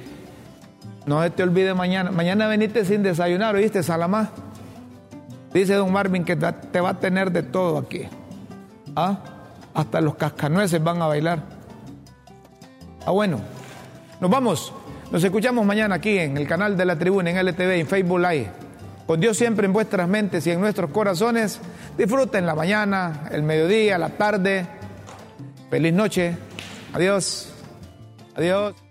No 1.06 1.22
se 1.22 1.30
te 1.30 1.42
olvide 1.42 1.74
mañana. 1.74 2.10
Mañana 2.10 2.46
veniste 2.46 2.84
sin 2.84 3.02
desayunar, 3.02 3.54
¿oíste, 3.54 3.82
Salamá? 3.82 4.30
Dice 5.52 5.74
don 5.74 5.92
Marvin 5.92 6.24
que 6.24 6.36
te 6.36 6.80
va 6.80 6.90
a 6.90 6.98
tener 6.98 7.30
de 7.30 7.42
todo 7.42 7.78
aquí. 7.78 8.02
¿Ah? 8.96 9.18
Hasta 9.74 10.00
los 10.00 10.16
cascanueces 10.16 10.82
van 10.82 11.02
a 11.02 11.06
bailar. 11.06 11.53
Ah, 13.06 13.10
bueno. 13.10 13.40
Nos 14.20 14.30
vamos. 14.30 14.72
Nos 15.10 15.22
escuchamos 15.22 15.64
mañana 15.66 15.96
aquí 15.96 16.18
en 16.18 16.36
el 16.36 16.46
canal 16.46 16.76
de 16.76 16.84
la 16.84 16.98
tribuna, 16.98 17.30
en 17.30 17.36
LTV, 17.36 17.80
en 17.80 17.86
Facebook 17.86 18.18
Live. 18.18 18.50
Con 19.06 19.20
Dios 19.20 19.36
siempre 19.36 19.66
en 19.66 19.72
vuestras 19.72 20.08
mentes 20.08 20.46
y 20.46 20.50
en 20.50 20.60
nuestros 20.60 20.90
corazones. 20.90 21.60
Disfruten 21.98 22.46
la 22.46 22.54
mañana, 22.54 23.28
el 23.30 23.42
mediodía, 23.42 23.98
la 23.98 24.08
tarde. 24.08 24.66
Feliz 25.70 25.92
noche. 25.92 26.36
Adiós. 26.94 27.52
Adiós. 28.34 28.83